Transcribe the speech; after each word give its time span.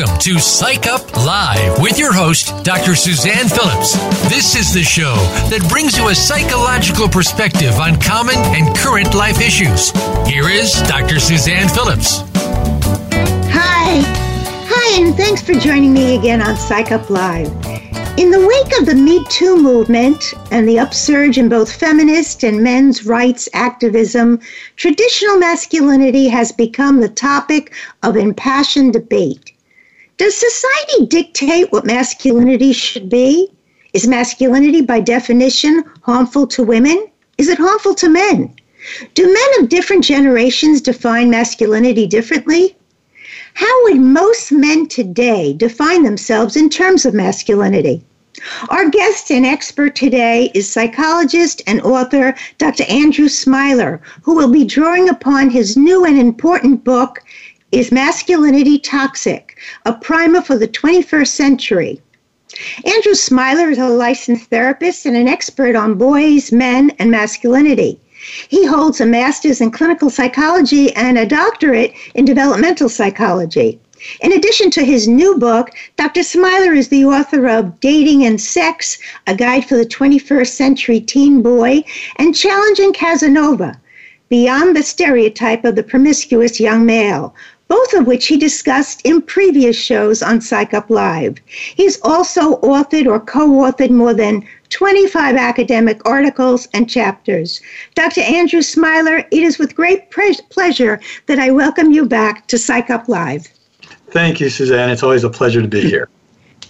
Welcome 0.00 0.18
to 0.20 0.38
Psych 0.38 0.86
Up 0.86 1.14
Live 1.14 1.78
with 1.78 1.98
your 1.98 2.14
host, 2.14 2.64
Dr. 2.64 2.94
Suzanne 2.94 3.48
Phillips. 3.48 3.92
This 4.30 4.56
is 4.56 4.72
the 4.72 4.82
show 4.82 5.14
that 5.50 5.66
brings 5.68 5.98
you 5.98 6.08
a 6.08 6.14
psychological 6.14 7.06
perspective 7.06 7.74
on 7.78 8.00
common 8.00 8.36
and 8.36 8.74
current 8.78 9.14
life 9.14 9.42
issues. 9.42 9.90
Here 10.26 10.48
is 10.48 10.72
Dr. 10.88 11.20
Suzanne 11.20 11.68
Phillips. 11.68 12.22
Hi. 13.52 14.00
Hi, 14.70 15.02
and 15.02 15.14
thanks 15.16 15.42
for 15.42 15.52
joining 15.52 15.92
me 15.92 16.16
again 16.16 16.40
on 16.40 16.56
Psych 16.56 16.92
Up 16.92 17.10
Live. 17.10 17.52
In 18.16 18.30
the 18.30 18.40
wake 18.40 18.80
of 18.80 18.86
the 18.86 18.94
Me 18.94 19.22
Too 19.28 19.60
movement 19.60 20.32
and 20.50 20.66
the 20.66 20.78
upsurge 20.78 21.36
in 21.36 21.50
both 21.50 21.70
feminist 21.70 22.42
and 22.42 22.62
men's 22.62 23.04
rights 23.04 23.50
activism, 23.52 24.40
traditional 24.76 25.36
masculinity 25.36 26.26
has 26.28 26.52
become 26.52 27.00
the 27.00 27.08
topic 27.10 27.74
of 28.02 28.16
impassioned 28.16 28.94
debate. 28.94 29.49
Does 30.20 30.36
society 30.36 31.06
dictate 31.06 31.72
what 31.72 31.86
masculinity 31.86 32.74
should 32.74 33.08
be? 33.08 33.48
Is 33.94 34.06
masculinity 34.06 34.82
by 34.82 35.00
definition 35.00 35.82
harmful 36.02 36.46
to 36.48 36.62
women? 36.62 37.06
Is 37.38 37.48
it 37.48 37.56
harmful 37.56 37.94
to 37.94 38.08
men? 38.10 38.52
Do 39.14 39.24
men 39.24 39.62
of 39.62 39.70
different 39.70 40.04
generations 40.04 40.82
define 40.82 41.30
masculinity 41.30 42.06
differently? 42.06 42.76
How 43.54 43.84
would 43.84 43.96
most 43.96 44.52
men 44.52 44.88
today 44.88 45.54
define 45.54 46.02
themselves 46.02 46.54
in 46.54 46.68
terms 46.68 47.06
of 47.06 47.14
masculinity? 47.14 48.04
Our 48.68 48.90
guest 48.90 49.30
and 49.30 49.46
expert 49.46 49.96
today 49.96 50.50
is 50.54 50.70
psychologist 50.70 51.62
and 51.66 51.80
author 51.80 52.34
Dr. 52.58 52.84
Andrew 52.90 53.28
Smiler, 53.28 54.00
who 54.22 54.34
will 54.34 54.52
be 54.52 54.64
drawing 54.64 55.08
upon 55.08 55.48
his 55.48 55.78
new 55.78 56.04
and 56.04 56.18
important 56.18 56.84
book, 56.84 57.22
Is 57.72 57.92
Masculinity 57.92 58.80
Toxic? 58.80 59.56
a 59.86 59.92
primer 59.92 60.42
for 60.42 60.58
the 60.58 60.66
21st 60.66 61.28
century. 61.28 62.02
Andrew 62.84 63.14
Smiler 63.14 63.70
is 63.70 63.78
a 63.78 63.88
licensed 63.88 64.50
therapist 64.50 65.06
and 65.06 65.16
an 65.16 65.28
expert 65.28 65.76
on 65.76 65.94
boys, 65.94 66.50
men, 66.50 66.90
and 66.98 67.12
masculinity. 67.12 68.00
He 68.48 68.66
holds 68.66 69.00
a 69.00 69.06
master's 69.06 69.60
in 69.60 69.70
clinical 69.70 70.10
psychology 70.10 70.92
and 70.94 71.16
a 71.16 71.24
doctorate 71.24 71.94
in 72.16 72.24
developmental 72.24 72.88
psychology. 72.88 73.78
In 74.20 74.32
addition 74.32 74.72
to 74.72 74.84
his 74.84 75.06
new 75.06 75.36
book, 75.36 75.70
Dr. 75.96 76.24
Smiler 76.24 76.74
is 76.74 76.88
the 76.88 77.04
author 77.04 77.46
of 77.46 77.78
Dating 77.78 78.24
and 78.24 78.40
Sex, 78.40 78.98
a 79.28 79.34
guide 79.36 79.64
for 79.64 79.76
the 79.76 79.86
21st 79.86 80.48
century 80.48 81.00
teen 81.00 81.40
boy, 81.40 81.84
and 82.16 82.34
Challenging 82.34 82.92
Casanova, 82.92 83.80
Beyond 84.28 84.76
the 84.76 84.82
Stereotype 84.82 85.64
of 85.64 85.76
the 85.76 85.82
Promiscuous 85.84 86.58
Young 86.58 86.84
Male, 86.84 87.34
both 87.70 87.92
of 87.94 88.04
which 88.04 88.26
he 88.26 88.36
discussed 88.36 89.00
in 89.04 89.22
previous 89.22 89.76
shows 89.76 90.24
on 90.24 90.40
Psych 90.40 90.74
Up 90.74 90.90
Live. 90.90 91.38
He's 91.46 92.00
also 92.02 92.56
authored 92.62 93.06
or 93.06 93.20
co 93.20 93.48
authored 93.48 93.90
more 93.90 94.12
than 94.12 94.44
25 94.70 95.36
academic 95.36 96.00
articles 96.04 96.66
and 96.74 96.90
chapters. 96.90 97.60
Dr. 97.94 98.22
Andrew 98.22 98.60
Smiler, 98.60 99.18
it 99.18 99.42
is 99.42 99.60
with 99.60 99.76
great 99.76 100.10
pre- 100.10 100.36
pleasure 100.50 101.00
that 101.26 101.38
I 101.38 101.52
welcome 101.52 101.92
you 101.92 102.06
back 102.06 102.48
to 102.48 102.58
Psych 102.58 102.90
Up 102.90 103.08
Live. 103.08 103.46
Thank 104.08 104.40
you, 104.40 104.50
Suzanne. 104.50 104.90
It's 104.90 105.04
always 105.04 105.22
a 105.22 105.30
pleasure 105.30 105.62
to 105.62 105.68
be 105.68 105.82
here. 105.82 106.08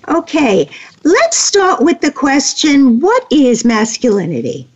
Okay, 0.09 0.69
let's 1.05 1.39
start 1.39 1.83
with 1.83 2.03
the 2.03 2.13
question 2.13 3.01
what 3.01 3.27
is 3.31 3.65
masculinity? 3.65 4.69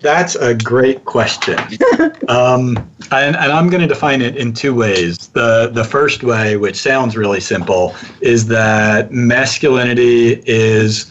That's 0.00 0.34
a 0.34 0.54
great 0.54 1.04
question. 1.04 1.58
um, 2.28 2.76
and, 3.10 3.36
and, 3.36 3.52
I'm 3.52 3.68
going 3.68 3.80
to 3.80 3.86
define 3.86 4.20
it 4.20 4.36
in 4.36 4.52
two 4.52 4.74
ways. 4.74 5.28
The, 5.28 5.70
the 5.72 5.84
first 5.84 6.22
way, 6.22 6.56
which 6.56 6.76
sounds 6.76 7.16
really 7.16 7.40
simple, 7.40 7.94
is 8.20 8.46
that 8.48 9.10
masculinity 9.10 10.42
is 10.46 11.10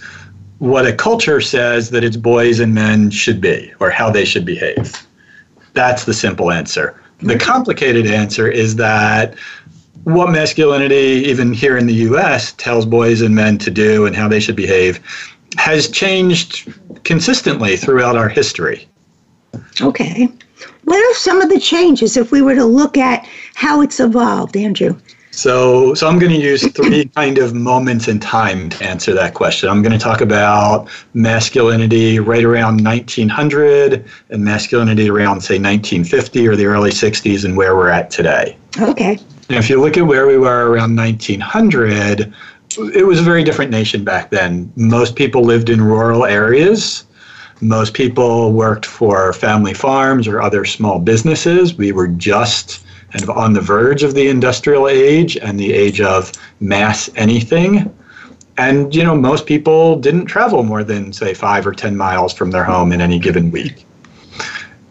what 0.60 0.86
a 0.86 0.94
culture 0.94 1.42
says 1.42 1.90
that 1.90 2.04
its 2.04 2.16
boys 2.16 2.60
and 2.60 2.74
men 2.74 3.10
should 3.10 3.42
be, 3.42 3.74
or 3.80 3.90
how 3.90 4.10
they 4.10 4.24
should 4.24 4.46
behave. 4.46 5.06
That's 5.74 6.06
the 6.06 6.14
simple 6.14 6.52
answer. 6.52 7.00
The 7.20 7.38
complicated 7.38 8.08
answer 8.08 8.48
is 8.48 8.76
that 8.76 9.36
what 10.04 10.30
masculinity, 10.30 11.28
even 11.28 11.54
here 11.54 11.78
in 11.78 11.88
the 11.88 11.94
US, 11.94 12.52
tells 12.54 12.86
boys 12.86 13.22
and 13.22 13.34
men 13.34 13.58
to 13.60 13.72
do 13.72 14.06
and 14.06 14.16
how 14.16 14.28
they 14.28 14.40
should 14.40 14.56
behave 14.56 15.00
has 15.58 15.90
changed 15.90 16.74
consistently 17.04 17.78
throughout 17.78 18.18
our 18.18 18.30
history. 18.30 18.88
Okay. 19.82 20.28
What 20.84 20.98
are 20.98 21.16
some 21.16 21.42
of 21.42 21.50
the 21.50 21.60
changes 21.60 22.18
if 22.18 22.32
we 22.32 22.42
were 22.42 22.56
to 22.56 22.66
look 22.66 22.98
at 22.98 23.28
how 23.56 23.82
it's 23.82 24.00
evolved, 24.00 24.56
Andrew? 24.56 24.98
So, 25.32 25.94
so 25.96 26.08
I'm 26.08 26.18
going 26.18 26.32
to 26.32 26.40
use 26.40 26.66
three 26.72 27.06
kind 27.16 27.38
of 27.40 27.54
moments 27.54 28.08
in 28.08 28.20
time 28.20 28.70
to 28.70 28.84
answer 28.86 29.14
that 29.14 29.34
question. 29.34 29.68
I'm 29.68 29.82
going 29.82 29.92
to 29.92 30.00
talk 30.00 30.22
about 30.22 30.90
masculinity 31.14 32.20
right 32.20 32.44
around 32.44 32.84
1900 32.84 34.06
and 34.30 34.44
masculinity 34.44 35.10
around, 35.10 35.42
say, 35.42 35.56
1950 35.56 36.48
or 36.48 36.56
the 36.56 36.66
early 36.66 36.92
60s 36.92 37.44
and 37.44 37.58
where 37.58 37.76
we're 37.76 37.90
at 37.90 38.12
today. 38.12 38.56
Okay. 38.80 39.20
And 39.50 39.58
if 39.58 39.70
you 39.70 39.80
look 39.82 39.98
at 39.98 40.06
where 40.06 40.26
we 40.26 40.38
were 40.38 40.72
around 40.72 40.96
1900, 40.96 42.34
it 42.78 43.06
was 43.06 43.20
a 43.20 43.24
very 43.24 43.44
different 43.44 43.72
nation 43.72 44.04
back 44.04 44.30
then. 44.30 44.72
Most 44.76 45.16
people 45.16 45.44
lived 45.44 45.70
in 45.70 45.82
rural 45.82 46.26
areas. 46.26 47.06
Most 47.62 47.94
people 47.94 48.52
worked 48.52 48.86
for 48.86 49.34
family 49.34 49.74
farms 49.74 50.28
or 50.28 50.42
other 50.42 50.66
small 50.66 51.00
businesses. 51.00 51.76
We 51.76 51.92
were 51.92 52.08
just 52.08 52.86
kind 53.12 53.24
of 53.24 53.30
on 53.30 53.54
the 53.54 53.62
verge 53.62 54.04
of 54.04 54.14
the 54.14 54.28
industrial 54.28 54.88
age 54.90 55.38
and 55.38 55.60
the 55.60 55.74
age 55.74 56.02
of 56.02 56.32
mass 56.60 57.10
anything. 57.16 57.94
And, 58.58 58.94
you 58.94 59.04
know, 59.04 59.16
most 59.16 59.46
people 59.46 59.98
didn't 59.98 60.26
travel 60.26 60.64
more 60.64 60.84
than, 60.84 61.12
say, 61.14 61.34
five 61.34 61.66
or 61.68 61.74
10 61.74 61.96
miles 61.96 62.34
from 62.34 62.52
their 62.52 62.64
home 62.64 62.92
in 62.92 63.02
any 63.02 63.20
given 63.20 63.52
week. 63.52 63.86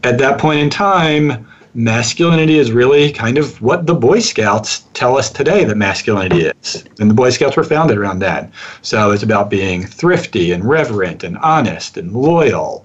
At 0.03 0.19
that 0.19 0.39
point 0.39 0.61
in 0.61 0.71
time, 0.71 1.47
masculinity 1.75 2.59
is 2.59 2.71
really 2.71 3.11
kind 3.13 3.37
of 3.37 3.61
what 3.61 3.87
the 3.87 3.95
Boy 3.95 4.21
Scouts 4.21 4.85
tell 4.95 5.19
us 5.19 5.29
today 5.29 5.65
that 5.65 5.77
masculinity 5.77 6.43
is. 6.43 6.85
And 7.01 7.11
the 7.11 7.15
Boy 7.15 7.31
Scouts 7.31 7.57
were 7.57 7.65
founded 7.65 7.99
around 7.99 8.21
that. 8.21 8.51
So 8.83 9.11
it's 9.11 9.25
about 9.25 9.51
being 9.51 9.85
thrifty 9.85 10.53
and 10.53 10.65
reverent 10.65 11.25
and 11.25 11.37
honest 11.39 11.97
and 11.97 12.13
loyal. 12.13 12.85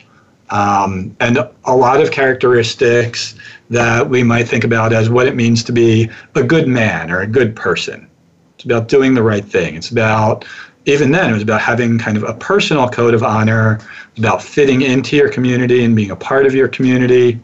Um, 0.49 1.15
and 1.19 1.37
a 1.65 1.75
lot 1.75 2.01
of 2.01 2.11
characteristics 2.11 3.35
that 3.69 4.09
we 4.09 4.23
might 4.23 4.47
think 4.47 4.63
about 4.63 4.91
as 4.91 5.07
what 5.07 5.27
it 5.27 5.35
means 5.35 5.63
to 5.65 5.71
be 5.71 6.09
a 6.33 6.43
good 6.43 6.67
man 6.67 7.11
or 7.11 7.21
a 7.21 7.27
good 7.27 7.55
person. 7.55 8.09
It's 8.55 8.65
about 8.65 8.87
doing 8.87 9.13
the 9.13 9.21
right 9.21 9.45
thing. 9.45 9.75
It's 9.75 9.91
about, 9.91 10.45
even 10.85 11.11
then, 11.11 11.29
it 11.29 11.33
was 11.33 11.43
about 11.43 11.61
having 11.61 11.99
kind 11.99 12.17
of 12.17 12.23
a 12.23 12.33
personal 12.33 12.89
code 12.89 13.13
of 13.13 13.21
honor, 13.21 13.79
about 14.17 14.41
fitting 14.41 14.81
into 14.81 15.15
your 15.15 15.29
community 15.29 15.83
and 15.83 15.95
being 15.95 16.09
a 16.09 16.15
part 16.15 16.47
of 16.47 16.55
your 16.55 16.67
community 16.67 17.39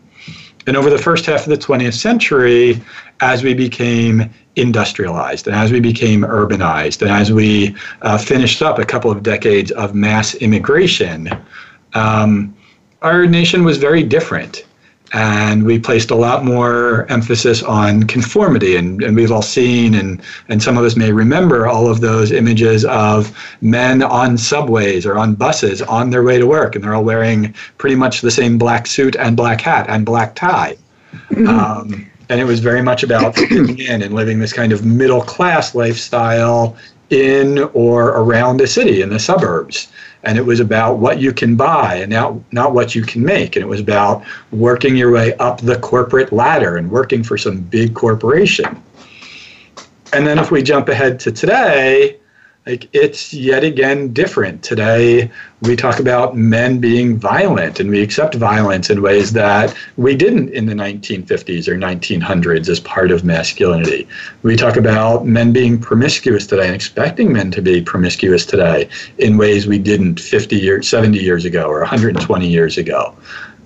and 0.68 0.76
over 0.76 0.90
the 0.90 0.98
first 0.98 1.26
half 1.26 1.42
of 1.42 1.50
the 1.50 1.58
20th 1.58 1.94
century, 1.94 2.82
as 3.22 3.44
we 3.44 3.54
became 3.54 4.30
industrialized 4.56 5.48
and 5.48 5.56
as 5.56 5.72
we 5.72 5.80
became 5.80 6.22
urbanized 6.22 7.02
and 7.02 7.12
as 7.12 7.32
we 7.32 7.76
uh, 8.02 8.18
finished 8.18 8.62
up 8.62 8.80
a 8.80 8.86
couple 8.86 9.12
of 9.12 9.22
decades 9.22 9.72
of 9.72 9.94
mass 9.94 10.34
immigration, 10.36 11.30
um, 11.94 12.56
our 13.02 13.26
nation 13.26 13.64
was 13.64 13.78
very 13.78 14.04
different. 14.04 14.66
And 15.14 15.64
we 15.64 15.80
placed 15.80 16.12
a 16.12 16.16
lot 16.16 16.44
more 16.44 17.06
emphasis 17.12 17.64
on 17.64 18.04
conformity. 18.04 18.76
And, 18.76 19.02
and 19.04 19.16
we've 19.16 19.32
all 19.32 19.42
seen, 19.42 19.94
and, 19.94 20.22
and 20.50 20.62
some 20.62 20.78
of 20.78 20.84
us 20.84 20.96
may 20.96 21.12
remember, 21.12 21.68
all 21.68 21.88
of 21.88 22.02
those 22.02 22.32
images 22.32 22.86
of 22.86 23.38
men 23.62 24.02
on 24.02 24.38
subways 24.38 25.06
or 25.06 25.18
on 25.18 25.36
buses 25.36 25.82
on 25.84 26.10
their 26.10 26.24
way 26.24 26.40
to 26.40 26.48
work. 26.48 26.76
And 26.76 26.84
they're 26.84 26.96
all 26.96 27.04
wearing 27.04 27.54
pretty 27.78 27.96
much 27.96 28.22
the 28.22 28.32
same 28.32 28.58
black 28.58 28.88
suit 28.88 29.16
and 29.16 29.38
black 29.38 29.62
hat 29.62 29.86
and 29.90 30.06
black 30.06 30.36
tie. 30.36 30.76
Mm-hmm. 31.30 31.48
Um, 31.48 32.12
and 32.30 32.40
it 32.40 32.46
was 32.46 32.60
very 32.60 32.82
much 32.82 33.04
about 33.04 33.36
fitting 33.36 33.80
in 33.80 34.02
and 34.02 34.14
living 34.14 34.40
this 34.40 34.54
kind 34.54 34.72
of 34.72 34.86
middle 34.86 35.22
class 35.22 35.76
lifestyle 35.76 36.76
in 37.10 37.60
or 37.74 38.10
around 38.10 38.60
a 38.62 38.68
city 38.68 39.02
in 39.02 39.10
the 39.10 39.20
suburbs 39.20 39.88
and 40.26 40.38
it 40.38 40.46
was 40.46 40.60
about 40.60 40.98
what 40.98 41.20
you 41.20 41.32
can 41.32 41.56
buy 41.56 41.96
and 41.96 42.12
not, 42.12 42.36
not 42.52 42.74
what 42.74 42.96
you 42.96 43.04
can 43.04 43.24
make. 43.24 43.56
And 43.56 43.64
it 43.64 43.68
was 43.68 43.80
about 43.80 44.24
working 44.52 44.96
your 44.96 45.12
way 45.12 45.36
up 45.36 45.62
the 45.62 45.78
corporate 45.80 46.34
ladder 46.34 46.78
and 46.78 46.90
working 46.90 47.24
for 47.24 47.38
some 47.38 47.62
big 47.62 47.94
corporation. 47.94 48.82
And 50.14 50.26
then 50.26 50.40
if 50.40 50.50
we 50.50 50.64
jump 50.64 50.90
ahead 50.90 51.20
to 51.22 51.32
today, 51.32 52.18
like 52.66 52.90
it's 52.94 53.32
yet 53.32 53.64
again 53.64 54.12
different. 54.12 54.64
Today, 54.64 55.30
we 55.62 55.76
talk 55.76 56.00
about 56.00 56.36
men 56.36 56.80
being 56.80 57.18
violent 57.18 57.80
and 57.80 57.92
we 57.92 58.02
accept 58.02 58.34
violence 58.36 58.90
in 58.90 59.04
ways 59.04 59.34
that 59.34 59.76
we 59.98 60.16
didn't 60.16 60.50
in 60.50 60.66
the 60.66 60.74
1950s 60.74 61.68
or 61.68 61.76
1900s 61.76 62.68
as 62.68 62.80
part 62.80 63.12
of 63.12 63.24
masculinity. 63.24 64.08
We 64.42 64.56
talk 64.56 64.78
about 64.78 65.28
men 65.28 65.54
being 65.54 65.80
promiscuous 65.80 66.48
today 66.48 66.66
and 66.66 66.74
expecting 66.76 67.32
men 67.32 67.52
to 67.52 67.62
be 67.62 67.82
promiscuous 67.82 68.48
today 68.48 68.90
in 69.20 69.38
ways 69.38 69.68
we 69.68 69.78
didn't 69.78 70.20
50 70.20 70.56
years, 70.56 70.88
70 70.88 71.20
years 71.20 71.46
ago 71.46 71.68
or 71.68 71.80
120 71.82 72.48
years 72.48 72.80
ago. 72.80 73.16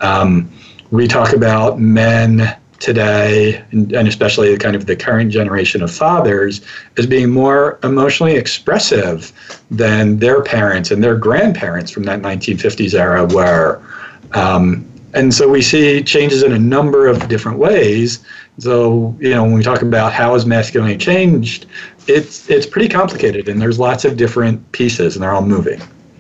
Um, 0.02 0.52
we 0.92 1.08
talk 1.08 1.34
about 1.34 1.80
men 1.80 2.58
today, 2.80 3.64
and, 3.72 3.92
and, 3.92 4.08
especially 4.08 4.58
kind 4.58 4.76
of 4.76 4.86
the 4.86 4.96
current 4.96 5.32
generation 5.32 5.82
of 5.84 5.92
fathers, 5.92 6.62
as 6.98 7.06
being 7.06 7.30
more 7.30 7.80
emotionally 7.84 8.36
expressive 8.36 9.32
than 9.70 10.18
their 10.20 10.42
parents 10.42 10.90
and 10.90 11.04
their 11.04 11.16
grandparents 11.16 11.92
from 11.92 12.04
that 12.04 12.22
1950s 12.22 12.94
era 12.94 13.26
were. 13.26 13.82
Um, 14.34 14.86
and 15.14 15.34
so 15.34 15.50
we 15.50 15.62
see 15.62 16.04
changes 16.04 16.44
in 16.44 16.54
a 16.54 16.60
number 16.60 17.08
of 17.08 17.28
different 17.28 17.58
ways. 17.58 18.20
So, 18.60 19.16
you 19.20 19.32
know, 19.32 19.44
when 19.44 19.54
we 19.54 19.64
talk 19.64 19.82
about 19.82 20.14
how 20.14 20.34
has 20.34 20.46
masculinity 20.46 20.98
changed, 20.98 21.66
it's 22.08 22.50
it's 22.50 22.66
pretty 22.66 22.90
complicated, 22.90 23.48
and 23.48 23.62
there's 23.62 23.80
lots 23.80 24.06
of 24.06 24.18
different 24.18 24.72
pieces, 24.72 25.16
and 25.16 25.24
they're 25.24 25.32
all 25.32 25.46
moving. 25.46 25.80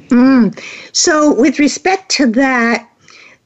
Mm. 0.09 0.59
So, 0.91 1.33
with 1.33 1.59
respect 1.59 2.09
to 2.11 2.27
that, 2.31 2.89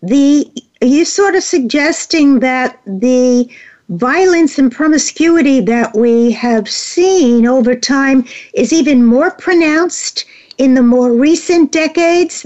the 0.02 0.50
you 0.86 1.06
sort 1.06 1.36
of 1.36 1.44
suggesting 1.44 2.40
that 2.40 2.80
the 2.86 3.50
violence 3.90 4.58
and 4.58 4.72
promiscuity 4.72 5.60
that 5.62 5.96
we 5.96 6.32
have 6.32 6.70
seen 6.70 7.46
over 7.46 7.76
time 7.76 8.26
is 8.54 8.74
even 8.74 9.06
more 9.06 9.32
pronounced 9.32 10.26
in 10.58 10.74
the 10.74 10.82
more 10.82 11.12
recent 11.12 11.72
decades? 11.72 12.46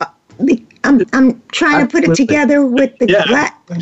Uh, 0.00 0.06
I'm, 0.84 1.02
I'm 1.12 1.42
trying 1.52 1.86
to 1.86 1.90
put 1.90 2.04
it 2.04 2.14
together 2.14 2.66
with 2.66 2.96
the. 2.98 3.08
Yeah, 3.08 3.24
gla- 3.26 3.80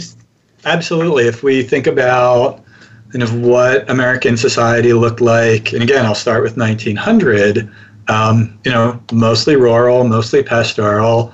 absolutely. 0.65 1.27
If 1.27 1.43
we 1.43 1.63
think 1.63 1.87
about 1.87 2.65
kind 3.11 3.23
of 3.23 3.41
what 3.41 3.89
American 3.91 4.37
society 4.37 4.93
looked 4.93 5.21
like, 5.21 5.73
and 5.73 5.83
again, 5.83 6.07
I'll 6.07 6.15
start 6.15 6.43
with 6.43 6.57
1900. 6.57 7.71
Um, 8.09 8.59
you 8.65 8.73
know, 8.73 9.01
mostly 9.13 9.57
rural, 9.57 10.05
mostly 10.05 10.43
pastoral 10.43 11.33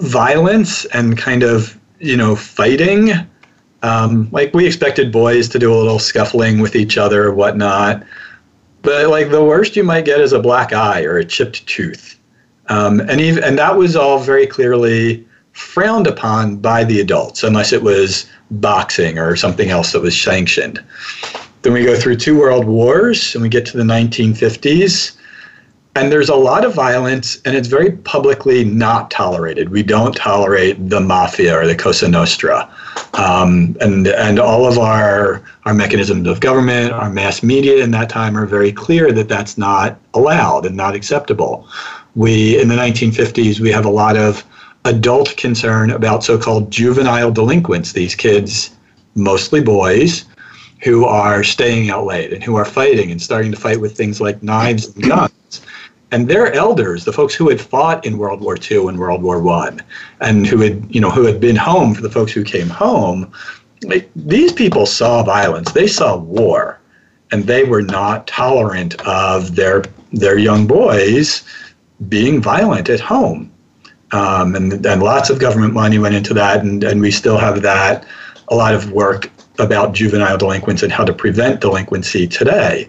violence 0.00 0.84
and 0.86 1.16
kind 1.16 1.42
of 1.42 1.78
you 1.98 2.16
know 2.16 2.36
fighting. 2.36 3.12
Um, 3.82 4.28
like 4.30 4.52
we 4.52 4.66
expected 4.66 5.10
boys 5.10 5.48
to 5.50 5.58
do 5.58 5.72
a 5.72 5.76
little 5.76 5.98
scuffling 5.98 6.60
with 6.60 6.76
each 6.76 6.98
other 6.98 7.24
or 7.24 7.34
whatnot. 7.34 8.04
But 8.82 9.08
like 9.08 9.30
the 9.30 9.44
worst 9.44 9.76
you 9.76 9.84
might 9.84 10.04
get 10.04 10.20
is 10.20 10.32
a 10.32 10.38
black 10.38 10.72
eye 10.72 11.04
or 11.04 11.16
a 11.16 11.24
chipped 11.24 11.66
tooth. 11.66 12.18
Um, 12.68 13.00
and 13.00 13.20
even 13.20 13.42
and 13.42 13.58
that 13.58 13.76
was 13.76 13.96
all 13.96 14.18
very 14.18 14.46
clearly 14.46 15.26
frowned 15.52 16.06
upon 16.06 16.56
by 16.56 16.84
the 16.84 17.00
adults 17.00 17.42
unless 17.42 17.72
it 17.72 17.82
was 17.82 18.26
boxing 18.50 19.18
or 19.18 19.36
something 19.36 19.70
else 19.70 19.92
that 19.92 20.00
was 20.00 20.20
sanctioned. 20.20 20.82
Then 21.62 21.72
we 21.72 21.84
go 21.84 21.98
through 21.98 22.16
two 22.16 22.38
world 22.38 22.64
wars 22.64 23.34
and 23.34 23.42
we 23.42 23.48
get 23.48 23.66
to 23.66 23.76
the 23.76 23.82
1950s 23.82 25.16
and 25.96 26.12
there's 26.12 26.28
a 26.28 26.36
lot 26.36 26.64
of 26.64 26.74
violence 26.74 27.40
and 27.42 27.56
it's 27.56 27.66
very 27.66 27.92
publicly 27.92 28.64
not 28.64 29.10
tolerated. 29.10 29.70
We 29.70 29.82
don't 29.82 30.14
tolerate 30.14 30.88
the 30.88 31.00
mafia 31.00 31.58
or 31.58 31.66
the 31.66 31.74
cosa 31.74 32.08
nostra. 32.08 32.70
Um, 33.14 33.76
and 33.80 34.06
and 34.06 34.38
all 34.38 34.66
of 34.66 34.78
our 34.78 35.42
our 35.64 35.74
mechanisms 35.74 36.28
of 36.28 36.40
government 36.40 36.92
our 36.92 37.10
mass 37.10 37.42
media 37.42 37.82
in 37.82 37.90
that 37.90 38.08
time 38.08 38.36
are 38.36 38.46
very 38.46 38.72
clear 38.72 39.10
that 39.12 39.28
that's 39.28 39.58
not 39.58 39.98
allowed 40.14 40.64
and 40.64 40.76
not 40.76 40.94
acceptable. 40.94 41.66
We 42.14 42.60
in 42.60 42.68
the 42.68 42.76
1950s 42.76 43.58
we 43.58 43.72
have 43.72 43.84
a 43.84 43.90
lot 43.90 44.16
of 44.16 44.44
adult 44.84 45.36
concern 45.36 45.90
about 45.90 46.24
so-called 46.24 46.70
juvenile 46.70 47.30
delinquents 47.30 47.92
these 47.92 48.14
kids 48.14 48.70
mostly 49.14 49.60
boys 49.60 50.24
who 50.82 51.04
are 51.04 51.44
staying 51.44 51.90
out 51.90 52.06
late 52.06 52.32
and 52.32 52.42
who 52.42 52.56
are 52.56 52.64
fighting 52.64 53.10
and 53.10 53.20
starting 53.20 53.50
to 53.50 53.58
fight 53.58 53.78
with 53.78 53.94
things 53.94 54.20
like 54.20 54.42
knives 54.42 54.86
and 54.94 55.04
guns 55.04 55.32
and 56.12 56.28
their 56.28 56.52
elders, 56.52 57.04
the 57.04 57.12
folks 57.12 57.34
who 57.34 57.48
had 57.48 57.60
fought 57.60 58.04
in 58.04 58.18
World 58.18 58.40
War 58.40 58.56
II 58.70 58.88
and 58.88 58.98
World 58.98 59.22
War 59.22 59.40
One, 59.40 59.80
and 60.20 60.46
who 60.46 60.60
had 60.60 60.94
you 60.94 61.00
know 61.00 61.10
who 61.10 61.24
had 61.24 61.40
been 61.40 61.56
home 61.56 61.94
for 61.94 62.02
the 62.02 62.10
folks 62.10 62.32
who 62.32 62.44
came 62.44 62.68
home, 62.68 63.32
these 64.16 64.52
people 64.52 64.86
saw 64.86 65.22
violence, 65.22 65.72
they 65.72 65.86
saw 65.86 66.16
war, 66.16 66.80
and 67.32 67.44
they 67.44 67.64
were 67.64 67.82
not 67.82 68.26
tolerant 68.26 69.00
of 69.06 69.54
their 69.54 69.84
their 70.12 70.38
young 70.38 70.66
boys 70.66 71.44
being 72.08 72.40
violent 72.42 72.88
at 72.88 73.00
home. 73.00 73.52
Um, 74.12 74.56
and, 74.56 74.84
and 74.84 75.02
lots 75.02 75.30
of 75.30 75.38
government 75.38 75.72
money 75.72 75.98
went 75.98 76.16
into 76.16 76.34
that, 76.34 76.64
and, 76.64 76.82
and 76.82 77.00
we 77.00 77.12
still 77.12 77.38
have 77.38 77.62
that, 77.62 78.04
a 78.48 78.56
lot 78.56 78.74
of 78.74 78.90
work 78.90 79.30
about 79.60 79.92
juvenile 79.92 80.36
delinquents 80.36 80.82
and 80.82 80.90
how 80.90 81.04
to 81.04 81.12
prevent 81.12 81.60
delinquency 81.60 82.26
today. 82.26 82.88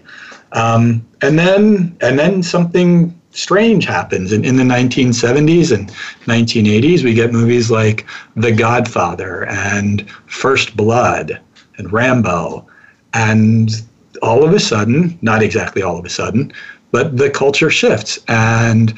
Um, 0.53 1.06
and 1.21 1.38
then 1.38 1.95
and 2.01 2.19
then 2.19 2.44
something 2.44 3.18
strange 3.31 3.86
happens 3.86 4.33
in, 4.33 4.44
in 4.44 4.57
the 4.57 4.63
1970s 4.63 5.74
and 5.74 5.89
1980s 6.25 7.03
we 7.03 7.13
get 7.13 7.31
movies 7.31 7.71
like 7.71 8.06
the 8.36 8.51
godfather 8.51 9.45
and 9.45 10.09
first 10.27 10.75
blood 10.75 11.39
and 11.77 11.92
rambo. 11.94 12.68
And 13.13 13.71
all 14.21 14.44
of 14.44 14.53
a 14.53 14.59
sudden 14.59 15.18
not 15.21 15.42
exactly 15.42 15.81
all 15.81 15.98
of 15.98 16.06
a 16.06 16.09
sudden 16.09 16.51
but 16.92 17.18
the 17.18 17.30
culture 17.30 17.69
shifts 17.69 18.19
and 18.27 18.94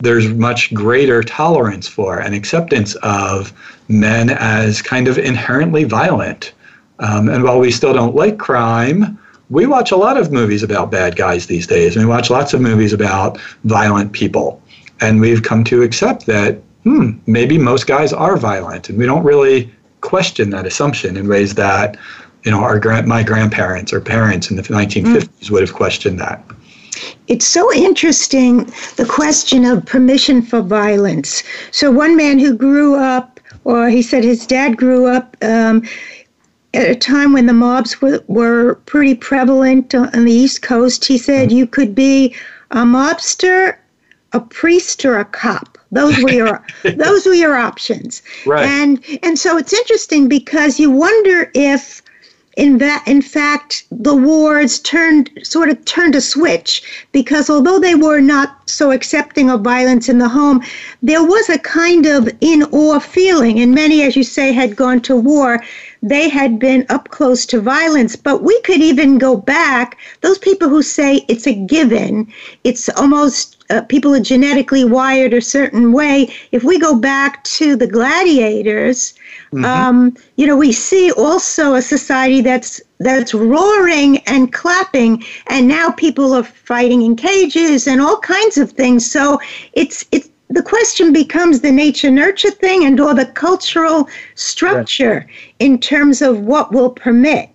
there's 0.00 0.28
much 0.28 0.72
greater 0.74 1.22
tolerance 1.22 1.88
for 1.88 2.18
and 2.18 2.34
acceptance 2.34 2.94
of 2.96 3.52
men 3.88 4.30
as 4.30 4.82
kind 4.82 5.08
of 5.08 5.16
inherently 5.16 5.84
violent. 5.84 6.52
Um, 6.98 7.30
and 7.30 7.42
while 7.44 7.58
we 7.58 7.70
still 7.70 7.94
don't 7.94 8.14
like 8.14 8.38
crime 8.38 9.18
we 9.50 9.66
watch 9.66 9.90
a 9.90 9.96
lot 9.96 10.16
of 10.16 10.32
movies 10.32 10.62
about 10.62 10.90
bad 10.90 11.16
guys 11.16 11.46
these 11.46 11.66
days. 11.66 11.96
And 11.96 12.04
we 12.04 12.08
watch 12.08 12.30
lots 12.30 12.52
of 12.52 12.60
movies 12.60 12.92
about 12.92 13.38
violent 13.64 14.12
people. 14.12 14.60
And 15.00 15.20
we've 15.20 15.42
come 15.42 15.62
to 15.64 15.82
accept 15.82 16.26
that, 16.26 16.58
hmm, 16.84 17.12
maybe 17.26 17.58
most 17.58 17.86
guys 17.86 18.12
are 18.12 18.36
violent. 18.36 18.88
And 18.88 18.98
we 18.98 19.06
don't 19.06 19.24
really 19.24 19.70
question 20.00 20.50
that 20.50 20.66
assumption 20.66 21.16
in 21.16 21.28
ways 21.28 21.54
that, 21.54 21.96
you 22.44 22.50
know, 22.50 22.60
our 22.60 22.78
grand, 22.78 23.06
my 23.06 23.22
grandparents 23.22 23.92
or 23.92 24.00
parents 24.00 24.50
in 24.50 24.56
the 24.56 24.62
1950s 24.62 25.28
mm. 25.28 25.50
would 25.50 25.62
have 25.62 25.74
questioned 25.74 26.18
that. 26.20 26.44
It's 27.28 27.46
so 27.46 27.72
interesting 27.74 28.64
the 28.96 29.06
question 29.08 29.64
of 29.64 29.84
permission 29.84 30.42
for 30.42 30.62
violence. 30.62 31.42
So, 31.70 31.90
one 31.90 32.16
man 32.16 32.38
who 32.38 32.56
grew 32.56 32.94
up, 32.94 33.40
or 33.64 33.90
he 33.90 34.00
said 34.00 34.24
his 34.24 34.46
dad 34.46 34.76
grew 34.76 35.06
up 35.06 35.36
um, 35.42 35.82
at 36.76 36.90
a 36.90 36.94
time 36.94 37.32
when 37.32 37.46
the 37.46 37.52
mobs 37.52 38.00
were, 38.00 38.22
were 38.28 38.76
pretty 38.86 39.14
prevalent 39.14 39.94
on 39.94 40.24
the 40.24 40.32
East 40.32 40.62
Coast, 40.62 41.04
he 41.04 41.18
said 41.18 41.48
mm-hmm. 41.48 41.58
you 41.58 41.66
could 41.66 41.94
be 41.94 42.34
a 42.70 42.84
mobster, 42.84 43.76
a 44.32 44.40
priest, 44.40 45.04
or 45.04 45.18
a 45.18 45.24
cop. 45.24 45.78
Those 45.92 46.18
were 46.22 46.32
your 46.32 46.64
those 46.96 47.26
were 47.26 47.34
your 47.34 47.56
options. 47.56 48.22
Right. 48.44 48.66
And 48.66 49.02
and 49.22 49.38
so 49.38 49.56
it's 49.56 49.72
interesting 49.72 50.28
because 50.28 50.78
you 50.78 50.90
wonder 50.90 51.50
if 51.54 52.02
in 52.56 52.78
that 52.78 53.04
in 53.06 53.20
fact 53.22 53.84
the 53.90 54.14
wards 54.14 54.78
turned 54.80 55.30
sort 55.42 55.68
of 55.68 55.84
turned 55.84 56.14
a 56.14 56.20
switch 56.20 56.82
because 57.12 57.50
although 57.50 57.78
they 57.78 57.94
were 57.94 58.20
not 58.20 58.68
so 58.68 58.90
accepting 58.90 59.50
of 59.50 59.60
violence 59.60 60.08
in 60.08 60.18
the 60.18 60.28
home 60.28 60.62
there 61.02 61.22
was 61.22 61.50
a 61.50 61.58
kind 61.58 62.06
of 62.06 62.28
in 62.40 62.62
awe 62.72 62.98
feeling 62.98 63.60
and 63.60 63.74
many 63.74 64.02
as 64.02 64.16
you 64.16 64.24
say 64.24 64.52
had 64.52 64.74
gone 64.74 65.00
to 65.00 65.14
war 65.14 65.62
they 66.08 66.28
had 66.28 66.58
been 66.58 66.86
up 66.88 67.08
close 67.08 67.44
to 67.46 67.60
violence. 67.60 68.16
But 68.16 68.42
we 68.42 68.60
could 68.62 68.80
even 68.80 69.18
go 69.18 69.36
back, 69.36 69.98
those 70.20 70.38
people 70.38 70.68
who 70.68 70.82
say 70.82 71.24
it's 71.28 71.46
a 71.46 71.54
given, 71.54 72.32
it's 72.64 72.88
almost 72.90 73.56
uh, 73.70 73.82
people 73.82 74.14
are 74.14 74.20
genetically 74.20 74.84
wired 74.84 75.34
a 75.34 75.40
certain 75.40 75.92
way. 75.92 76.32
If 76.52 76.62
we 76.62 76.78
go 76.78 76.94
back 76.94 77.42
to 77.44 77.74
the 77.74 77.86
gladiators, 77.86 79.14
mm-hmm. 79.52 79.64
um, 79.64 80.16
you 80.36 80.46
know, 80.46 80.56
we 80.56 80.72
see 80.72 81.10
also 81.12 81.74
a 81.74 81.82
society 81.82 82.40
that's 82.40 82.80
that's 82.98 83.34
roaring 83.34 84.18
and 84.18 84.52
clapping, 84.52 85.24
and 85.48 85.68
now 85.68 85.90
people 85.90 86.32
are 86.32 86.44
fighting 86.44 87.02
in 87.02 87.16
cages 87.16 87.86
and 87.86 88.00
all 88.00 88.18
kinds 88.20 88.56
of 88.56 88.70
things. 88.72 89.10
So 89.10 89.40
it's 89.72 90.04
it's 90.12 90.30
the 90.48 90.62
question 90.62 91.12
becomes 91.12 91.60
the 91.60 91.72
nature 91.72 92.10
nurture 92.10 92.50
thing 92.50 92.84
and 92.84 93.00
or 93.00 93.14
the 93.14 93.26
cultural 93.26 94.08
structure 94.34 95.26
in 95.58 95.78
terms 95.78 96.22
of 96.22 96.40
what 96.40 96.72
will 96.72 96.90
permit. 96.90 97.50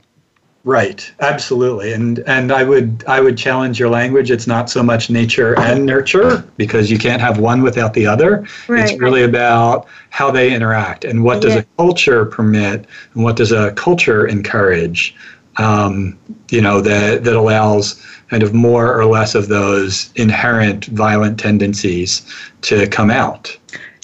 Right. 0.63 1.12
Absolutely. 1.21 1.91
And 1.93 2.19
and 2.27 2.51
i 2.51 2.63
would 2.63 3.03
i 3.07 3.19
would 3.19 3.36
challenge 3.36 3.79
your 3.79 3.89
language. 3.89 4.29
It's 4.29 4.45
not 4.45 4.69
so 4.69 4.83
much 4.83 5.10
nature 5.10 5.60
and 5.60 5.86
nurture 5.86 6.43
because 6.57 6.91
you 6.91 7.00
can't 7.00 7.21
have 7.21 7.39
one 7.39 7.63
without 7.63 7.95
the 7.95 8.05
other. 8.05 8.45
Right. 8.67 8.91
it's 8.91 9.00
really 9.00 9.24
about 9.24 9.88
how 10.12 10.29
they 10.29 10.53
interact 10.53 11.03
and 11.03 11.24
what 11.24 11.41
does 11.41 11.55
a 11.55 11.65
culture 11.77 12.25
permit 12.25 12.86
and 13.15 13.24
what 13.24 13.38
does 13.38 13.51
a 13.51 13.71
culture 13.71 14.27
encourage 14.27 15.15
um, 15.62 16.18
you 16.50 16.62
know, 16.62 16.82
that, 16.82 17.24
that 17.24 17.36
allows 17.36 18.03
kind 18.30 18.44
of 18.44 18.53
more 18.53 18.94
or 18.98 19.06
less 19.06 19.36
of 19.36 19.48
those 19.48 20.12
inherent 20.15 20.86
violent 20.86 21.39
tendencies 21.39 22.25
to 22.62 22.88
come 22.88 23.12
out. 23.12 23.58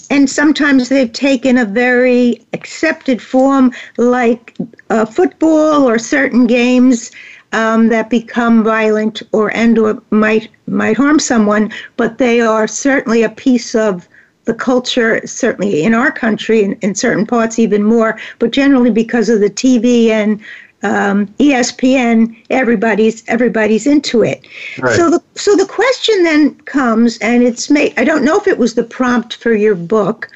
And 0.09 0.29
sometimes 0.29 0.89
they've 0.89 1.11
taken 1.11 1.57
a 1.57 1.65
very 1.65 2.45
accepted 2.53 3.21
form, 3.21 3.73
like 3.97 4.55
uh, 4.89 5.05
football 5.05 5.87
or 5.87 5.99
certain 5.99 6.47
games 6.47 7.11
um, 7.51 7.89
that 7.89 8.09
become 8.09 8.63
violent 8.63 9.21
or 9.33 9.53
and 9.55 9.77
or 9.77 10.01
might 10.11 10.49
might 10.67 10.97
harm 10.97 11.19
someone. 11.19 11.71
But 11.97 12.19
they 12.19 12.39
are 12.39 12.67
certainly 12.67 13.23
a 13.23 13.29
piece 13.29 13.75
of 13.75 14.07
the 14.45 14.53
culture, 14.53 15.21
certainly 15.27 15.83
in 15.83 15.93
our 15.93 16.11
country, 16.11 16.63
and 16.63 16.77
in 16.81 16.95
certain 16.95 17.25
parts 17.25 17.59
even 17.59 17.83
more. 17.83 18.17
But 18.39 18.51
generally, 18.51 18.91
because 18.91 19.27
of 19.27 19.41
the 19.41 19.49
TV 19.49 20.07
and 20.07 20.39
um, 20.83 21.27
ESPN, 21.39 22.35
everybody's 22.49 23.27
everybody's 23.27 23.87
into 23.87 24.23
it. 24.23 24.47
Right. 24.79 24.95
So 24.95 25.09
the 25.09 25.23
so 25.35 25.55
the 25.55 25.65
question 25.65 26.23
then 26.23 26.55
comes, 26.61 27.17
and 27.19 27.43
it's 27.43 27.69
made. 27.69 27.93
I 27.97 28.03
don't 28.03 28.23
know 28.23 28.37
if 28.37 28.47
it 28.47 28.57
was 28.57 28.75
the 28.75 28.83
prompt 28.83 29.35
for 29.35 29.53
your 29.53 29.75
book. 29.75 30.29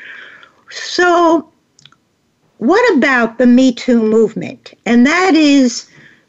So, 0.71 1.49
what 2.57 2.97
about 2.97 3.37
the 3.37 3.45
Me 3.45 3.71
Too 3.71 4.01
movement? 4.01 4.73
And 4.85 5.05
that 5.05 5.35
is, 5.35 5.87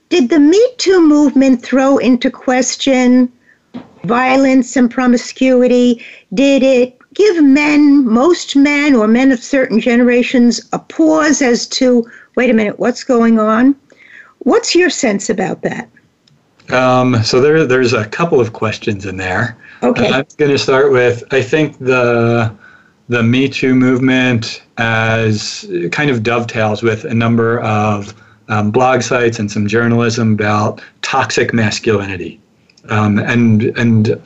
did 0.09 0.28
the 0.28 0.40
Me 0.40 0.61
Too 0.78 1.07
movement 1.07 1.62
throw 1.62 1.99
into 1.99 2.31
question 2.31 3.33
violence 4.04 4.76
and 4.76 4.90
promiscuity? 4.90 6.04
Did 6.35 6.62
it 6.62 6.99
give 7.14 7.42
men, 7.42 8.07
most 8.07 8.57
men, 8.57 8.95
or 8.95 9.07
men 9.07 9.33
of 9.33 9.42
certain 9.42 9.81
generations, 9.81 10.61
a 10.73 10.78
pause 10.78 11.40
as 11.40 11.66
to 11.69 12.04
wait 12.37 12.50
a 12.50 12.54
minute, 12.54 12.78
what's 12.78 13.04
going 13.04 13.38
on? 13.38 13.76
What's 14.45 14.75
your 14.75 14.91
sense 14.91 15.31
about 15.31 15.63
that? 15.63 15.89
Um, 16.71 17.23
so 17.23 17.41
there, 17.41 17.67
there's 17.67 17.93
a 17.93 18.07
couple 18.07 18.41
of 18.41 18.53
questions 18.53 19.07
in 19.07 19.17
there. 19.17 19.57
Okay. 19.83 20.09
I'm 20.09 20.27
going 20.37 20.51
to 20.51 20.59
start 20.59 20.93
with 20.93 21.25
I 21.33 21.43
think 21.43 21.79
the 21.79 22.55
the 23.09 23.23
Me 23.23 23.49
Too 23.49 23.75
movement 23.75 24.63
as 24.79 25.69
kind 25.91 26.09
of 26.11 26.23
dovetails 26.23 26.83
with 26.83 27.05
a 27.05 27.15
number 27.15 27.61
of 27.61 28.15
um, 28.49 28.71
blog 28.71 29.03
sites 29.03 29.39
and 29.39 29.51
some 29.51 29.67
journalism 29.67 30.35
about 30.35 30.83
toxic 31.03 31.53
masculinity, 31.53 32.41
um, 32.89 33.19
and 33.19 33.63
and 33.77 34.21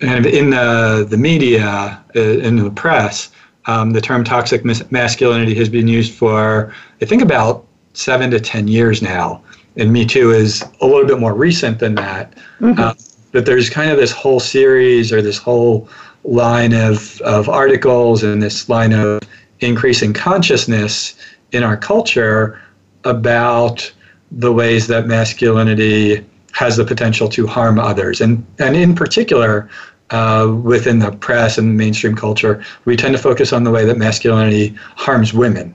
and 0.00 0.26
in 0.26 0.50
the 0.50 1.06
the 1.08 1.16
media, 1.16 2.02
uh, 2.14 2.20
in 2.20 2.56
the 2.56 2.70
press, 2.70 3.30
um, 3.66 3.92
the 3.92 4.00
term 4.00 4.24
toxic 4.24 4.64
masculinity 4.90 5.54
has 5.54 5.68
been 5.68 5.88
used 5.88 6.12
for 6.12 6.74
I 7.00 7.04
think 7.04 7.22
about 7.22 7.66
seven 7.96 8.30
to 8.30 8.38
10 8.38 8.68
years 8.68 9.02
now. 9.02 9.42
And 9.76 9.92
Me 9.92 10.04
Too 10.04 10.30
is 10.30 10.64
a 10.80 10.86
little 10.86 11.06
bit 11.06 11.18
more 11.18 11.34
recent 11.34 11.78
than 11.78 11.94
that. 11.96 12.34
Mm-hmm. 12.60 12.78
Uh, 12.78 12.94
but 13.32 13.46
there's 13.46 13.68
kind 13.68 13.90
of 13.90 13.96
this 13.96 14.12
whole 14.12 14.40
series 14.40 15.12
or 15.12 15.20
this 15.20 15.38
whole 15.38 15.88
line 16.24 16.72
of, 16.72 17.20
of 17.22 17.48
articles 17.48 18.22
and 18.22 18.42
this 18.42 18.68
line 18.68 18.92
of 18.92 19.20
increasing 19.60 20.12
consciousness 20.12 21.16
in 21.52 21.62
our 21.62 21.76
culture 21.76 22.60
about 23.04 23.92
the 24.30 24.52
ways 24.52 24.86
that 24.88 25.06
masculinity 25.06 26.24
has 26.52 26.76
the 26.76 26.84
potential 26.84 27.28
to 27.28 27.46
harm 27.46 27.78
others. 27.78 28.20
And, 28.20 28.44
and 28.58 28.76
in 28.76 28.94
particular, 28.94 29.68
uh, 30.10 30.54
within 30.62 30.98
the 30.98 31.12
press 31.12 31.58
and 31.58 31.76
mainstream 31.76 32.16
culture, 32.16 32.62
we 32.84 32.96
tend 32.96 33.14
to 33.14 33.22
focus 33.22 33.52
on 33.52 33.64
the 33.64 33.70
way 33.70 33.84
that 33.84 33.98
masculinity 33.98 34.74
harms 34.96 35.32
women. 35.32 35.74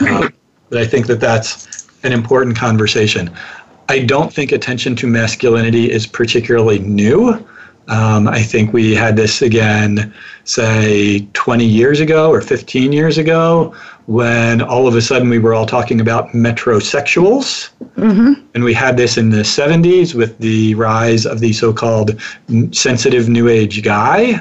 Uh, 0.00 0.28
but 0.72 0.80
I 0.80 0.86
think 0.86 1.06
that 1.06 1.20
that's 1.20 1.86
an 2.02 2.12
important 2.12 2.56
conversation. 2.56 3.30
I 3.90 3.98
don't 3.98 4.32
think 4.32 4.52
attention 4.52 4.96
to 4.96 5.06
masculinity 5.06 5.90
is 5.90 6.06
particularly 6.06 6.78
new. 6.78 7.46
Um, 7.88 8.26
I 8.26 8.42
think 8.42 8.72
we 8.72 8.94
had 8.94 9.14
this 9.14 9.42
again, 9.42 10.14
say, 10.44 11.28
20 11.34 11.66
years 11.66 12.00
ago 12.00 12.30
or 12.30 12.40
15 12.40 12.90
years 12.90 13.18
ago, 13.18 13.74
when 14.06 14.62
all 14.62 14.88
of 14.88 14.96
a 14.96 15.02
sudden 15.02 15.28
we 15.28 15.38
were 15.38 15.52
all 15.52 15.66
talking 15.66 16.00
about 16.00 16.28
metrosexuals. 16.28 17.68
Mm-hmm. 17.96 18.40
And 18.54 18.64
we 18.64 18.72
had 18.72 18.96
this 18.96 19.18
in 19.18 19.28
the 19.28 19.42
70s 19.42 20.14
with 20.14 20.38
the 20.38 20.74
rise 20.76 21.26
of 21.26 21.40
the 21.40 21.52
so 21.52 21.74
called 21.74 22.18
sensitive 22.70 23.28
new 23.28 23.48
age 23.48 23.82
guy. 23.82 24.40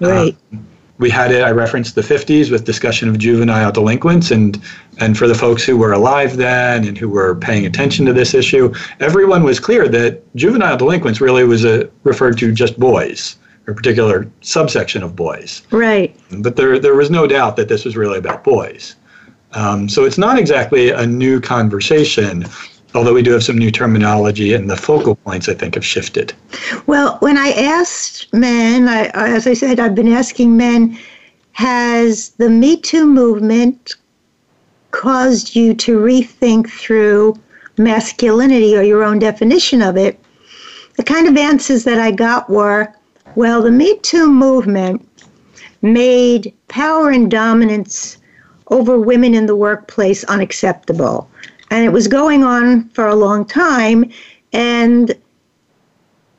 Right. 0.00 0.36
Um, 0.52 0.66
we 0.98 1.10
had 1.10 1.30
it. 1.30 1.42
I 1.42 1.50
referenced 1.50 1.94
the 1.94 2.00
50s 2.00 2.50
with 2.50 2.64
discussion 2.64 3.08
of 3.08 3.18
juvenile 3.18 3.70
delinquents, 3.72 4.30
and 4.30 4.60
and 4.98 5.16
for 5.16 5.28
the 5.28 5.34
folks 5.34 5.62
who 5.62 5.76
were 5.76 5.92
alive 5.92 6.36
then 6.36 6.86
and 6.86 6.96
who 6.96 7.08
were 7.08 7.34
paying 7.34 7.66
attention 7.66 8.06
to 8.06 8.12
this 8.12 8.34
issue, 8.34 8.72
everyone 9.00 9.42
was 9.42 9.60
clear 9.60 9.88
that 9.88 10.22
juvenile 10.36 10.76
delinquents 10.76 11.20
really 11.20 11.44
was 11.44 11.64
a, 11.64 11.88
referred 12.04 12.38
to 12.38 12.52
just 12.52 12.78
boys, 12.78 13.36
a 13.66 13.74
particular 13.74 14.26
subsection 14.40 15.02
of 15.02 15.14
boys. 15.14 15.62
Right. 15.70 16.18
But 16.38 16.56
there 16.56 16.78
there 16.78 16.94
was 16.94 17.10
no 17.10 17.26
doubt 17.26 17.56
that 17.56 17.68
this 17.68 17.84
was 17.84 17.96
really 17.96 18.18
about 18.18 18.44
boys. 18.44 18.96
Um, 19.52 19.88
so 19.88 20.04
it's 20.04 20.18
not 20.18 20.38
exactly 20.38 20.90
a 20.90 21.06
new 21.06 21.40
conversation 21.40 22.46
although 22.96 23.14
we 23.14 23.22
do 23.22 23.32
have 23.32 23.44
some 23.44 23.58
new 23.58 23.70
terminology 23.70 24.54
and 24.54 24.70
the 24.70 24.76
focal 24.76 25.16
points 25.16 25.48
I 25.48 25.54
think 25.54 25.74
have 25.74 25.84
shifted. 25.84 26.32
Well, 26.86 27.18
when 27.20 27.36
I 27.36 27.50
asked 27.50 28.32
men, 28.32 28.88
I, 28.88 29.06
as 29.14 29.46
I 29.46 29.52
said, 29.52 29.78
I've 29.78 29.94
been 29.94 30.12
asking 30.12 30.56
men, 30.56 30.98
has 31.52 32.30
the 32.30 32.48
Me 32.48 32.76
Too 32.76 33.06
movement 33.06 33.94
caused 34.90 35.54
you 35.54 35.74
to 35.74 35.98
rethink 35.98 36.70
through 36.70 37.36
masculinity 37.76 38.76
or 38.76 38.82
your 38.82 39.04
own 39.04 39.18
definition 39.18 39.82
of 39.82 39.96
it? 39.96 40.18
The 40.96 41.04
kind 41.04 41.28
of 41.28 41.36
answers 41.36 41.84
that 41.84 41.98
I 41.98 42.10
got 42.10 42.48
were, 42.48 42.92
well, 43.34 43.62
the 43.62 43.70
Me 43.70 43.98
Too 43.98 44.30
movement 44.32 45.06
made 45.82 46.52
power 46.68 47.10
and 47.10 47.30
dominance 47.30 48.16
over 48.68 48.98
women 48.98 49.34
in 49.34 49.46
the 49.46 49.56
workplace 49.56 50.24
unacceptable 50.24 51.28
and 51.70 51.84
it 51.84 51.90
was 51.90 52.08
going 52.08 52.44
on 52.44 52.88
for 52.90 53.06
a 53.06 53.14
long 53.14 53.44
time 53.44 54.10
and 54.52 55.14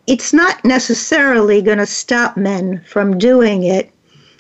it's 0.07 0.34
not 0.34 0.63
necessarily 0.63 1.62
going 1.62 1.77
to 1.77 1.86
stop 1.86 2.38
men 2.38 2.81
from 2.88 3.17
doing 3.17 3.63
it 3.63 3.91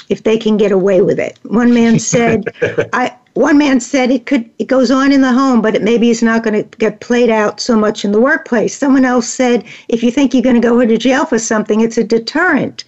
if 0.09 0.23
they 0.23 0.37
can 0.37 0.55
get 0.55 0.71
away 0.71 1.01
with 1.01 1.19
it. 1.19 1.37
One 1.43 1.73
man 1.73 1.99
said, 2.13 2.45
I 2.93 3.15
one 3.33 3.59
man 3.59 3.79
said 3.79 4.09
it 4.09 4.25
could 4.25 4.49
it 4.57 4.65
goes 4.65 4.89
on 4.89 5.11
in 5.11 5.21
the 5.21 5.31
home, 5.31 5.61
but 5.61 5.75
it 5.75 5.83
maybe 5.83 6.09
is 6.09 6.23
not 6.23 6.43
going 6.43 6.55
to 6.55 6.77
get 6.79 7.01
played 7.01 7.29
out 7.29 7.59
so 7.59 7.77
much 7.77 8.03
in 8.03 8.11
the 8.11 8.21
workplace. 8.21 8.75
Someone 8.75 9.05
else 9.05 9.29
said, 9.29 9.63
if 9.89 10.01
you 10.01 10.09
think 10.09 10.33
you're 10.33 10.41
going 10.41 10.59
to 10.59 10.67
go 10.67 10.83
to 10.83 10.97
jail 10.97 11.25
for 11.25 11.37
something, 11.37 11.81
it's 11.81 11.97
a 11.97 12.03
deterrent. 12.03 12.83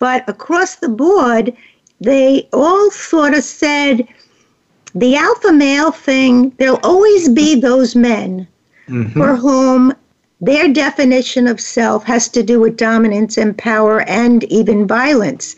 But 0.00 0.28
across 0.28 0.76
the 0.76 0.88
board, 0.88 1.56
they 2.00 2.48
all 2.52 2.90
sort 2.90 3.34
of 3.34 3.44
said 3.44 4.08
the 4.94 5.16
alpha 5.16 5.52
male 5.52 5.90
thing, 5.90 6.50
there'll 6.58 6.80
always 6.82 7.28
be 7.28 7.60
those 7.60 7.96
men 7.96 8.46
mm-hmm. 8.88 9.18
for 9.18 9.36
whom 9.36 9.94
their 10.40 10.68
definition 10.72 11.46
of 11.46 11.60
self 11.60 12.04
has 12.04 12.28
to 12.28 12.42
do 12.42 12.58
with 12.58 12.76
dominance 12.76 13.38
and 13.38 13.56
power 13.56 14.02
and 14.08 14.42
even 14.44 14.86
violence. 14.86 15.54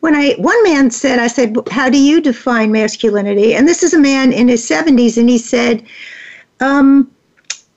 When 0.00 0.14
I 0.14 0.34
one 0.38 0.62
man 0.62 0.90
said, 0.90 1.18
I 1.18 1.26
said, 1.26 1.56
"How 1.70 1.90
do 1.90 1.98
you 1.98 2.20
define 2.20 2.70
masculinity?" 2.70 3.54
And 3.54 3.66
this 3.66 3.82
is 3.82 3.92
a 3.92 3.98
man 3.98 4.32
in 4.32 4.46
his 4.46 4.64
70s, 4.66 5.18
and 5.18 5.28
he 5.28 5.38
said, 5.38 5.82
um, 6.60 7.10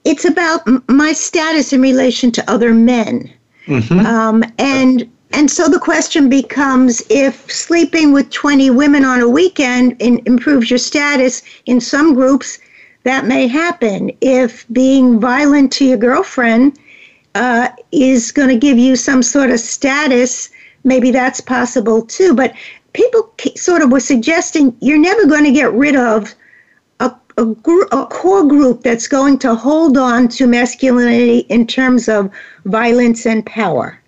"It's 0.06 0.24
about 0.24 0.62
my 0.88 1.14
status 1.14 1.74
in 1.74 1.82
relation 1.82 2.32
to 2.34 2.50
other 2.50 2.76
men." 2.76 3.34
Mm-hmm. 3.66 4.06
Um, 4.06 4.44
and 4.60 5.10
and 5.34 5.50
so 5.50 5.70
the 5.70 5.80
question 5.80 6.30
becomes 6.30 7.02
if 7.10 7.50
sleeping 7.52 8.12
with 8.12 8.30
20 8.32 8.70
women 8.70 9.06
on 9.06 9.22
a 9.22 9.30
weekend 9.30 9.96
in, 10.00 10.22
improves 10.26 10.70
your 10.70 10.80
status 10.80 11.42
in 11.66 11.80
some 11.80 12.14
groups, 12.14 12.60
that 13.04 13.26
may 13.26 13.48
happen. 13.48 14.12
If 14.22 14.66
being 14.72 15.20
violent 15.20 15.72
to 15.74 15.86
your 15.86 15.98
girlfriend 15.98 16.78
uh, 17.36 17.70
is 17.92 18.32
going 18.32 18.50
to 18.50 18.58
give 18.58 18.78
you 18.78 18.96
some 18.96 19.24
sort 19.24 19.52
of 19.52 19.60
status, 19.60 20.50
maybe 20.84 21.12
that's 21.12 21.42
possible 21.42 22.06
too. 22.06 22.34
But 22.36 22.54
people 22.94 23.34
sort 23.56 23.82
of 23.82 23.92
were 23.92 24.00
suggesting 24.02 24.76
you're 24.82 25.00
never 25.00 25.26
going 25.26 25.46
to 25.46 25.52
get 25.52 25.72
rid 25.72 25.96
of 25.96 26.36
a, 27.00 27.16
a, 27.38 27.46
gr- 27.46 27.88
a 27.92 28.06
core 28.06 28.48
group 28.48 28.84
that's 28.84 29.08
going 29.08 29.40
to 29.40 29.56
hold 29.56 29.98
on 29.98 30.28
to 30.30 30.46
masculinity 30.46 31.40
in 31.50 31.66
terms 31.66 32.10
of 32.10 32.30
violence 32.66 33.26
and 33.26 33.46
power. 33.46 34.01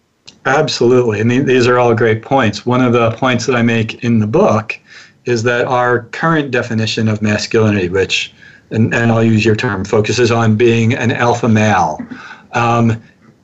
Absolutely. 0.45 1.21
And 1.21 1.31
these 1.31 1.67
are 1.67 1.79
all 1.79 1.95
great 1.95 2.21
points. 2.21 2.65
One 2.65 2.81
of 2.81 2.93
the 2.93 3.11
points 3.11 3.45
that 3.45 3.55
I 3.55 3.61
make 3.61 4.03
in 4.03 4.19
the 4.19 4.27
book 4.27 4.77
is 5.25 5.43
that 5.43 5.65
our 5.65 6.03
current 6.11 6.51
definition 6.51 7.07
of 7.07 7.21
masculinity, 7.21 7.87
which, 7.87 8.33
and, 8.69 8.93
and 8.93 9.11
I'll 9.11 9.23
use 9.23 9.45
your 9.45 9.55
term, 9.55 9.85
focuses 9.85 10.31
on 10.31 10.57
being 10.57 10.93
an 10.93 11.11
alpha 11.11 11.47
male. 11.47 11.97
Um, 12.51 13.01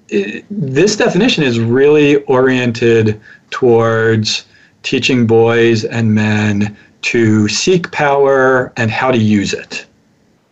it, 0.10 0.46
this 0.50 0.98
definition 0.98 1.44
is 1.44 1.60
really 1.60 2.18
oriented 2.24 3.22
towards 3.50 4.46
teaching 4.84 5.25
boys 5.25 5.86
and 5.86 6.13
men 6.13 6.75
to 7.01 7.48
seek 7.48 7.91
power 7.91 8.74
and 8.75 8.91
how 8.91 9.10
to 9.10 9.18
use 9.18 9.53
it. 9.53 9.86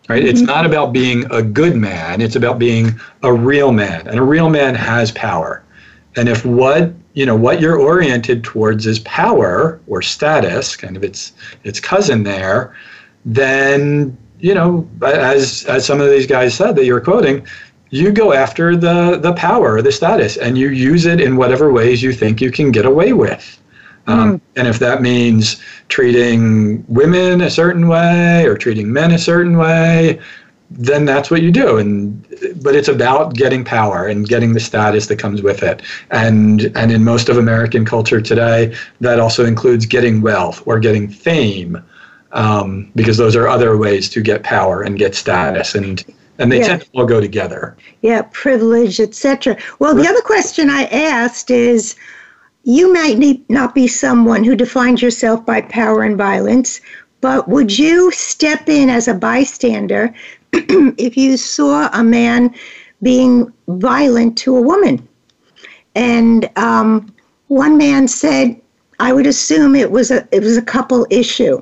right? 0.07 0.21
Mm-hmm. 0.21 0.29
It's 0.29 0.41
not 0.41 0.65
about 0.65 0.93
being 0.93 1.29
a 1.31 1.41
good 1.41 1.75
man, 1.75 2.21
it's 2.21 2.35
about 2.35 2.57
being 2.57 2.97
a 3.23 3.33
real 3.33 3.71
man. 3.71 4.07
And 4.07 4.17
a 4.17 4.23
real 4.23 4.49
man 4.49 4.75
has 4.75 5.11
power. 5.11 5.63
And 6.17 6.27
if 6.27 6.45
what 6.45 6.93
you 7.13 7.25
know 7.25 7.35
what 7.35 7.61
you're 7.61 7.79
oriented 7.79 8.43
towards 8.43 8.85
is 8.85 8.99
power 8.99 9.79
or 9.87 10.01
status, 10.01 10.75
kind 10.75 10.97
of 10.97 11.03
its 11.03 11.31
its 11.63 11.79
cousin 11.79 12.23
there, 12.23 12.75
then 13.25 14.17
you 14.39 14.53
know, 14.53 14.87
as 15.03 15.65
as 15.65 15.85
some 15.85 16.01
of 16.01 16.09
these 16.09 16.27
guys 16.27 16.53
said 16.53 16.75
that 16.75 16.85
you're 16.85 17.01
quoting, 17.01 17.45
you 17.89 18.11
go 18.11 18.33
after 18.33 18.75
the 18.75 19.17
the 19.17 19.33
power, 19.33 19.81
the 19.81 19.91
status, 19.91 20.37
and 20.37 20.57
you 20.57 20.69
use 20.69 21.05
it 21.05 21.21
in 21.21 21.37
whatever 21.37 21.71
ways 21.71 22.03
you 22.03 22.11
think 22.11 22.41
you 22.41 22.51
can 22.51 22.71
get 22.71 22.85
away 22.85 23.13
with. 23.13 23.61
Um, 24.07 24.33
mm. 24.33 24.41
And 24.55 24.67
if 24.67 24.79
that 24.79 25.01
means 25.01 25.61
treating 25.89 26.85
women 26.87 27.41
a 27.41 27.49
certain 27.49 27.87
way 27.87 28.45
or 28.45 28.57
treating 28.57 28.91
men 28.91 29.11
a 29.11 29.19
certain 29.19 29.57
way, 29.57 30.19
then 30.69 31.05
that's 31.05 31.31
what 31.31 31.41
you 31.41 31.51
do. 31.51 31.77
And 31.77 32.21
but 32.61 32.75
it's 32.75 32.87
about 32.87 33.33
getting 33.35 33.63
power 33.63 34.07
and 34.07 34.27
getting 34.27 34.53
the 34.53 34.59
status 34.59 35.07
that 35.07 35.17
comes 35.17 35.41
with 35.41 35.63
it. 35.63 35.81
And 36.11 36.71
and 36.75 36.91
in 36.91 37.03
most 37.03 37.29
of 37.29 37.37
American 37.37 37.85
culture 37.85 38.21
today, 38.21 38.75
that 39.01 39.19
also 39.19 39.45
includes 39.45 39.85
getting 39.85 40.21
wealth 40.21 40.61
or 40.65 40.79
getting 40.79 41.07
fame, 41.07 41.81
um, 42.33 42.91
because 42.95 43.17
those 43.17 43.35
are 43.35 43.47
other 43.47 43.77
ways 43.77 44.09
to 44.09 44.21
get 44.21 44.43
power 44.43 44.81
and 44.81 44.97
get 44.97 45.15
status. 45.15 45.75
And 45.75 46.03
and 46.37 46.51
they 46.51 46.59
yeah. 46.59 46.67
tend 46.67 46.81
to 46.81 46.87
all 46.93 47.05
go 47.05 47.21
together. 47.21 47.75
Yeah, 48.01 48.23
privilege, 48.31 48.99
etc. 48.99 49.57
Well, 49.79 49.95
the 49.95 50.07
other 50.07 50.21
question 50.21 50.69
I 50.69 50.83
asked 50.85 51.49
is 51.49 51.95
you 52.63 52.91
might 52.93 53.41
not 53.49 53.73
be 53.73 53.87
someone 53.87 54.43
who 54.43 54.55
defines 54.55 55.01
yourself 55.01 55.45
by 55.45 55.61
power 55.61 56.03
and 56.03 56.17
violence, 56.17 56.81
but 57.21 57.47
would 57.47 57.77
you 57.77 58.11
step 58.11 58.69
in 58.69 58.89
as 58.89 59.07
a 59.07 59.13
bystander 59.13 60.13
if 60.97 61.17
you 61.17 61.37
saw 61.37 61.89
a 61.93 62.03
man 62.03 62.53
being 63.01 63.51
violent 63.67 64.37
to 64.39 64.55
a 64.55 64.61
woman? 64.61 65.07
And 65.95 66.49
um, 66.57 67.13
one 67.47 67.77
man 67.77 68.07
said, 68.07 68.59
I 68.99 69.13
would 69.13 69.27
assume 69.27 69.75
it 69.75 69.91
was 69.91 70.11
a 70.11 70.27
it 70.31 70.41
was 70.41 70.57
a 70.57 70.61
couple 70.61 71.05
issue. 71.09 71.61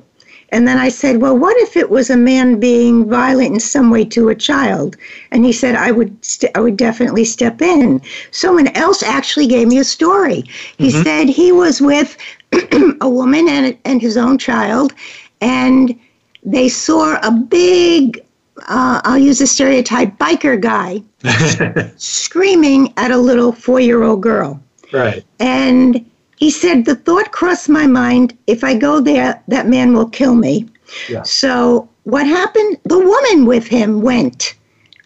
And 0.50 0.66
then 0.66 0.78
I 0.78 0.88
said, 0.88 1.20
Well, 1.20 1.36
what 1.36 1.56
if 1.58 1.76
it 1.76 1.90
was 1.90 2.08
a 2.08 2.16
man 2.16 2.60
being 2.60 3.08
violent 3.08 3.54
in 3.54 3.60
some 3.60 3.90
way 3.90 4.04
to 4.06 4.28
a 4.28 4.34
child? 4.34 4.96
And 5.32 5.44
he 5.44 5.52
said, 5.52 5.74
I 5.74 5.90
would, 5.90 6.24
st- 6.24 6.56
I 6.56 6.60
would 6.60 6.76
definitely 6.76 7.24
step 7.24 7.60
in. 7.60 8.00
Someone 8.30 8.68
else 8.68 9.02
actually 9.02 9.48
gave 9.48 9.68
me 9.68 9.78
a 9.78 9.84
story. 9.84 10.44
He 10.78 10.88
mm-hmm. 10.88 11.02
said 11.02 11.28
he 11.28 11.50
was 11.50 11.80
with 11.80 12.16
a 13.00 13.08
woman 13.08 13.48
and, 13.48 13.76
and 13.84 14.00
his 14.00 14.16
own 14.16 14.38
child, 14.38 14.94
and 15.40 15.98
they 16.44 16.68
saw 16.68 17.18
a 17.22 17.32
big, 17.32 18.24
uh, 18.68 19.00
I'll 19.04 19.18
use 19.18 19.40
a 19.40 19.46
stereotype, 19.46 20.16
biker 20.18 20.60
guy 20.60 21.02
screaming 21.96 22.92
at 22.96 23.10
a 23.10 23.18
little 23.18 23.52
four 23.52 23.80
year 23.80 24.02
old 24.02 24.22
girl. 24.22 24.60
Right. 24.92 25.24
And 25.40 26.08
he 26.36 26.50
said, 26.50 26.84
The 26.84 26.94
thought 26.94 27.32
crossed 27.32 27.68
my 27.68 27.86
mind 27.86 28.36
if 28.46 28.64
I 28.64 28.74
go 28.74 29.00
there, 29.00 29.42
that 29.48 29.66
man 29.68 29.94
will 29.94 30.08
kill 30.08 30.34
me. 30.34 30.68
Yeah. 31.08 31.22
So, 31.22 31.88
what 32.04 32.26
happened? 32.26 32.78
The 32.84 32.98
woman 32.98 33.46
with 33.46 33.66
him 33.66 34.00
went 34.00 34.54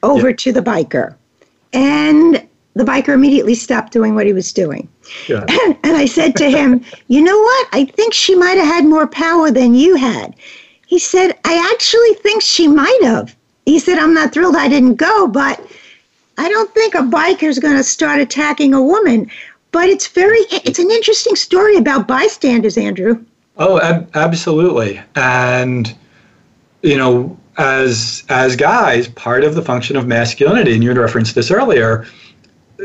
over 0.03 0.31
yeah. 0.31 0.37
to 0.37 0.53
the 0.53 0.61
biker, 0.61 1.15
and 1.73 2.47
the 2.75 2.85
biker 2.85 3.15
immediately 3.15 3.55
stopped 3.55 3.93
doing 3.93 4.15
what 4.15 4.27
he 4.27 4.33
was 4.33 4.53
doing. 4.53 4.89
Yeah. 5.29 5.45
And, 5.49 5.77
and 5.85 5.97
I 5.97 6.07
said 6.07 6.37
to 6.37 6.51
him, 6.51 6.85
You 7.09 7.23
know 7.23 7.39
what? 7.39 7.69
I 7.73 7.85
think 7.85 8.13
she 8.15 8.35
might 8.35 8.59
have 8.59 8.67
had 8.67 8.85
more 8.85 9.07
power 9.07 9.51
than 9.51 9.75
you 9.75 9.97
had. 9.97 10.35
He 10.87 10.99
said, 10.99 11.39
I 11.45 11.71
actually 11.73 12.15
think 12.15 12.43
she 12.43 12.67
might 12.67 13.01
have. 13.03 13.37
He 13.67 13.79
said, 13.79 13.99
I'm 13.99 14.15
not 14.15 14.33
thrilled 14.33 14.57
I 14.57 14.69
didn't 14.69 14.95
go, 14.95 15.27
but 15.27 15.61
I 16.39 16.49
don't 16.49 16.73
think 16.75 16.95
a 16.95 17.03
biker's 17.03 17.59
going 17.59 17.77
to 17.77 17.85
start 17.85 18.21
attacking 18.21 18.75
a 18.75 18.83
woman. 18.83 19.31
But 19.73 19.89
it's 19.89 20.09
very 20.09 20.39
it's 20.51 20.79
an 20.79 20.91
interesting 20.91 21.37
story 21.37 21.77
about 21.77 22.09
bystanders, 22.09 22.77
Andrew. 22.77 23.25
Oh, 23.57 23.81
ab- 23.81 24.11
absolutely. 24.15 25.01
And 25.15 25.95
you 26.83 26.97
know, 26.97 27.39
as 27.59 28.25
as 28.29 28.57
guys, 28.57 29.07
part 29.09 29.45
of 29.45 29.55
the 29.55 29.63
function 29.63 29.97
of 29.97 30.07
masculinity, 30.07 30.75
and 30.75 30.83
you 30.83 30.89
had 30.91 30.99
referenced 30.99 31.35
this 31.35 31.51
earlier, 31.51 32.07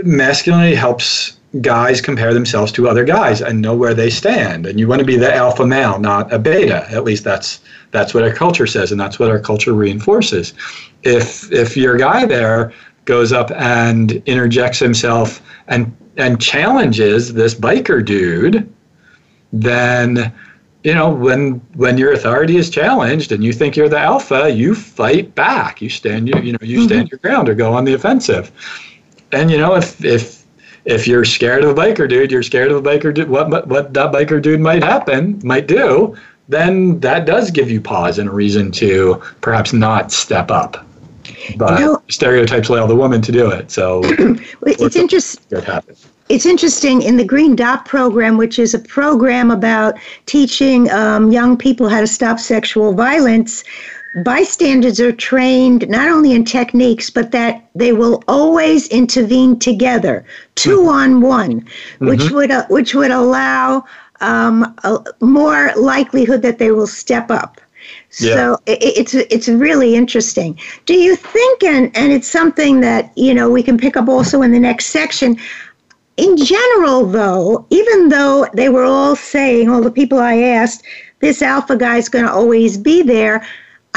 masculinity 0.04 0.76
helps 0.76 1.35
guys 1.62 2.02
compare 2.02 2.34
themselves 2.34 2.72
to 2.74 2.88
other 2.88 3.04
guys 3.06 3.42
and 3.42 3.62
know 3.62 3.76
where 3.76 3.94
they 3.94 4.10
stand. 4.10 4.66
And 4.66 4.80
you 4.80 4.88
want 4.88 5.00
to 5.00 5.06
be 5.06 5.18
the 5.18 5.34
alpha 5.34 5.66
male, 5.66 6.00
not 6.00 6.32
a 6.34 6.40
beta. 6.40 6.90
At 6.92 7.04
least 7.04 7.24
that's 7.24 7.60
that's 7.92 8.14
what 8.14 8.24
our 8.24 8.34
culture 8.34 8.68
says, 8.68 8.92
and 8.92 9.00
that's 9.00 9.20
what 9.20 9.30
our 9.30 9.40
culture 9.40 9.74
reinforces. 9.74 10.54
If 11.04 11.52
if 11.52 11.78
your 11.78 11.98
guy 11.98 12.26
there 12.26 12.74
goes 13.06 13.32
up 13.32 13.52
and 13.52 14.14
interjects 14.26 14.80
himself 14.80 15.42
and 15.68 15.96
and 16.18 16.42
challenges 16.42 17.34
this 17.34 17.54
biker 17.54 18.04
dude, 18.04 18.72
then 19.54 20.34
you 20.84 20.94
know 20.94 21.10
when 21.10 21.62
when 21.76 21.98
your 21.98 22.12
authority 22.12 22.58
is 22.58 22.70
challenged 22.70 23.32
and 23.32 23.44
you 23.44 23.54
think 23.54 23.78
you're 23.78 23.90
the 23.90 24.00
alpha, 24.00 24.50
you 24.50 24.76
fight 24.76 25.34
back. 25.36 25.82
You 25.82 25.90
stand 25.90 26.28
you 26.28 26.38
you 26.42 26.52
know 26.52 26.60
you 26.62 26.84
stand 26.84 27.08
mm-hmm. 27.08 27.14
your 27.14 27.20
ground 27.20 27.48
or 27.48 27.56
go 27.56 27.74
on 27.74 27.86
the 27.86 27.94
offensive. 27.94 28.52
And 29.32 29.50
you 29.50 29.58
know 29.58 29.76
if 29.76 30.04
if 30.04 30.35
if 30.86 31.08
you're 31.08 31.26
scared 31.26 31.64
of 31.64 31.72
a 31.72 31.74
biker 31.74 32.08
dude, 32.08 32.32
you're 32.32 32.44
scared 32.44 32.72
of 32.72 32.78
a 32.78 32.90
biker 32.90 33.14
dude. 33.14 33.30
What 33.30 33.68
what 33.68 33.94
that 33.94 34.12
biker 34.12 34.42
dude 34.42 34.62
might 34.62 34.84
happen 34.84 35.42
might 35.44 35.68
do, 35.68 36.16
then 36.48 37.00
that 37.00 37.26
does 37.26 37.52
give 37.52 37.70
you 37.70 37.82
pause 37.82 38.20
and 38.20 38.30
a 38.30 38.32
reason 38.32 38.72
to 38.74 39.22
perhaps 39.42 39.74
not 39.74 40.12
step 40.12 40.52
up. 40.52 40.86
But 41.58 41.80
you 41.80 41.86
know, 41.86 42.04
stereotypes 42.10 42.70
allow 42.70 42.86
the 42.86 42.96
woman 42.96 43.22
to 43.24 43.32
do 43.32 43.50
it. 43.50 43.72
So 43.72 44.02
it's 44.66 44.96
interesting. 44.96 45.44
It's 46.28 46.48
interesting 46.48 47.04
in 47.04 47.18
the 47.18 47.24
Green 47.24 47.56
Dot 47.56 47.86
program, 47.86 48.38
which 48.38 48.58
is 48.58 48.74
a 48.74 48.80
program 48.80 49.52
about 49.52 49.96
teaching 50.26 50.90
um, 50.90 51.32
young 51.32 51.56
people 51.56 51.88
how 51.88 52.02
to 52.02 52.08
stop 52.08 52.40
sexual 52.40 52.94
violence. 52.94 53.64
Bystanders 54.24 55.00
are 55.00 55.12
trained 55.12 55.90
not 55.90 56.08
only 56.08 56.32
in 56.32 56.46
techniques, 56.46 57.10
but 57.10 57.32
that 57.32 57.68
they 57.76 57.92
will 57.92 58.24
always 58.28 58.88
intervene 58.88 59.60
together, 59.60 60.26
two 60.56 60.80
mm-hmm. 60.80 60.90
on 60.90 61.22
one, 61.22 61.62
mm-hmm. 61.62 62.08
which 62.08 62.32
would 62.32 62.52
uh, 62.52 62.66
which 62.68 62.96
would 62.96 63.12
allow 63.12 63.84
um, 64.22 64.74
a 64.84 65.04
more 65.20 65.72
likelihood 65.76 66.42
that 66.44 66.60
they 66.60 66.72
will 66.72 66.88
step 66.88 67.30
up. 67.30 67.60
So 68.10 68.58
yeah. 68.66 68.74
it, 68.74 68.80
it's 68.82 69.14
it's 69.14 69.50
really 69.50 69.96
interesting. 69.96 70.58
Do 70.86 70.94
you 70.94 71.16
think, 71.18 71.64
and 71.64 71.96
and 71.96 72.14
it's 72.14 72.30
something 72.30 72.80
that 72.80 73.12
you 73.18 73.34
know 73.34 73.50
we 73.50 73.64
can 73.64 73.78
pick 73.78 73.98
up 73.98 74.08
also 74.08 74.42
in 74.42 74.52
the 74.52 74.60
next 74.60 74.88
section. 74.88 75.38
In 76.18 76.38
general, 76.38 77.06
though, 77.06 77.66
even 77.70 78.08
though 78.08 78.48
they 78.54 78.70
were 78.70 78.86
all 78.86 79.18
saying, 79.18 79.70
all 79.70 79.82
the 79.82 79.92
people 79.92 80.18
I 80.18 80.38
asked, 80.38 80.86
this 81.20 81.42
alpha 81.42 81.76
guy 81.76 81.98
is 81.98 82.08
going 82.08 82.24
to 82.24 82.32
always 82.32 82.78
be 82.78 83.02
there, 83.02 83.46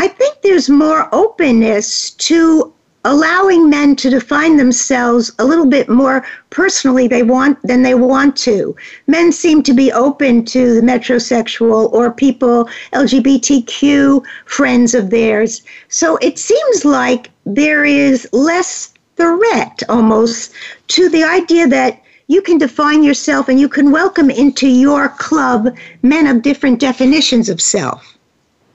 I 0.01 0.07
think 0.07 0.43
there's 0.43 0.71
more 0.71 1.09
openness 1.13 2.11
to 2.29 2.73
allowing 3.05 3.69
men 3.69 3.97
to 3.97 4.09
define 4.09 4.57
themselves 4.57 5.33
a 5.41 5.45
little 5.45 5.67
bit 5.67 5.89
more 5.89 6.25
personally 6.51 7.09
they 7.09 7.25
want 7.25 7.59
than 7.65 7.83
they 7.83 7.97
want 7.97 8.37
to. 8.37 8.77
Men 9.09 9.33
seem 9.33 9.61
to 9.65 9.75
be 9.75 9.91
open 9.91 10.45
to 10.45 10.75
the 10.75 10.83
metrosexual 10.83 11.93
or 11.93 12.13
people 12.13 12.69
LGBTQ 12.93 14.23
friends 14.45 14.95
of 14.95 15.11
theirs. 15.11 15.63
So 15.89 16.17
it 16.19 16.39
seems 16.39 16.85
like 16.85 17.31
there 17.45 17.85
is 17.85 18.29
less 18.33 18.95
threat 19.17 19.83
almost 19.89 20.53
to 20.95 21.09
the 21.09 21.25
idea 21.25 21.67
that 21.67 22.01
you 22.29 22.41
can 22.41 22.59
define 22.59 23.03
yourself 23.03 23.49
and 23.49 23.59
you 23.59 23.69
can 23.69 23.91
welcome 23.91 24.31
into 24.31 24.69
your 24.69 25.09
club 25.09 25.77
men 26.03 26.29
of 26.29 26.43
different 26.43 26.79
definitions 26.79 27.49
of 27.49 27.61
self. 27.61 28.18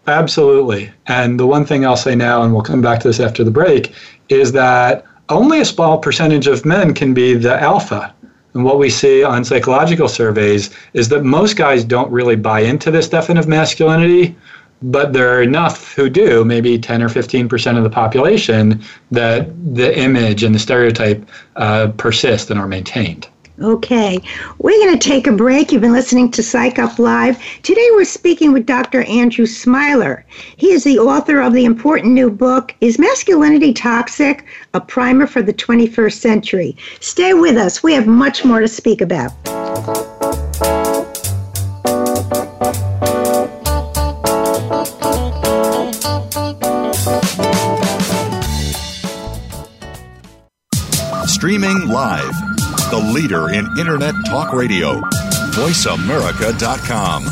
Absolutely. 0.08 0.92
And 1.08 1.39
the 1.39 1.48
one 1.48 1.66
thing 1.66 1.86
I'll 1.86 1.96
say 1.96 2.16
now, 2.16 2.44
and 2.44 2.54
we'll 2.54 2.62
come 2.62 2.82
back 2.82 3.00
to 3.02 3.08
this 3.08 3.20
after 3.20 3.44
the 3.44 3.52
break, 3.52 3.94
is 4.30 4.52
that 4.52 5.06
only 5.30 5.62
a 5.62 5.66
small 5.66 5.98
percentage 5.98 6.48
of 6.48 6.66
men 6.66 6.94
can 6.94 7.13
be 7.13 7.36
the 7.36 7.60
alpha. 7.62 8.13
And 8.54 8.63
what 8.63 8.78
we 8.80 8.89
see 8.89 9.24
on 9.24 9.46
psychological 9.46 10.08
surveys 10.08 10.70
is 10.94 11.10
that 11.10 11.24
most 11.24 11.56
guys 11.56 11.84
don't 11.84 12.12
really 12.12 12.36
buy 12.36 12.60
into 12.60 12.92
this 12.92 13.08
definition 13.08 13.39
of 13.39 13.48
masculinity, 13.48 14.36
but 14.82 15.13
there 15.13 15.34
are 15.34 15.42
enough 15.42 15.94
who 15.94 16.10
do, 16.10 16.44
maybe 16.44 16.78
10 16.78 17.02
or 17.02 17.10
15% 17.10 17.78
of 17.78 17.84
the 17.84 17.89
population, 17.89 18.84
that 19.12 19.50
the 19.74 19.98
image 19.98 20.44
and 20.44 20.54
the 20.54 20.60
stereotype 20.60 21.26
uh, 21.56 21.88
persist 21.96 22.52
and 22.52 22.60
are 22.60 22.68
maintained. 22.68 23.28
Okay, 23.62 24.20
we're 24.58 24.84
going 24.84 24.98
to 24.98 25.10
take 25.10 25.28
a 25.28 25.32
break. 25.32 25.72
You've 25.72 25.82
been 25.82 25.94
listening 25.94 26.32
to 26.32 26.42
Psych 26.42 26.80
Up 26.80 26.98
Live. 26.98 27.39
Today 27.62 27.88
we're 27.92 28.04
speaking 28.04 28.52
with 28.52 28.66
Dr. 28.66 29.04
Andrew 29.04 29.46
Smiler. 29.46 30.26
He 30.58 30.72
is 30.72 30.84
the 30.84 30.98
author 30.98 31.39
of 31.39 31.54
the 31.54 31.63
important 31.63 32.13
new 32.13 32.32
book, 32.32 32.74
Is 32.82 32.98
Masculinity 32.98 33.72
Toxic? 33.72 34.44
A 34.74 34.82
Primer 34.82 35.28
for 35.28 35.44
the 35.44 35.54
21st 35.54 36.13
Century. 36.20 36.76
Stay 37.00 37.36
with 37.36 37.56
us, 37.56 37.84
we 37.84 37.94
have 37.94 38.08
much 38.08 38.44
more 38.44 38.60
to 38.60 38.68
speak 38.68 39.02
about. 39.02 39.32
Streaming 51.28 51.88
live 51.89 52.53
the 52.94 53.00
leader 53.00 53.50
in 53.50 53.66
Internet 53.80 54.14
talk 54.28 54.54
radio. 54.54 55.02
VoiceAmerica.com. 55.56 57.26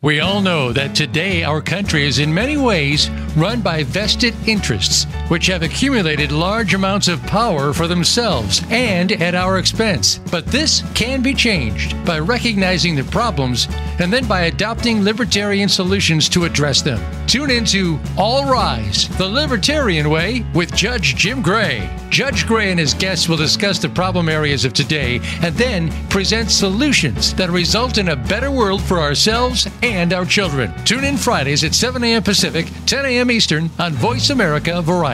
We 0.00 0.20
all 0.20 0.40
know 0.40 0.72
that 0.72 0.94
today 0.94 1.44
our 1.44 1.60
country 1.60 2.06
is 2.06 2.18
in 2.18 2.32
many 2.32 2.56
ways 2.56 3.10
run 3.36 3.60
by 3.60 3.82
vested 3.82 4.34
interests, 4.48 5.04
which 5.28 5.46
have 5.46 5.62
accumulated 5.62 6.32
large 6.32 6.74
amounts 6.74 7.08
of 7.08 7.22
power 7.22 7.72
for 7.72 7.86
themselves 7.86 8.62
and 8.70 9.12
at 9.12 9.34
our 9.34 9.58
expense. 9.58 10.18
But 10.30 10.46
this 10.46 10.82
can 10.94 11.22
be 11.22 11.34
changed 11.34 12.04
by 12.04 12.18
recognizing 12.18 12.94
the 12.94 13.04
problems 13.04 13.68
and 14.00 14.12
then 14.12 14.26
by 14.26 14.42
adopting 14.42 15.02
libertarian 15.02 15.68
solutions 15.68 16.28
to 16.30 16.44
address 16.44 16.82
them. 16.82 17.00
Tune 17.26 17.50
into 17.50 17.98
All 18.18 18.44
Rise, 18.50 19.08
the 19.16 19.28
Libertarian 19.28 20.10
Way 20.10 20.44
with 20.54 20.74
Judge 20.74 21.16
Jim 21.16 21.42
Gray. 21.42 21.90
Judge 22.10 22.46
Gray 22.46 22.70
and 22.70 22.78
his 22.78 22.94
guests 22.94 23.28
will 23.28 23.36
discuss 23.36 23.78
the 23.78 23.88
problem 23.88 24.28
areas 24.28 24.64
of 24.64 24.72
today 24.72 25.20
and 25.40 25.54
then 25.56 25.90
present 26.08 26.50
solutions 26.50 27.34
that 27.34 27.50
result 27.50 27.98
in 27.98 28.10
a 28.10 28.16
better 28.16 28.50
world 28.50 28.82
for 28.82 29.00
ourselves 29.00 29.68
and 29.82 30.12
our 30.12 30.24
children. 30.24 30.72
Tune 30.84 31.04
in 31.04 31.16
Fridays 31.16 31.64
at 31.64 31.74
7 31.74 32.02
a.m. 32.04 32.22
Pacific, 32.22 32.66
10 32.86 33.04
a.m. 33.06 33.30
Eastern 33.30 33.70
on 33.78 33.92
Voice 33.94 34.30
America 34.30 34.80
Variety. 34.82 35.13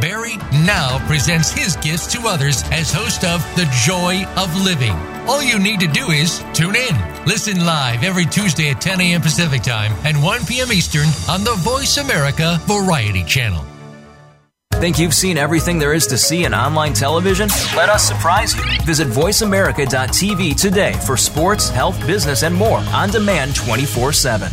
Barry 0.00 0.36
now 0.64 1.04
presents 1.06 1.50
his 1.50 1.76
gifts 1.76 2.12
to 2.12 2.28
others 2.28 2.62
as 2.70 2.92
host 2.92 3.24
of 3.24 3.40
The 3.56 3.66
Joy 3.84 4.24
of 4.36 4.54
Living. 4.62 4.92
All 5.26 5.42
you 5.42 5.58
need 5.58 5.80
to 5.80 5.86
do 5.86 6.10
is 6.10 6.44
tune 6.52 6.76
in. 6.76 7.24
Listen 7.24 7.64
live 7.64 8.04
every 8.04 8.26
Tuesday 8.26 8.70
at 8.70 8.80
10 8.80 9.00
a.m. 9.00 9.22
Pacific 9.22 9.62
Time 9.62 9.92
and 10.04 10.22
1 10.22 10.44
p.m. 10.44 10.70
Eastern 10.70 11.08
on 11.28 11.44
the 11.44 11.54
Voice 11.58 11.96
America 11.96 12.60
Variety 12.66 13.24
Channel. 13.24 13.64
Think 14.74 14.98
you've 14.98 15.14
seen 15.14 15.38
everything 15.38 15.78
there 15.78 15.94
is 15.94 16.06
to 16.08 16.18
see 16.18 16.44
in 16.44 16.52
online 16.52 16.92
television? 16.92 17.48
Let 17.74 17.88
us 17.88 18.06
surprise 18.06 18.54
you. 18.54 18.62
Visit 18.84 19.08
VoiceAmerica.tv 19.08 20.60
today 20.60 20.92
for 21.06 21.16
sports, 21.16 21.70
health, 21.70 21.98
business, 22.06 22.42
and 22.42 22.54
more 22.54 22.80
on 22.92 23.08
demand 23.08 23.56
24 23.56 24.12
7. 24.12 24.52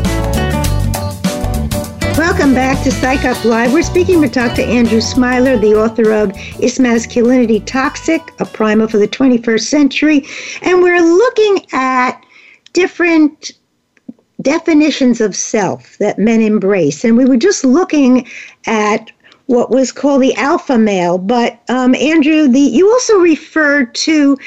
Welcome 2.21 2.53
back 2.53 2.83
to 2.83 2.91
Psych 2.91 3.25
Up 3.25 3.43
Live. 3.43 3.73
We're 3.73 3.81
speaking 3.81 4.19
with 4.19 4.31
Dr. 4.31 4.61
Andrew 4.61 5.01
Smiler, 5.01 5.57
the 5.57 5.73
author 5.73 6.11
of 6.11 6.31
Is 6.59 6.79
Masculinity 6.79 7.61
Toxic? 7.61 8.21
A 8.39 8.45
Primer 8.45 8.87
for 8.87 8.99
the 8.99 9.07
21st 9.07 9.61
Century. 9.61 10.27
And 10.61 10.83
we're 10.83 11.01
looking 11.01 11.65
at 11.73 12.23
different 12.73 13.53
definitions 14.39 15.19
of 15.19 15.35
self 15.35 15.97
that 15.97 16.19
men 16.19 16.41
embrace. 16.41 17.03
And 17.03 17.17
we 17.17 17.25
were 17.25 17.37
just 17.37 17.65
looking 17.65 18.27
at 18.67 19.11
what 19.47 19.71
was 19.71 19.91
called 19.91 20.21
the 20.21 20.35
alpha 20.35 20.77
male. 20.77 21.17
But 21.17 21.59
um, 21.69 21.95
Andrew, 21.95 22.47
the 22.47 22.59
you 22.59 22.87
also 22.87 23.17
referred 23.17 23.95
to, 23.95 24.37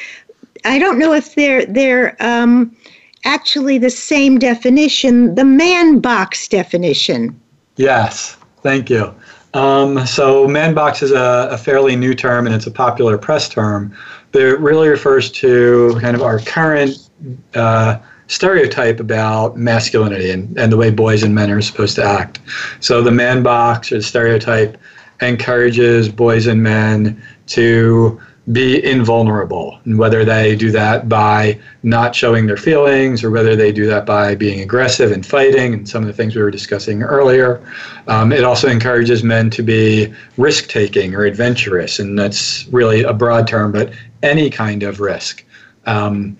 I 0.64 0.78
don't 0.78 1.00
know 1.00 1.12
if 1.12 1.34
they're 1.34 1.66
they're 1.66 2.16
um, 2.22 2.76
actually 3.24 3.78
the 3.78 3.90
same 3.90 4.38
definition, 4.38 5.34
the 5.34 5.44
man 5.44 5.98
box 5.98 6.46
definition. 6.46 7.40
Yes, 7.76 8.36
thank 8.62 8.88
you. 8.90 9.14
Um, 9.54 10.04
so, 10.06 10.48
man 10.48 10.74
box 10.74 11.02
is 11.02 11.12
a, 11.12 11.48
a, 11.52 11.58
fairly 11.58 11.94
new 11.94 12.12
term 12.12 12.46
and 12.46 12.54
it's 12.54 12.66
a 12.66 12.72
popular 12.72 13.16
press 13.16 13.48
term, 13.48 13.96
but 14.32 14.42
it 14.42 14.58
really 14.58 14.88
refers 14.88 15.30
to 15.30 15.96
kind 16.00 16.16
of 16.16 16.22
our 16.22 16.40
current 16.40 17.08
uh, 17.54 17.98
stereotype 18.26 18.98
about 18.98 19.56
masculinity 19.56 20.30
and, 20.30 20.58
and 20.58 20.72
the 20.72 20.76
way 20.76 20.90
boys 20.90 21.22
and 21.22 21.36
men 21.36 21.52
are 21.52 21.62
supposed 21.62 21.94
to 21.96 22.04
act. 22.04 22.40
So, 22.80 23.00
the 23.00 23.12
man 23.12 23.44
box 23.44 23.92
or 23.92 23.96
the 23.96 24.02
stereotype 24.02 24.76
encourages 25.20 26.08
boys 26.08 26.48
and 26.48 26.60
men 26.60 27.22
to 27.46 28.20
be 28.52 28.84
invulnerable, 28.84 29.78
and 29.86 29.98
whether 29.98 30.22
they 30.24 30.54
do 30.54 30.70
that 30.70 31.08
by 31.08 31.58
not 31.82 32.14
showing 32.14 32.46
their 32.46 32.58
feelings 32.58 33.24
or 33.24 33.30
whether 33.30 33.56
they 33.56 33.72
do 33.72 33.86
that 33.86 34.04
by 34.04 34.34
being 34.34 34.60
aggressive 34.60 35.12
and 35.12 35.24
fighting, 35.24 35.72
and 35.72 35.88
some 35.88 36.02
of 36.02 36.06
the 36.06 36.12
things 36.12 36.36
we 36.36 36.42
were 36.42 36.50
discussing 36.50 37.02
earlier. 37.02 37.66
Um, 38.06 38.32
it 38.32 38.44
also 38.44 38.68
encourages 38.68 39.24
men 39.24 39.48
to 39.50 39.62
be 39.62 40.12
risk 40.36 40.68
taking 40.68 41.14
or 41.14 41.24
adventurous, 41.24 41.98
and 41.98 42.18
that's 42.18 42.66
really 42.68 43.02
a 43.02 43.14
broad 43.14 43.48
term, 43.48 43.72
but 43.72 43.92
any 44.22 44.50
kind 44.50 44.82
of 44.82 45.00
risk. 45.00 45.42
Um, 45.86 46.36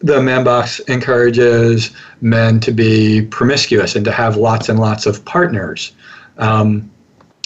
the 0.00 0.22
man 0.22 0.44
box 0.44 0.78
encourages 0.80 1.90
men 2.20 2.60
to 2.60 2.70
be 2.70 3.22
promiscuous 3.22 3.96
and 3.96 4.04
to 4.04 4.12
have 4.12 4.36
lots 4.36 4.68
and 4.68 4.78
lots 4.78 5.06
of 5.06 5.24
partners. 5.24 5.92
Um, 6.36 6.90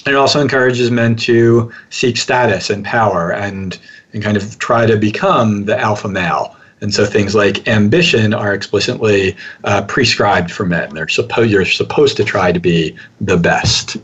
it 0.07 0.15
also 0.15 0.41
encourages 0.41 0.91
men 0.91 1.15
to 1.17 1.73
seek 1.91 2.17
status 2.17 2.71
and 2.71 2.85
power 2.85 3.33
and 3.33 3.79
and 4.13 4.23
kind 4.23 4.37
of 4.37 4.59
try 4.59 4.87
to 4.87 4.97
become 4.97 5.65
the 5.65 5.79
alpha 5.79 6.09
male. 6.09 6.57
And 6.81 6.95
so 6.95 7.05
things 7.05 7.35
like 7.35 7.69
ambition 7.69 8.33
are 8.33 8.55
explicitly 8.55 9.37
uh, 9.65 9.83
prescribed 9.83 10.51
for 10.51 10.65
men. 10.65 10.95
They're 10.95 11.09
supposed 11.09 11.51
you're 11.51 11.67
supposed 11.67 12.17
to 12.17 12.25
try 12.25 12.53
to 12.53 12.61
be 12.61 12.97
the 13.21 13.37
best. 13.37 13.99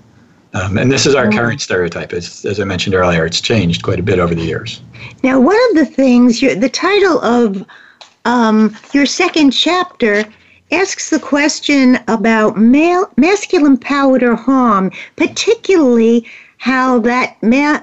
Um, 0.52 0.78
and 0.78 0.90
this 0.90 1.06
is 1.06 1.14
our 1.14 1.30
current 1.30 1.60
stereotype. 1.60 2.12
As, 2.12 2.44
as 2.44 2.60
I 2.60 2.64
mentioned 2.64 2.94
earlier, 2.94 3.26
it's 3.26 3.40
changed 3.40 3.82
quite 3.82 3.98
a 3.98 4.02
bit 4.02 4.18
over 4.18 4.34
the 4.34 4.42
years. 4.42 4.80
Now, 5.22 5.40
one 5.40 5.58
of 5.70 5.76
the 5.76 5.86
things, 5.86 6.40
the 6.40 6.68
title 6.68 7.20
of 7.20 7.66
um, 8.24 8.76
your 8.92 9.06
second 9.06 9.50
chapter 9.50 10.24
asks 10.72 11.10
the 11.10 11.20
question 11.20 11.98
about 12.08 12.58
male, 12.58 13.10
masculine 13.16 13.76
power 13.76 14.18
or 14.22 14.34
harm, 14.34 14.90
particularly 15.16 16.26
how 16.58 16.98
that 17.00 17.36
ma- 17.42 17.80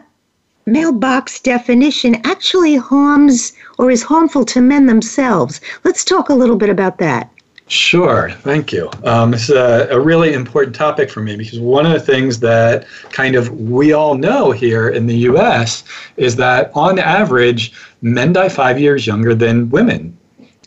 man 0.65 0.99
box 0.99 1.39
definition 1.39 2.15
actually 2.25 2.75
harms 2.75 3.53
or 3.77 3.91
is 3.91 4.03
harmful 4.03 4.45
to 4.45 4.61
men 4.61 4.85
themselves. 4.85 5.61
Let's 5.83 6.03
talk 6.03 6.29
a 6.29 6.33
little 6.33 6.55
bit 6.55 6.69
about 6.69 6.97
that. 6.99 7.29
Sure, 7.67 8.29
thank 8.41 8.73
you. 8.73 8.89
Um, 9.05 9.33
is 9.33 9.49
a, 9.49 9.87
a, 9.89 9.99
really 9.99 10.33
important 10.33 10.75
topic 10.75 11.09
for 11.09 11.21
me 11.21 11.37
because 11.37 11.59
one 11.59 11.85
of 11.85 11.93
the 11.93 11.99
things 11.99 12.39
that 12.41 12.85
kind 13.11 13.35
of 13.35 13.49
we 13.57 13.93
all 13.93 14.15
know 14.15 14.51
here 14.51 14.89
in 14.89 15.07
the 15.07 15.15
US 15.29 15.85
is 16.17 16.35
that 16.35 16.71
on 16.75 16.99
average, 16.99 17.73
men 18.01 18.33
die 18.33 18.49
five 18.49 18.79
years 18.79 19.07
younger 19.07 19.33
than 19.33 19.69
women. 19.69 20.15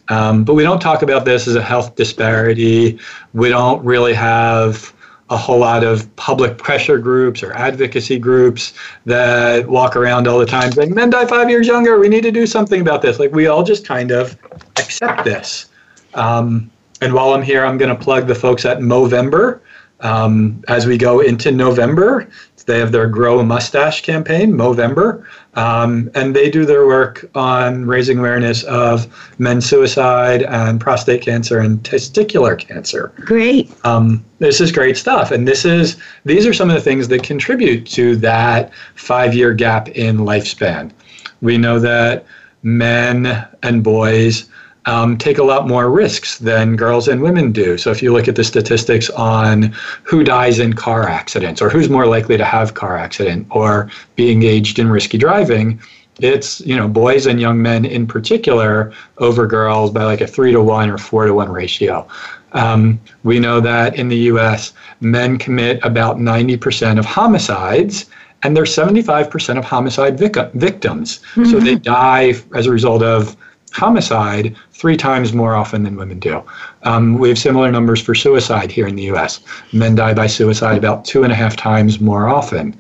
Um, 0.08 0.42
but 0.42 0.54
we 0.54 0.62
don't 0.62 0.80
talk 0.80 1.02
about 1.02 1.24
this 1.24 1.46
as 1.46 1.54
a 1.54 1.62
health 1.62 1.96
disparity. 1.96 2.98
We 3.34 3.50
don't 3.50 3.84
really 3.84 4.14
have 4.14 4.94
a 5.28 5.36
whole 5.36 5.58
lot 5.58 5.82
of 5.82 6.14
public 6.16 6.56
pressure 6.56 6.98
groups 6.98 7.42
or 7.42 7.52
advocacy 7.54 8.18
groups 8.18 8.74
that 9.06 9.66
walk 9.66 9.96
around 9.96 10.28
all 10.28 10.38
the 10.38 10.46
time 10.46 10.70
saying 10.70 10.94
men 10.94 11.10
die 11.10 11.26
five 11.26 11.50
years 11.50 11.66
younger. 11.66 11.98
We 11.98 12.08
need 12.08 12.22
to 12.22 12.30
do 12.30 12.46
something 12.46 12.80
about 12.80 13.02
this. 13.02 13.18
Like 13.18 13.32
we 13.32 13.48
all 13.48 13.64
just 13.64 13.84
kind 13.84 14.12
of 14.12 14.38
accept 14.76 15.24
this. 15.24 15.68
Um, 16.14 16.70
and 17.00 17.12
while 17.12 17.32
i'm 17.34 17.42
here 17.42 17.64
i'm 17.64 17.78
going 17.78 17.94
to 17.94 18.02
plug 18.02 18.26
the 18.26 18.34
folks 18.34 18.64
at 18.64 18.78
movember 18.78 19.60
um, 20.00 20.62
as 20.68 20.86
we 20.86 20.96
go 20.98 21.20
into 21.20 21.50
november 21.50 22.28
they 22.66 22.78
have 22.78 22.92
their 22.92 23.06
grow 23.06 23.38
a 23.38 23.44
mustache 23.44 24.02
campaign 24.02 24.52
movember 24.52 25.24
um, 25.54 26.10
and 26.14 26.36
they 26.36 26.50
do 26.50 26.66
their 26.66 26.86
work 26.86 27.28
on 27.34 27.86
raising 27.86 28.18
awareness 28.18 28.62
of 28.64 29.06
men's 29.38 29.64
suicide 29.64 30.42
and 30.42 30.80
prostate 30.80 31.22
cancer 31.22 31.58
and 31.58 31.82
testicular 31.82 32.58
cancer. 32.58 33.12
Great. 33.16 33.72
Um, 33.84 34.24
this 34.38 34.60
is 34.60 34.70
great 34.70 34.98
stuff, 34.98 35.30
and 35.30 35.48
this 35.48 35.64
is 35.64 35.96
these 36.24 36.46
are 36.46 36.52
some 36.52 36.68
of 36.68 36.74
the 36.74 36.82
things 36.82 37.08
that 37.08 37.22
contribute 37.22 37.86
to 37.86 38.16
that 38.16 38.72
five-year 38.96 39.54
gap 39.54 39.88
in 39.88 40.18
lifespan. 40.18 40.92
We 41.40 41.56
know 41.56 41.78
that 41.78 42.26
men 42.62 43.46
and 43.62 43.82
boys 43.82 44.48
um, 44.86 45.18
take 45.18 45.38
a 45.38 45.42
lot 45.42 45.66
more 45.66 45.90
risks 45.90 46.38
than 46.38 46.76
girls 46.76 47.08
and 47.08 47.20
women 47.20 47.52
do. 47.52 47.76
So 47.76 47.90
if 47.90 48.02
you 48.02 48.12
look 48.12 48.28
at 48.28 48.36
the 48.36 48.44
statistics 48.44 49.10
on 49.10 49.74
who 50.04 50.22
dies 50.22 50.58
in 50.60 50.72
car 50.72 51.08
accidents 51.08 51.60
or 51.60 51.68
who's 51.68 51.90
more 51.90 52.06
likely 52.06 52.36
to 52.36 52.44
have 52.44 52.74
car 52.74 52.96
accident 52.96 53.46
or 53.50 53.90
be 54.14 54.30
engaged 54.30 54.78
in 54.78 54.88
risky 54.88 55.18
driving, 55.18 55.80
it's 56.20 56.60
you 56.60 56.74
know 56.74 56.88
boys 56.88 57.26
and 57.26 57.40
young 57.40 57.60
men 57.60 57.84
in 57.84 58.06
particular 58.06 58.92
over 59.18 59.46
girls 59.46 59.90
by 59.90 60.04
like 60.04 60.22
a 60.22 60.26
three 60.26 60.52
to 60.52 60.62
one 60.62 60.88
or 60.88 60.96
four 60.96 61.26
to 61.26 61.34
one 61.34 61.50
ratio. 61.50 62.06
Um, 62.52 62.98
we 63.22 63.38
know 63.38 63.60
that 63.60 63.96
in 63.96 64.08
the 64.08 64.16
U.S., 64.16 64.72
men 65.00 65.36
commit 65.36 65.78
about 65.84 66.16
90% 66.16 66.98
of 66.98 67.04
homicides, 67.04 68.06
and 68.42 68.56
they're 68.56 68.64
75% 68.64 69.58
of 69.58 69.64
homicide 69.64 70.18
vic- 70.18 70.52
victims. 70.54 71.18
Mm-hmm. 71.34 71.50
So 71.50 71.60
they 71.60 71.74
die 71.74 72.32
as 72.54 72.66
a 72.66 72.70
result 72.70 73.02
of 73.02 73.36
homicide 73.76 74.56
three 74.72 74.96
times 74.96 75.32
more 75.32 75.54
often 75.54 75.82
than 75.82 75.96
women 75.96 76.18
do. 76.18 76.42
Um, 76.82 77.18
we 77.18 77.28
have 77.28 77.38
similar 77.38 77.70
numbers 77.70 78.00
for 78.00 78.14
suicide 78.14 78.72
here 78.72 78.86
in 78.86 78.96
the 78.96 79.04
US. 79.14 79.40
Men 79.72 79.94
die 79.94 80.14
by 80.14 80.26
suicide 80.26 80.78
about 80.78 81.04
two 81.04 81.22
and 81.22 81.32
a 81.32 81.36
half 81.36 81.56
times 81.56 82.00
more 82.00 82.28
often. 82.28 82.74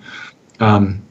Um, 0.60 1.02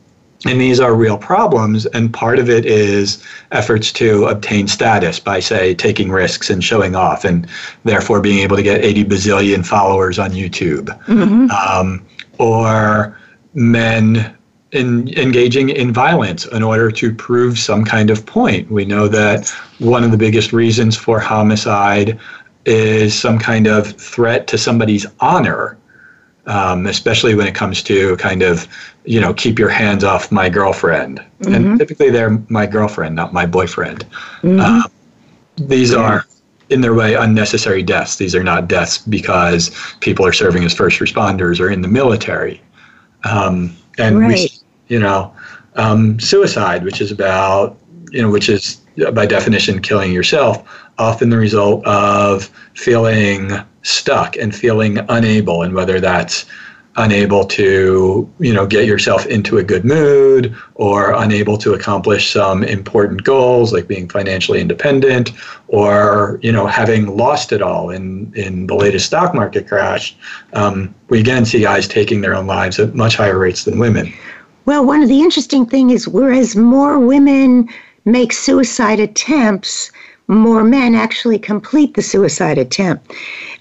and 0.45 0.61
these 0.61 0.79
are 0.79 0.93
real 0.93 1.17
problems, 1.17 1.87
and 1.87 2.13
part 2.13 2.37
of 2.37 2.49
it 2.49 2.65
is 2.65 3.23
efforts 3.51 3.91
to 3.93 4.25
obtain 4.25 4.67
status 4.67 5.19
by, 5.19 5.39
say, 5.39 5.73
taking 5.73 6.11
risks 6.11 6.51
and 6.51 6.63
showing 6.63 6.95
off, 6.95 7.25
and 7.25 7.47
therefore 7.83 8.21
being 8.21 8.39
able 8.39 8.55
to 8.55 8.61
get 8.61 8.83
80 8.83 9.05
bazillion 9.05 9.65
followers 9.65 10.19
on 10.19 10.31
YouTube. 10.31 10.85
Mm-hmm. 11.05 11.49
Um, 11.49 12.05
or 12.37 13.17
men 13.55 14.35
in 14.71 15.07
engaging 15.17 15.69
in 15.69 15.93
violence 15.93 16.45
in 16.47 16.63
order 16.63 16.91
to 16.91 17.13
prove 17.13 17.57
some 17.57 17.85
kind 17.85 18.09
of 18.09 18.25
point. 18.25 18.69
We 18.69 18.85
know 18.85 19.07
that 19.07 19.49
one 19.79 20.03
of 20.03 20.11
the 20.11 20.17
biggest 20.17 20.51
reasons 20.53 20.97
for 20.97 21.19
homicide 21.19 22.19
is 22.65 23.17
some 23.17 23.37
kind 23.37 23.67
of 23.67 23.95
threat 23.95 24.47
to 24.47 24.57
somebody's 24.57 25.05
honor, 25.19 25.77
um, 26.47 26.87
especially 26.87 27.35
when 27.35 27.47
it 27.47 27.55
comes 27.55 27.83
to 27.83 28.17
kind 28.17 28.41
of, 28.41 28.67
you 29.05 29.21
know, 29.21 29.33
keep 29.33 29.59
your 29.59 29.69
hands 29.69 30.03
off 30.03 30.31
my 30.31 30.49
girlfriend. 30.49 31.19
Mm-hmm. 31.19 31.53
And 31.53 31.79
typically 31.79 32.09
they're 32.09 32.41
my 32.49 32.65
girlfriend, 32.65 33.15
not 33.15 33.33
my 33.33 33.45
boyfriend. 33.45 34.05
Mm-hmm. 34.41 34.59
Uh, 34.59 34.83
these 35.57 35.91
yeah. 35.93 35.99
are 35.99 36.25
in 36.69 36.81
their 36.81 36.95
way 36.95 37.13
unnecessary 37.13 37.83
deaths. 37.83 38.15
These 38.15 38.35
are 38.35 38.43
not 38.43 38.67
deaths 38.67 38.97
because 38.97 39.71
people 39.99 40.25
are 40.25 40.33
serving 40.33 40.63
as 40.63 40.73
first 40.73 40.99
responders 40.99 41.59
or 41.59 41.69
in 41.69 41.81
the 41.81 41.87
military. 41.87 42.61
Um, 43.23 43.75
and 43.97 44.19
right. 44.19 44.29
we, 44.29 44.54
you 44.87 44.99
know, 44.99 45.33
um, 45.75 46.19
suicide, 46.19 46.83
which 46.83 47.01
is 47.01 47.11
about, 47.11 47.77
you 48.11 48.21
know, 48.21 48.29
which 48.29 48.49
is 48.49 48.81
by 49.13 49.25
definition 49.25 49.81
killing 49.81 50.11
yourself, 50.11 50.63
often 50.97 51.29
the 51.29 51.37
result 51.37 51.85
of 51.85 52.45
feeling 52.73 53.51
stuck 53.81 54.37
and 54.37 54.55
feeling 54.55 54.99
unable, 55.09 55.63
and 55.63 55.73
whether 55.73 55.99
that's 55.99 56.45
unable 56.97 57.43
to 57.43 58.31
you 58.39 58.53
know 58.53 58.65
get 58.65 58.85
yourself 58.85 59.25
into 59.25 59.57
a 59.57 59.63
good 59.63 59.83
mood 59.83 60.55
or 60.75 61.11
unable 61.13 61.57
to 61.57 61.73
accomplish 61.73 62.31
some 62.31 62.63
important 62.63 63.23
goals 63.23 63.73
like 63.73 63.87
being 63.87 64.07
financially 64.07 64.61
independent 64.61 65.31
or 65.67 66.39
you 66.41 66.51
know 66.51 66.65
having 66.65 67.17
lost 67.17 67.51
it 67.51 67.61
all 67.61 67.89
in 67.89 68.31
in 68.35 68.67
the 68.67 68.75
latest 68.75 69.05
stock 69.05 69.35
market 69.35 69.67
crash 69.67 70.15
um, 70.53 70.93
we 71.09 71.19
again 71.19 71.43
see 71.43 71.61
guys 71.61 71.87
taking 71.87 72.21
their 72.21 72.33
own 72.33 72.47
lives 72.47 72.79
at 72.79 72.95
much 72.95 73.17
higher 73.17 73.37
rates 73.37 73.65
than 73.65 73.77
women 73.77 74.13
well 74.65 74.85
one 74.85 75.01
of 75.01 75.09
the 75.09 75.21
interesting 75.21 75.65
things 75.65 75.91
is 75.91 76.07
whereas 76.07 76.55
more 76.55 76.99
women 76.99 77.69
make 78.05 78.33
suicide 78.33 78.99
attempts 78.99 79.91
more 80.27 80.63
men 80.63 80.95
actually 80.95 81.37
complete 81.37 81.93
the 81.93 82.01
suicide 82.01 82.57
attempt. 82.57 83.13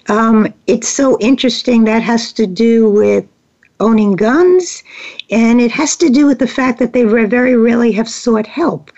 Um, 0.07 0.53
it's 0.67 0.87
so 0.87 1.17
interesting. 1.19 1.83
That 1.83 2.01
has 2.01 2.31
to 2.33 2.47
do 2.47 2.89
with 2.89 3.25
owning 3.79 4.13
guns, 4.13 4.83
and 5.29 5.59
it 5.59 5.71
has 5.71 5.95
to 5.97 6.09
do 6.09 6.25
with 6.25 6.39
the 6.39 6.47
fact 6.47 6.79
that 6.79 6.93
they 6.93 7.03
very 7.03 7.55
rarely 7.55 7.91
have 7.91 8.09
sought 8.09 8.47
help. 8.47 8.91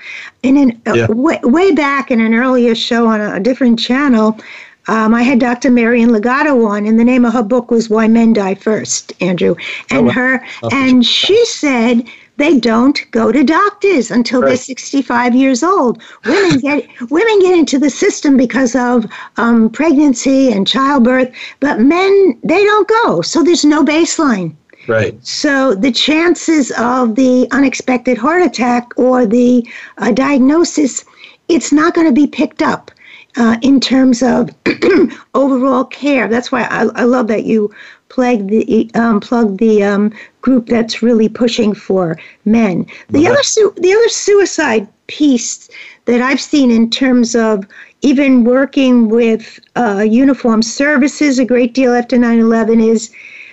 And 0.44 0.58
in, 0.58 0.82
uh, 0.86 0.94
yeah. 0.94 1.08
way, 1.10 1.40
way, 1.44 1.72
back 1.72 2.12
in 2.12 2.22
an 2.22 2.34
earlier 2.34 2.76
show 2.76 3.08
on 3.08 3.20
a, 3.20 3.36
a 3.36 3.40
different 3.40 3.80
channel, 3.80 4.40
um, 4.88 5.14
I 5.14 5.24
had 5.24 5.40
Dr. 5.40 5.70
Marianne 5.70 6.12
Legato 6.12 6.66
on, 6.66 6.86
and 6.86 7.00
the 7.00 7.04
name 7.04 7.26
of 7.26 7.34
her 7.34 7.44
book 7.44 7.72
was 7.72 7.90
"Why 7.90 8.08
Men 8.08 8.34
Die 8.34 8.56
First, 8.56 9.14
Andrew. 9.22 9.56
And 9.90 10.08
oh, 10.08 10.12
her, 10.12 10.46
oh, 10.64 10.70
and 10.72 11.06
she 11.06 11.46
said 11.46 12.04
they 12.38 12.60
don't 12.60 13.10
go 13.12 13.32
to 13.32 13.44
doctors 13.44 14.12
until 14.12 14.42
right. 14.42 14.50
they're 14.50 14.58
65 14.58 15.36
years 15.36 15.64
old. 15.64 16.02
Women 16.26 16.60
get 16.62 16.88
women 17.10 17.40
get 17.42 17.58
into 17.58 17.80
the 17.80 17.90
system 17.90 18.38
because 18.38 18.76
of 18.76 19.06
um, 19.38 19.70
pregnancy 19.70 20.52
and 20.52 20.68
childbirth, 20.68 21.34
but 21.60 21.80
men 21.80 22.40
they 22.44 22.64
don't 22.64 22.88
go. 22.88 23.22
So 23.22 23.44
there's 23.44 23.66
no 23.66 23.84
baseline. 23.84 24.56
Right. 24.88 25.18
So 25.26 25.76
the 25.76 25.92
chances 25.92 26.72
of 26.78 27.16
the 27.16 27.48
unexpected 27.52 28.18
heart 28.18 28.42
attack 28.42 28.88
or 28.96 29.26
the 29.26 29.68
uh, 29.98 30.14
diagnosis, 30.14 31.04
it's 31.50 31.74
not 31.74 31.94
going 31.94 32.08
to 32.08 32.14
be 32.14 32.28
picked 32.28 32.62
up. 32.62 32.92
Uh, 33.40 33.56
in 33.62 33.80
terms 33.80 34.24
of 34.24 34.50
overall 35.36 35.86
care. 35.86 36.28
That's 36.28 36.52
why 36.52 36.64
I, 36.64 36.86
I 36.96 37.04
love 37.04 37.28
that 37.28 37.44
you 37.44 37.72
plug 38.10 38.48
the 38.48 38.90
um, 38.96 39.20
plug 39.20 39.60
the 39.60 39.84
um, 39.84 40.12
group 40.42 40.66
that's 40.66 41.04
really 41.04 41.30
pushing 41.30 41.76
for 41.76 42.18
men. 42.46 42.88
The 43.10 43.28
other 43.28 43.44
su- 43.44 43.76
the 43.78 43.94
other 43.94 44.10
suicide 44.10 44.88
piece 45.06 45.70
that 46.06 46.20
I've 46.20 46.42
seen 46.42 46.72
in 46.72 46.90
terms 46.90 47.36
of 47.36 47.64
even 48.02 48.44
working 48.44 49.08
with 49.08 49.60
uh, 49.76 50.04
uniform 50.08 50.64
services 50.64 51.38
a 51.38 51.46
great 51.46 51.76
deal 51.76 51.94
after 51.94 52.18
9/11 52.18 52.84
is 52.84 53.12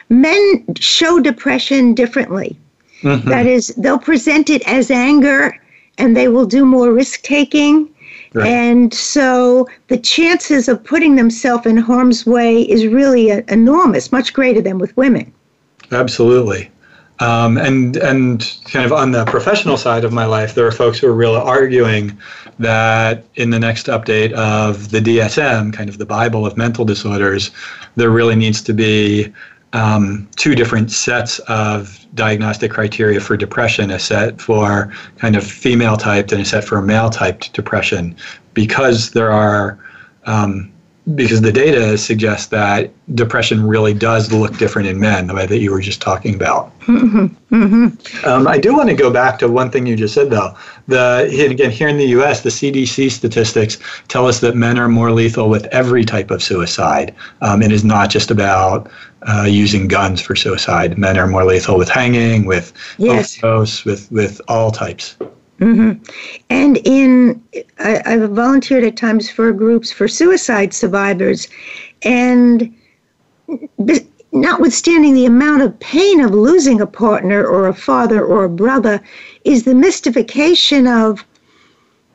men 0.08 0.64
show 0.76 1.20
depression 1.20 1.94
differently. 1.94 2.56
Mm-hmm. 3.02 3.28
That 3.28 3.46
is, 3.46 3.68
they'll 3.76 3.98
present 3.98 4.48
it 4.48 4.62
as 4.66 4.90
anger, 4.90 5.60
and 5.98 6.16
they 6.16 6.28
will 6.28 6.46
do 6.46 6.64
more 6.64 6.90
risk 6.90 7.20
taking 7.22 7.93
Right. 8.34 8.48
And 8.48 8.92
so 8.92 9.68
the 9.86 9.96
chances 9.96 10.68
of 10.68 10.82
putting 10.82 11.14
themselves 11.14 11.66
in 11.66 11.76
harm's 11.76 12.26
way 12.26 12.62
is 12.62 12.86
really 12.86 13.30
a, 13.30 13.44
enormous, 13.48 14.10
much 14.10 14.32
greater 14.32 14.60
than 14.60 14.78
with 14.78 14.96
women. 14.96 15.32
Absolutely. 15.92 16.70
Um, 17.20 17.56
and 17.58 17.96
and 17.98 18.52
kind 18.64 18.84
of 18.84 18.92
on 18.92 19.12
the 19.12 19.24
professional 19.26 19.76
side 19.76 20.04
of 20.04 20.12
my 20.12 20.24
life, 20.24 20.56
there 20.56 20.66
are 20.66 20.72
folks 20.72 20.98
who 20.98 21.06
are 21.06 21.14
really 21.14 21.40
arguing 21.40 22.18
that 22.58 23.24
in 23.36 23.50
the 23.50 23.60
next 23.60 23.86
update 23.86 24.32
of 24.32 24.90
the 24.90 24.98
DSM, 24.98 25.72
kind 25.72 25.88
of 25.88 25.98
the 25.98 26.06
Bible 26.06 26.44
of 26.44 26.56
mental 26.56 26.84
disorders, 26.84 27.52
there 27.94 28.10
really 28.10 28.34
needs 28.34 28.60
to 28.62 28.72
be 28.72 29.32
um, 29.74 30.28
two 30.34 30.56
different 30.56 30.90
sets 30.90 31.38
of 31.40 32.03
diagnostic 32.14 32.70
criteria 32.70 33.20
for 33.20 33.36
depression 33.36 33.90
a 33.90 33.98
set 33.98 34.40
for 34.40 34.92
kind 35.18 35.36
of 35.36 35.44
female 35.44 35.96
typed 35.96 36.32
and 36.32 36.40
a 36.40 36.44
set 36.44 36.64
for 36.64 36.80
male 36.80 37.10
typed 37.10 37.52
depression. 37.52 38.16
Because 38.54 39.10
there 39.10 39.32
are 39.32 39.78
um, 40.26 40.72
because 41.14 41.42
the 41.42 41.52
data 41.52 41.98
suggests 41.98 42.46
that 42.46 42.90
depression 43.14 43.66
really 43.66 43.92
does 43.92 44.32
look 44.32 44.56
different 44.56 44.88
in 44.88 44.98
men, 44.98 45.26
the 45.26 45.34
way 45.34 45.44
that 45.44 45.58
you 45.58 45.70
were 45.70 45.80
just 45.80 46.00
talking 46.00 46.34
about. 46.34 46.78
Mm-hmm. 46.80 47.26
Mm-hmm. 47.54 48.26
Um, 48.26 48.48
I 48.48 48.56
do 48.56 48.74
want 48.74 48.88
to 48.88 48.94
go 48.94 49.10
back 49.10 49.38
to 49.40 49.48
one 49.48 49.70
thing 49.70 49.84
you 49.84 49.96
just 49.96 50.14
said, 50.14 50.30
though. 50.30 50.56
The 50.86 51.28
again 51.50 51.70
here 51.70 51.88
in 51.88 51.98
the 51.98 52.06
U.S., 52.06 52.42
the 52.42 52.48
CDC 52.48 53.10
statistics 53.10 53.76
tell 54.08 54.26
us 54.26 54.40
that 54.40 54.56
men 54.56 54.78
are 54.78 54.88
more 54.88 55.12
lethal 55.12 55.50
with 55.50 55.66
every 55.66 56.04
type 56.04 56.30
of 56.30 56.42
suicide. 56.42 57.14
Um, 57.42 57.60
it 57.60 57.70
is 57.70 57.84
not 57.84 58.08
just 58.08 58.30
about 58.30 58.90
uh, 59.28 59.46
using 59.48 59.88
guns 59.88 60.22
for 60.22 60.34
suicide. 60.34 60.96
Men 60.96 61.18
are 61.18 61.26
more 61.26 61.44
lethal 61.44 61.76
with 61.76 61.90
hanging, 61.90 62.46
with 62.46 62.72
yes. 62.96 63.36
overdose, 63.38 63.84
with 63.84 64.10
with 64.10 64.40
all 64.48 64.70
types. 64.70 65.16
Mm-hmm. 65.60 66.02
And 66.50 66.78
in, 66.84 67.42
I, 67.78 68.02
I've 68.04 68.30
volunteered 68.30 68.84
at 68.84 68.96
times 68.96 69.30
for 69.30 69.52
groups 69.52 69.92
for 69.92 70.08
suicide 70.08 70.74
survivors, 70.74 71.48
and 72.02 72.74
notwithstanding 74.32 75.14
the 75.14 75.26
amount 75.26 75.62
of 75.62 75.78
pain 75.78 76.20
of 76.20 76.32
losing 76.32 76.80
a 76.80 76.86
partner 76.86 77.46
or 77.46 77.68
a 77.68 77.74
father 77.74 78.24
or 78.24 78.44
a 78.44 78.50
brother, 78.50 79.00
is 79.44 79.62
the 79.64 79.74
mystification 79.74 80.86
of, 80.88 81.24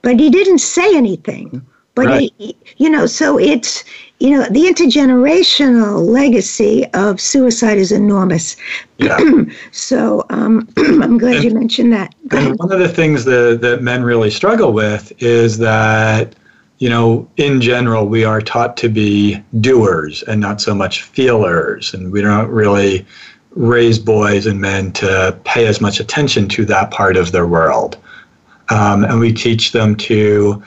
but 0.01 0.19
he 0.19 0.29
didn't 0.29 0.59
say 0.59 0.95
anything. 0.95 1.65
But 1.95 2.07
right. 2.07 2.33
he, 2.37 2.55
you 2.77 2.89
know, 2.89 3.05
so 3.05 3.39
it's 3.39 3.83
you 4.19 4.31
know 4.31 4.43
the 4.49 4.65
intergenerational 4.65 6.05
legacy 6.05 6.85
of 6.93 7.21
suicide 7.21 7.77
is 7.77 7.91
enormous. 7.91 8.57
Yeah. 8.97 9.17
so 9.71 10.25
um, 10.29 10.67
I'm 10.77 11.17
glad 11.17 11.35
and, 11.35 11.43
you 11.45 11.51
mentioned 11.51 11.93
that. 11.93 12.13
One 12.31 12.71
of 12.71 12.79
the 12.79 12.89
things 12.89 13.25
that 13.25 13.59
that 13.61 13.81
men 13.81 14.03
really 14.03 14.29
struggle 14.29 14.73
with 14.73 15.11
is 15.23 15.57
that 15.59 16.35
you 16.79 16.89
know 16.89 17.29
in 17.37 17.61
general 17.61 18.07
we 18.07 18.25
are 18.25 18.41
taught 18.41 18.75
to 18.77 18.89
be 18.89 19.41
doers 19.61 20.23
and 20.23 20.41
not 20.41 20.59
so 20.59 20.75
much 20.75 21.03
feelers, 21.03 21.93
and 21.93 22.11
we 22.11 22.21
don't 22.21 22.49
really 22.49 23.05
raise 23.51 23.97
boys 23.97 24.45
and 24.45 24.59
men 24.59 24.91
to 24.93 25.37
pay 25.43 25.65
as 25.65 25.81
much 25.81 25.99
attention 25.99 26.47
to 26.49 26.65
that 26.65 26.91
part 26.91 27.17
of 27.17 27.31
their 27.31 27.47
world. 27.47 27.97
Um, 28.69 29.03
and 29.03 29.19
we 29.19 29.33
teach 29.33 29.71
them 29.71 29.95
to 29.95 30.61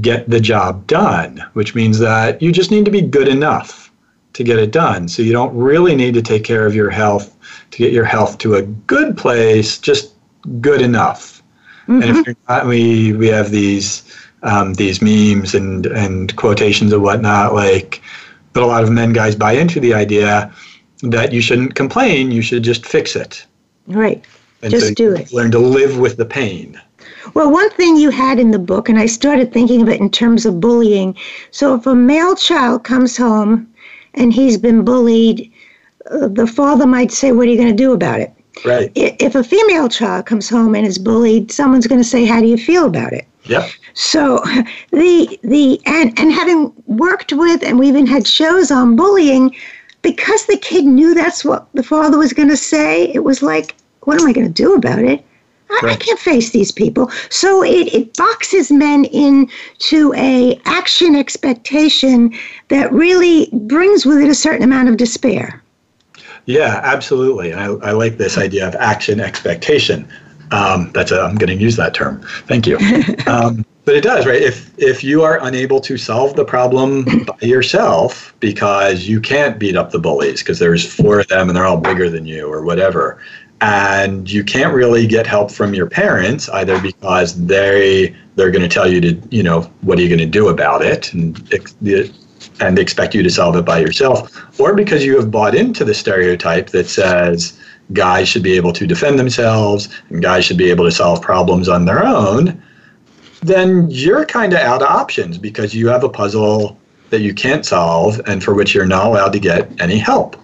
get 0.00 0.28
the 0.28 0.40
job 0.40 0.86
done, 0.86 1.44
which 1.52 1.74
means 1.74 1.98
that 1.98 2.42
you 2.42 2.52
just 2.52 2.70
need 2.70 2.84
to 2.84 2.90
be 2.90 3.00
good 3.00 3.28
enough 3.28 3.92
to 4.32 4.44
get 4.44 4.58
it 4.58 4.72
done. 4.72 5.08
So 5.08 5.22
you 5.22 5.32
don't 5.32 5.54
really 5.56 5.94
need 5.94 6.14
to 6.14 6.22
take 6.22 6.44
care 6.44 6.66
of 6.66 6.74
your 6.74 6.90
health 6.90 7.36
to 7.70 7.78
get 7.78 7.92
your 7.92 8.04
health 8.04 8.38
to 8.38 8.56
a 8.56 8.62
good 8.62 9.16
place, 9.16 9.78
just 9.78 10.14
good 10.60 10.82
enough. 10.82 11.42
Mm-hmm. 11.88 12.02
And 12.02 12.16
if 12.16 12.26
you're 12.26 12.36
not, 12.48 12.66
we 12.66 13.12
we 13.12 13.28
have 13.28 13.50
these 13.50 14.12
um, 14.42 14.74
these 14.74 15.00
memes 15.00 15.54
and 15.54 15.86
and 15.86 16.34
quotations 16.36 16.92
and 16.92 17.02
whatnot, 17.02 17.54
like, 17.54 18.02
but 18.52 18.62
a 18.62 18.66
lot 18.66 18.82
of 18.82 18.90
men 18.90 19.12
guys 19.12 19.34
buy 19.34 19.52
into 19.52 19.80
the 19.80 19.94
idea 19.94 20.52
that 21.02 21.32
you 21.32 21.40
shouldn't 21.40 21.74
complain, 21.74 22.30
you 22.30 22.42
should 22.42 22.62
just 22.62 22.86
fix 22.86 23.16
it. 23.16 23.46
Right. 23.86 24.24
And 24.62 24.70
just 24.70 24.88
so 24.88 24.94
do 24.94 25.14
it. 25.14 25.32
Learn 25.32 25.50
to 25.52 25.58
live 25.58 25.98
with 25.98 26.16
the 26.16 26.24
pain. 26.24 26.80
Well, 27.34 27.50
one 27.50 27.70
thing 27.70 27.96
you 27.96 28.10
had 28.10 28.38
in 28.38 28.50
the 28.50 28.58
book, 28.58 28.88
and 28.88 28.98
I 28.98 29.06
started 29.06 29.52
thinking 29.52 29.82
of 29.82 29.88
it 29.88 30.00
in 30.00 30.10
terms 30.10 30.46
of 30.46 30.60
bullying. 30.60 31.16
So, 31.50 31.74
if 31.74 31.86
a 31.86 31.94
male 31.94 32.34
child 32.34 32.84
comes 32.84 33.16
home 33.16 33.66
and 34.14 34.32
he's 34.32 34.56
been 34.56 34.84
bullied, 34.84 35.52
uh, 36.10 36.28
the 36.28 36.46
father 36.46 36.86
might 36.86 37.12
say, 37.12 37.32
What 37.32 37.46
are 37.46 37.50
you 37.50 37.56
going 37.56 37.74
to 37.76 37.82
do 37.82 37.92
about 37.92 38.20
it? 38.20 38.32
Right. 38.64 38.90
If 38.94 39.34
a 39.34 39.44
female 39.44 39.88
child 39.88 40.26
comes 40.26 40.48
home 40.48 40.74
and 40.74 40.86
is 40.86 40.98
bullied, 40.98 41.50
someone's 41.50 41.86
going 41.86 42.00
to 42.00 42.08
say, 42.08 42.24
How 42.24 42.40
do 42.40 42.46
you 42.46 42.56
feel 42.56 42.86
about 42.86 43.12
it? 43.12 43.26
Yeah. 43.44 43.68
So 43.94 44.38
the 44.92 45.38
the 45.42 45.80
and 45.86 46.18
and 46.18 46.32
having 46.32 46.72
worked 46.86 47.32
with 47.32 47.62
and 47.62 47.78
we 47.78 47.88
even 47.88 48.06
had 48.06 48.26
shows 48.26 48.70
on 48.70 48.96
bullying, 48.96 49.54
because 50.02 50.46
the 50.46 50.56
kid 50.56 50.84
knew 50.84 51.14
that's 51.14 51.44
what 51.44 51.68
the 51.74 51.82
father 51.82 52.18
was 52.18 52.32
going 52.32 52.48
to 52.48 52.56
say, 52.56 53.12
it 53.12 53.24
was 53.24 53.42
like, 53.42 53.74
what 54.02 54.20
am 54.20 54.26
I 54.26 54.32
going 54.32 54.46
to 54.46 54.52
do 54.52 54.74
about 54.74 55.00
it? 55.00 55.24
I, 55.68 55.80
right. 55.82 55.92
I, 55.94 55.96
can't 55.96 56.18
face 56.18 56.50
these 56.50 56.70
people. 56.70 57.10
So 57.30 57.62
it, 57.62 57.92
it 57.92 58.16
boxes 58.16 58.70
men 58.70 59.04
into 59.06 60.14
a 60.14 60.60
action 60.64 61.16
expectation 61.16 62.34
that 62.68 62.92
really 62.92 63.48
brings 63.52 64.06
with 64.06 64.18
it 64.18 64.28
a 64.28 64.34
certain 64.34 64.62
amount 64.62 64.88
of 64.88 64.96
despair. 64.96 65.62
Yeah, 66.46 66.80
absolutely. 66.84 67.52
I, 67.52 67.66
I 67.66 67.90
like 67.90 68.18
this 68.18 68.38
idea 68.38 68.68
of 68.68 68.74
action 68.76 69.20
expectation. 69.20 70.08
Um, 70.52 70.92
that's 70.94 71.10
a, 71.10 71.20
I'm 71.20 71.34
going 71.34 71.56
to 71.56 71.62
use 71.62 71.76
that 71.76 71.94
term. 71.94 72.22
Thank 72.46 72.66
you. 72.66 72.78
Um, 73.26 73.66
but 73.86 73.94
it 73.94 74.02
does, 74.02 74.26
right? 74.26 74.42
If 74.42 74.76
if 74.78 75.02
you 75.04 75.22
are 75.22 75.38
unable 75.44 75.80
to 75.80 75.96
solve 75.96 76.34
the 76.34 76.44
problem 76.44 77.04
by 77.24 77.46
yourself 77.46 78.34
because 78.40 79.06
you 79.06 79.20
can't 79.20 79.58
beat 79.60 79.76
up 79.76 79.92
the 79.92 80.00
bullies 80.00 80.42
because 80.42 80.58
there's 80.58 80.84
four 80.84 81.20
of 81.20 81.28
them 81.28 81.48
and 81.48 81.56
they're 81.56 81.64
all 81.64 81.80
bigger 81.80 82.10
than 82.10 82.26
you 82.26 82.52
or 82.52 82.62
whatever, 82.62 83.18
and 83.60 84.30
you 84.30 84.44
can't 84.44 84.74
really 84.74 85.06
get 85.06 85.26
help 85.26 85.50
from 85.50 85.72
your 85.72 85.86
parents 85.86 86.48
either 86.50 86.80
because 86.80 87.46
they 87.46 88.14
they're 88.34 88.50
going 88.50 88.62
to 88.62 88.68
tell 88.68 88.90
you 88.90 89.00
to 89.00 89.14
you 89.30 89.42
know 89.42 89.62
what 89.80 89.98
are 89.98 90.02
you 90.02 90.08
going 90.08 90.18
to 90.18 90.26
do 90.26 90.48
about 90.48 90.82
it 90.82 91.12
and 91.12 91.50
and 92.60 92.78
expect 92.78 93.14
you 93.14 93.22
to 93.22 93.30
solve 93.30 93.56
it 93.56 93.64
by 93.64 93.78
yourself, 93.78 94.58
or 94.58 94.74
because 94.74 95.04
you 95.04 95.16
have 95.16 95.30
bought 95.30 95.54
into 95.54 95.84
the 95.84 95.94
stereotype 95.94 96.70
that 96.70 96.86
says 96.86 97.58
guys 97.92 98.28
should 98.28 98.42
be 98.42 98.56
able 98.56 98.72
to 98.72 98.86
defend 98.86 99.18
themselves 99.18 99.88
and 100.08 100.22
guys 100.22 100.44
should 100.44 100.58
be 100.58 100.70
able 100.70 100.84
to 100.84 100.90
solve 100.90 101.22
problems 101.22 101.68
on 101.68 101.84
their 101.84 102.04
own 102.04 102.60
then 103.46 103.88
you're 103.90 104.24
kind 104.24 104.52
of 104.52 104.58
out 104.58 104.82
of 104.82 104.88
options 104.88 105.38
because 105.38 105.74
you 105.74 105.88
have 105.88 106.04
a 106.04 106.08
puzzle 106.08 106.78
that 107.10 107.20
you 107.20 107.32
can't 107.32 107.64
solve 107.64 108.20
and 108.26 108.42
for 108.42 108.54
which 108.54 108.74
you're 108.74 108.86
not 108.86 109.06
allowed 109.06 109.32
to 109.32 109.38
get 109.38 109.70
any 109.80 109.98
help. 109.98 110.36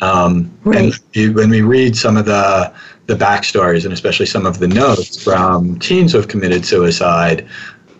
Um, 0.00 0.50
right. 0.64 0.78
And 0.78 0.94
you, 1.12 1.32
when 1.32 1.50
we 1.50 1.62
read 1.62 1.96
some 1.96 2.16
of 2.16 2.24
the 2.24 2.72
the 3.06 3.14
backstories 3.14 3.84
and 3.84 3.92
especially 3.92 4.26
some 4.26 4.44
of 4.44 4.58
the 4.58 4.68
notes 4.68 5.22
from 5.22 5.78
teens 5.78 6.12
who 6.12 6.18
have 6.18 6.28
committed 6.28 6.64
suicide, 6.66 7.46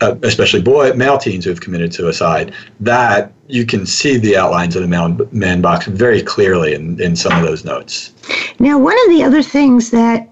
uh, 0.03 0.15
especially 0.23 0.61
boy 0.61 0.93
male 0.93 1.19
teens 1.19 1.45
who 1.45 1.51
have 1.51 1.61
committed 1.61 1.95
suicide, 1.95 2.53
that 2.79 3.33
you 3.49 3.65
can 3.65 3.87
see 3.87 4.19
the 4.19 4.37
outlines 4.37 4.77
of 4.77 4.83
the 4.83 4.89
man, 4.89 5.19
man 5.33 5.63
box 5.63 5.87
very 5.87 6.23
clearly 6.23 6.75
in, 6.75 7.01
in 7.01 7.17
some 7.17 7.33
of 7.33 7.43
those 7.43 7.65
notes. 7.65 8.13
Now, 8.59 8.79
one 8.79 8.97
of 9.07 9.09
the 9.17 9.23
other 9.25 9.43
things 9.43 9.91
that 9.91 10.29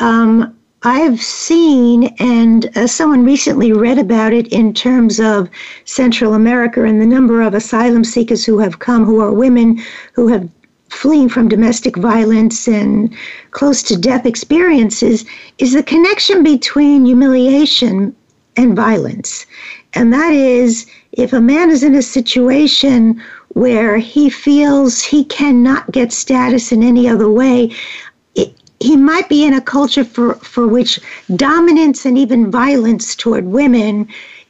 um, 0.00 0.56
I've 0.84 1.20
seen, 1.20 2.14
and 2.18 2.70
uh, 2.76 2.86
someone 2.86 3.24
recently 3.24 3.72
read 3.72 3.98
about 3.98 4.32
it 4.32 4.46
in 4.48 4.72
terms 4.72 5.20
of 5.20 5.50
Central 5.84 6.34
America 6.34 6.84
and 6.84 7.00
the 7.00 7.06
number 7.06 7.42
of 7.42 7.52
asylum 7.52 8.04
seekers 8.04 8.44
who 8.44 8.58
have 8.58 8.78
come, 8.78 9.04
who 9.04 9.20
are 9.20 9.32
women 9.32 9.82
who 10.12 10.28
have 10.28 10.48
fleeing 10.88 11.28
from 11.28 11.48
domestic 11.48 11.96
violence 11.96 12.66
and 12.66 13.14
close 13.50 13.82
to 13.84 13.96
death 13.96 14.26
experiences, 14.26 15.24
is 15.58 15.72
the 15.72 15.82
connection 15.82 16.42
between 16.42 17.04
humiliation 17.04 18.14
and 18.56 18.74
violence. 18.74 19.46
And 19.94 20.12
that 20.12 20.32
is, 20.32 20.86
if 21.12 21.32
a 21.32 21.40
man 21.40 21.70
is 21.70 21.82
in 21.82 21.94
a 21.94 22.02
situation 22.02 23.22
where 23.50 23.98
he 23.98 24.28
feels 24.30 25.02
he 25.02 25.24
cannot 25.24 25.90
get 25.90 26.12
status 26.12 26.72
in 26.72 26.82
any 26.82 27.08
other 27.08 27.30
way, 27.30 27.72
he 28.80 28.96
might 28.96 29.28
be 29.28 29.44
in 29.44 29.54
a 29.54 29.60
culture 29.60 30.04
for, 30.04 30.34
for 30.34 30.66
which 30.66 31.00
dominance 31.34 32.04
and 32.06 32.16
even 32.16 32.50
violence 32.50 33.16
toward 33.16 33.46
women 33.46 34.06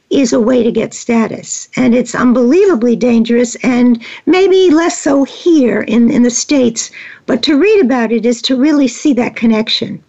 is 0.09 0.33
a 0.33 0.39
way 0.39 0.63
to 0.63 0.71
get 0.71 0.93
status. 0.93 1.69
And 1.75 1.93
it's 1.93 2.15
unbelievably 2.15 2.95
dangerous 2.95 3.55
and 3.63 4.03
maybe 4.25 4.71
less 4.71 4.97
so 4.97 5.23
here 5.23 5.81
in, 5.81 6.09
in 6.09 6.23
the 6.23 6.29
States. 6.29 6.91
But 7.25 7.43
to 7.43 7.59
read 7.59 7.81
about 7.85 8.11
it 8.11 8.25
is 8.25 8.41
to 8.43 8.55
really 8.55 8.87
see 8.87 9.13
that 9.13 9.35
connection. 9.35 10.03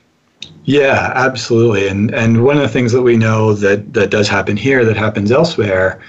Yeah, 0.65 1.13
absolutely. 1.15 1.89
And 1.89 2.15
and 2.15 2.45
one 2.45 2.57
of 2.57 2.63
the 2.63 2.69
things 2.69 2.93
that 2.93 3.03
we 3.03 3.17
know 3.17 3.55
that, 3.55 3.93
that 3.95 4.11
does 4.11 4.29
happen 4.29 4.57
here 4.57 4.85
that 4.85 4.97
happens 4.97 5.33
elsewhere, 5.33 6.01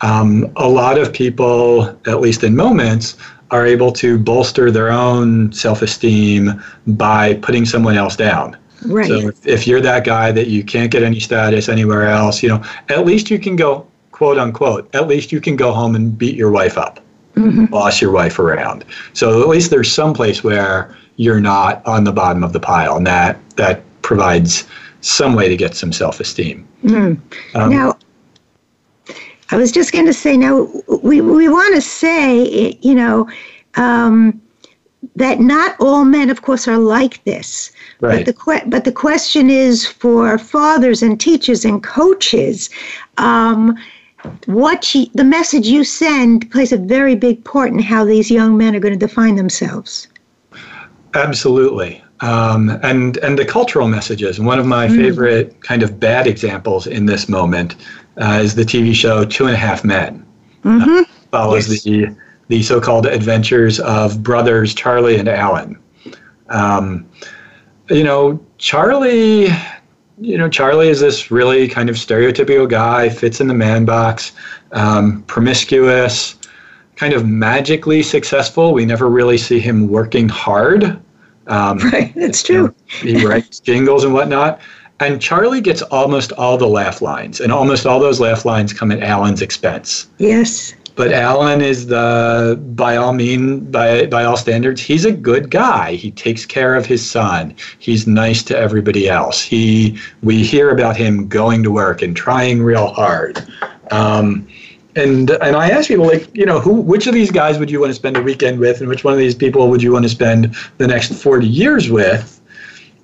um, 0.00 0.50
a 0.56 0.68
lot 0.68 0.98
of 0.98 1.12
people, 1.12 1.84
at 2.06 2.20
least 2.20 2.42
in 2.42 2.56
moments, 2.56 3.16
are 3.50 3.66
able 3.66 3.92
to 3.92 4.18
bolster 4.18 4.70
their 4.70 4.90
own 4.90 5.52
self-esteem 5.52 6.62
by 6.86 7.34
putting 7.34 7.64
someone 7.64 7.96
else 7.96 8.16
down. 8.16 8.56
Right. 8.86 9.08
So 9.08 9.28
if, 9.28 9.46
if 9.46 9.66
you're 9.66 9.80
that 9.80 10.04
guy 10.04 10.32
that 10.32 10.48
you 10.48 10.62
can't 10.62 10.90
get 10.90 11.02
any 11.02 11.20
status 11.20 11.68
anywhere 11.68 12.06
else, 12.08 12.42
you 12.42 12.48
know, 12.48 12.62
at 12.88 13.04
least 13.04 13.30
you 13.30 13.38
can 13.38 13.56
go 13.56 13.86
quote 14.18 14.38
unquote. 14.38 14.92
At 14.94 15.06
least 15.06 15.30
you 15.30 15.40
can 15.40 15.54
go 15.54 15.72
home 15.72 15.94
and 15.94 16.18
beat 16.18 16.34
your 16.34 16.50
wife 16.50 16.76
up, 16.76 17.00
mm-hmm. 17.34 17.66
boss 17.66 18.00
your 18.00 18.10
wife 18.10 18.40
around. 18.40 18.84
So 19.12 19.40
at 19.42 19.48
least 19.48 19.70
there's 19.70 19.92
some 19.92 20.12
place 20.12 20.42
where 20.42 20.96
you're 21.16 21.40
not 21.40 21.86
on 21.86 22.02
the 22.02 22.12
bottom 22.12 22.42
of 22.42 22.52
the 22.52 22.60
pile, 22.60 22.96
and 22.96 23.06
that 23.06 23.38
that 23.56 23.82
provides 24.02 24.66
some 25.02 25.34
way 25.34 25.48
to 25.48 25.56
get 25.56 25.76
some 25.76 25.92
self-esteem. 25.92 26.66
Mm. 26.82 27.20
Um, 27.54 27.70
now, 27.70 27.96
I 29.50 29.56
was 29.56 29.70
just 29.70 29.92
going 29.92 30.06
to 30.06 30.12
say 30.12 30.36
now 30.36 30.68
we 31.02 31.20
we 31.20 31.48
want 31.48 31.76
to 31.76 31.80
say 31.80 32.76
you 32.82 32.96
know 32.96 33.28
um, 33.76 34.40
that 35.18 35.40
not 35.40 35.76
all 35.80 36.04
men, 36.04 36.30
of 36.30 36.42
course, 36.42 36.68
are 36.68 36.78
like 36.78 37.22
this. 37.24 37.72
Right. 38.00 38.24
But 38.24 38.26
the 38.26 38.32
que- 38.32 38.68
but 38.70 38.84
the 38.84 38.92
question 38.92 39.50
is 39.50 39.86
for 39.86 40.38
fathers 40.38 41.02
and 41.02 41.20
teachers 41.20 41.64
and 41.64 41.82
coaches. 41.82 42.70
Um, 43.18 43.76
what 44.46 44.94
you, 44.94 45.06
the 45.14 45.24
message 45.24 45.66
you 45.66 45.84
send 45.84 46.50
plays 46.50 46.72
a 46.72 46.76
very 46.76 47.14
big 47.14 47.44
part 47.44 47.70
in 47.70 47.78
how 47.78 48.04
these 48.04 48.30
young 48.30 48.56
men 48.56 48.74
are 48.74 48.80
going 48.80 48.98
to 48.98 49.06
define 49.06 49.36
themselves. 49.36 50.08
Absolutely. 51.14 52.02
Um, 52.20 52.70
and 52.82 53.16
and 53.18 53.38
the 53.38 53.44
cultural 53.44 53.88
messages. 53.88 54.40
One 54.40 54.58
of 54.58 54.66
my 54.66 54.88
mm. 54.88 54.96
favorite 54.96 55.60
kind 55.62 55.82
of 55.82 56.00
bad 56.00 56.26
examples 56.26 56.86
in 56.86 57.06
this 57.06 57.28
moment 57.28 57.76
uh, 58.16 58.40
is 58.42 58.54
the 58.54 58.64
TV 58.64 58.94
show 58.94 59.24
Two 59.24 59.46
and 59.46 59.54
a 59.54 59.58
Half 59.58 59.84
Men. 59.84 60.26
Mm-hmm. 60.64 60.90
Uh, 60.90 61.04
follows 61.30 61.68
yes. 61.68 61.84
the 61.84 62.16
the 62.48 62.62
so-called 62.62 63.06
adventures 63.06 63.78
of 63.80 64.22
brothers 64.22 64.74
Charlie 64.74 65.16
and 65.16 65.28
Alan. 65.28 65.78
Um, 66.48 67.08
you 67.88 68.04
know, 68.04 68.40
Charlie. 68.58 69.48
You 70.20 70.36
know, 70.36 70.48
Charlie 70.48 70.88
is 70.88 70.98
this 70.98 71.30
really 71.30 71.68
kind 71.68 71.88
of 71.88 71.94
stereotypical 71.94 72.68
guy, 72.68 73.08
fits 73.08 73.40
in 73.40 73.46
the 73.46 73.54
man 73.54 73.84
box, 73.84 74.32
um, 74.72 75.22
promiscuous, 75.28 76.34
kind 76.96 77.14
of 77.14 77.24
magically 77.24 78.02
successful. 78.02 78.74
We 78.74 78.84
never 78.84 79.08
really 79.08 79.38
see 79.38 79.60
him 79.60 79.86
working 79.86 80.28
hard. 80.28 81.00
Um, 81.46 81.78
right, 81.92 82.12
that's 82.16 82.42
true. 82.42 82.74
You 83.02 83.12
know, 83.12 83.18
he 83.20 83.26
writes 83.26 83.60
jingles 83.60 84.02
and 84.02 84.12
whatnot. 84.12 84.60
And 85.00 85.22
Charlie 85.22 85.60
gets 85.60 85.82
almost 85.82 86.32
all 86.32 86.58
the 86.58 86.66
laugh 86.66 87.00
lines, 87.00 87.40
and 87.40 87.52
almost 87.52 87.86
all 87.86 88.00
those 88.00 88.18
laugh 88.18 88.44
lines 88.44 88.72
come 88.72 88.90
at 88.90 89.00
Alan's 89.00 89.42
expense. 89.42 90.08
Yes. 90.18 90.74
But 90.98 91.12
Alan 91.12 91.60
is 91.60 91.86
the, 91.86 92.60
by 92.74 92.96
all 92.96 93.12
mean, 93.12 93.70
by 93.70 94.06
by 94.06 94.24
all 94.24 94.36
standards, 94.36 94.80
he's 94.82 95.04
a 95.04 95.12
good 95.12 95.48
guy. 95.48 95.94
He 95.94 96.10
takes 96.10 96.44
care 96.44 96.74
of 96.74 96.86
his 96.86 97.08
son. 97.08 97.54
He's 97.78 98.08
nice 98.08 98.42
to 98.44 98.58
everybody 98.58 99.08
else. 99.08 99.40
He, 99.40 99.96
we 100.24 100.42
hear 100.42 100.70
about 100.70 100.96
him 100.96 101.28
going 101.28 101.62
to 101.62 101.70
work 101.70 102.02
and 102.02 102.16
trying 102.16 102.64
real 102.64 102.88
hard. 102.88 103.46
Um, 103.92 104.48
and 104.96 105.30
and 105.30 105.54
I 105.54 105.70
ask 105.70 105.86
people 105.86 106.06
like, 106.06 106.28
you 106.36 106.44
know, 106.44 106.58
who, 106.58 106.72
which 106.72 107.06
of 107.06 107.14
these 107.14 107.30
guys 107.30 107.60
would 107.60 107.70
you 107.70 107.78
want 107.80 107.90
to 107.90 107.94
spend 107.94 108.16
a 108.16 108.22
weekend 108.22 108.58
with, 108.58 108.80
and 108.80 108.88
which 108.88 109.04
one 109.04 109.12
of 109.12 109.20
these 109.20 109.36
people 109.36 109.70
would 109.70 109.80
you 109.80 109.92
want 109.92 110.04
to 110.04 110.08
spend 110.08 110.56
the 110.78 110.88
next 110.88 111.14
forty 111.14 111.46
years 111.46 111.90
with? 111.90 112.34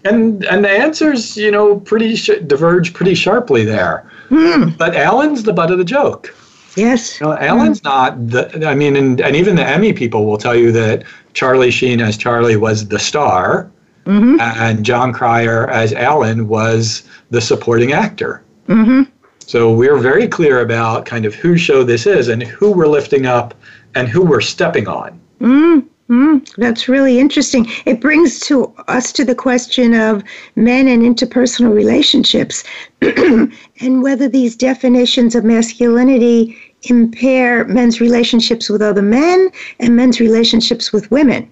and 0.06 0.44
and 0.44 0.62
the 0.62 0.68
answers 0.68 1.34
you 1.34 1.50
know 1.50 1.80
pretty 1.80 2.14
sh- 2.14 2.42
diverge 2.46 2.92
pretty 2.92 3.14
sharply 3.14 3.64
there 3.64 4.04
Mm. 4.30 4.76
But 4.76 4.96
Alan's 4.96 5.42
the 5.42 5.52
butt 5.52 5.70
of 5.70 5.78
the 5.78 5.84
joke. 5.84 6.34
Yes. 6.76 7.20
You 7.20 7.26
know, 7.26 7.38
Alan's 7.38 7.80
mm. 7.80 7.84
not 7.84 8.28
the, 8.28 8.66
I 8.66 8.74
mean, 8.74 8.96
and, 8.96 9.20
and 9.20 9.36
even 9.36 9.56
the 9.56 9.66
Emmy 9.66 9.92
people 9.92 10.26
will 10.26 10.38
tell 10.38 10.54
you 10.54 10.72
that 10.72 11.04
Charlie 11.32 11.70
Sheen 11.70 12.00
as 12.00 12.16
Charlie 12.16 12.56
was 12.56 12.88
the 12.88 12.98
star, 12.98 13.70
mm-hmm. 14.04 14.40
and 14.40 14.84
Jon 14.84 15.12
Cryer 15.12 15.68
as 15.70 15.92
Alan 15.92 16.48
was 16.48 17.02
the 17.30 17.40
supporting 17.40 17.92
actor. 17.92 18.42
Mm-hmm. 18.68 19.10
So 19.40 19.72
we're 19.72 19.98
very 19.98 20.26
clear 20.26 20.60
about 20.60 21.04
kind 21.04 21.24
of 21.26 21.34
whose 21.34 21.60
show 21.60 21.84
this 21.84 22.06
is 22.06 22.28
and 22.28 22.42
who 22.42 22.72
we're 22.72 22.86
lifting 22.86 23.26
up 23.26 23.54
and 23.94 24.08
who 24.08 24.24
we're 24.24 24.40
stepping 24.40 24.88
on. 24.88 25.20
Mm. 25.40 25.86
Mm, 26.08 26.46
that's 26.56 26.86
really 26.86 27.18
interesting. 27.18 27.66
It 27.86 28.00
brings 28.00 28.38
to 28.40 28.74
us 28.88 29.10
to 29.12 29.24
the 29.24 29.34
question 29.34 29.94
of 29.94 30.22
men 30.54 30.86
and 30.86 31.02
interpersonal 31.02 31.72
relationships 31.74 32.62
and 33.00 34.02
whether 34.02 34.28
these 34.28 34.54
definitions 34.54 35.34
of 35.34 35.44
masculinity 35.44 36.58
impair 36.82 37.64
men's 37.64 38.00
relationships 38.00 38.68
with 38.68 38.82
other 38.82 39.00
men 39.00 39.50
and 39.80 39.96
men's 39.96 40.20
relationships 40.20 40.92
with 40.92 41.10
women. 41.10 41.50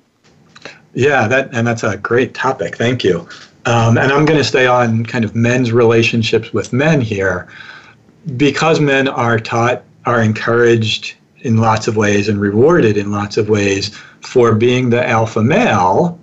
Yeah, 0.92 1.26
that 1.28 1.48
and 1.54 1.66
that's 1.66 1.82
a 1.82 1.96
great 1.96 2.34
topic. 2.34 2.76
Thank 2.76 3.02
you. 3.02 3.26
Um, 3.64 3.96
and 3.96 4.12
I'm 4.12 4.26
going 4.26 4.38
to 4.38 4.44
stay 4.44 4.66
on 4.66 5.06
kind 5.06 5.24
of 5.24 5.34
men's 5.34 5.72
relationships 5.72 6.52
with 6.52 6.72
men 6.72 7.00
here 7.00 7.48
because 8.36 8.80
men 8.80 9.08
are 9.08 9.38
taught, 9.38 9.84
are 10.04 10.20
encouraged 10.20 11.14
in 11.40 11.56
lots 11.56 11.88
of 11.88 11.96
ways 11.96 12.28
and 12.28 12.40
rewarded 12.40 12.96
in 12.96 13.10
lots 13.10 13.36
of 13.36 13.48
ways 13.48 13.96
for 14.22 14.54
being 14.54 14.90
the 14.90 15.06
alpha 15.06 15.42
male, 15.42 16.18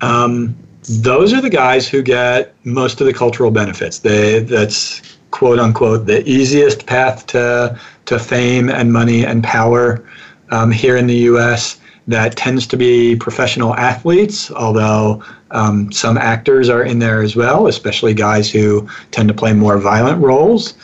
um, 0.00 0.56
those 1.00 1.32
are 1.32 1.40
the 1.40 1.50
guys 1.50 1.88
who 1.88 2.02
get 2.02 2.54
most 2.64 3.00
of 3.00 3.06
the 3.06 3.12
cultural 3.12 3.50
benefits. 3.50 4.00
They, 4.00 4.40
that's 4.40 5.00
quote 5.30 5.58
unquote 5.58 6.06
the 6.06 6.28
easiest 6.28 6.86
path 6.86 7.26
to, 7.28 7.78
to 8.06 8.18
fame 8.18 8.68
and 8.68 8.92
money 8.92 9.24
and 9.24 9.42
power 9.44 10.04
um, 10.50 10.70
here 10.70 10.96
in 10.96 11.06
the 11.06 11.18
US. 11.30 11.78
That 12.08 12.36
tends 12.36 12.66
to 12.66 12.76
be 12.76 13.14
professional 13.14 13.76
athletes, 13.76 14.50
although 14.50 15.22
um, 15.52 15.92
some 15.92 16.18
actors 16.18 16.68
are 16.68 16.82
in 16.82 16.98
there 16.98 17.22
as 17.22 17.36
well, 17.36 17.68
especially 17.68 18.12
guys 18.12 18.50
who 18.50 18.88
tend 19.12 19.28
to 19.28 19.34
play 19.34 19.52
more 19.52 19.78
violent 19.78 20.20
roles 20.20 20.74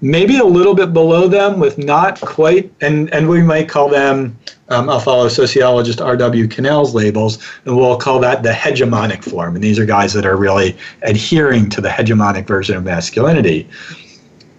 maybe 0.00 0.38
a 0.38 0.44
little 0.44 0.74
bit 0.74 0.92
below 0.92 1.28
them 1.28 1.58
with 1.58 1.78
not 1.78 2.20
quite, 2.20 2.72
and, 2.80 3.12
and 3.12 3.28
we 3.28 3.42
might 3.42 3.68
call 3.68 3.88
them, 3.88 4.38
um, 4.70 4.88
I'll 4.88 5.00
follow 5.00 5.28
sociologist 5.28 6.00
R.W. 6.00 6.48
Connell's 6.48 6.94
labels, 6.94 7.38
and 7.64 7.76
we'll 7.76 7.96
call 7.96 8.20
that 8.20 8.42
the 8.42 8.50
hegemonic 8.50 9.24
form. 9.24 9.54
And 9.54 9.64
these 9.64 9.78
are 9.78 9.86
guys 9.86 10.12
that 10.12 10.26
are 10.26 10.36
really 10.36 10.76
adhering 11.02 11.70
to 11.70 11.80
the 11.80 11.88
hegemonic 11.88 12.46
version 12.46 12.76
of 12.76 12.84
masculinity. 12.84 13.68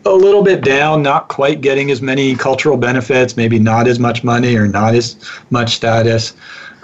A 0.06 0.12
little 0.12 0.44
bit 0.44 0.64
down, 0.64 1.04
not 1.04 1.28
quite 1.28 1.62
getting 1.62 1.92
as 1.92 2.02
many 2.02 2.36
cultural 2.36 2.78
benefits, 2.78 3.38
maybe 3.38 3.60
not 3.60 3.88
as 3.88 4.00
much 4.00 4.24
money 4.24 4.56
or 4.56 4.68
not 4.68 4.96
as 4.96 5.18
much 5.52 5.76
status 5.76 6.34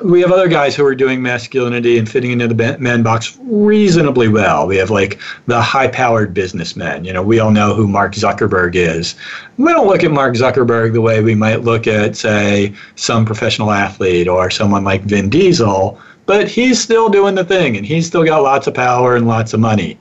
we 0.03 0.21
have 0.21 0.31
other 0.31 0.47
guys 0.47 0.75
who 0.75 0.85
are 0.85 0.95
doing 0.95 1.21
masculinity 1.21 1.97
and 1.97 2.09
fitting 2.09 2.31
into 2.31 2.47
the 2.47 2.77
man 2.79 3.01
box 3.01 3.37
reasonably 3.43 4.27
well. 4.27 4.67
We 4.67 4.77
have 4.77 4.89
like 4.89 5.19
the 5.47 5.61
high 5.61 5.87
powered 5.87 6.33
businessmen. 6.33 7.05
You 7.05 7.13
know, 7.13 7.23
we 7.23 7.39
all 7.39 7.51
know 7.51 7.73
who 7.73 7.87
Mark 7.87 8.13
Zuckerberg 8.13 8.75
is. 8.75 9.15
We 9.57 9.71
don't 9.71 9.87
look 9.87 10.03
at 10.03 10.11
Mark 10.11 10.35
Zuckerberg 10.35 10.93
the 10.93 11.01
way 11.01 11.21
we 11.21 11.35
might 11.35 11.61
look 11.61 11.87
at, 11.87 12.17
say, 12.17 12.73
some 12.95 13.25
professional 13.25 13.71
athlete 13.71 14.27
or 14.27 14.49
someone 14.49 14.83
like 14.83 15.03
Vin 15.03 15.29
Diesel, 15.29 15.99
but 16.25 16.47
he's 16.49 16.81
still 16.81 17.09
doing 17.09 17.35
the 17.35 17.45
thing 17.45 17.77
and 17.77 17.85
he's 17.85 18.07
still 18.07 18.25
got 18.25 18.43
lots 18.43 18.67
of 18.67 18.73
power 18.73 19.15
and 19.15 19.27
lots 19.27 19.53
of 19.53 19.59
money. 19.59 19.97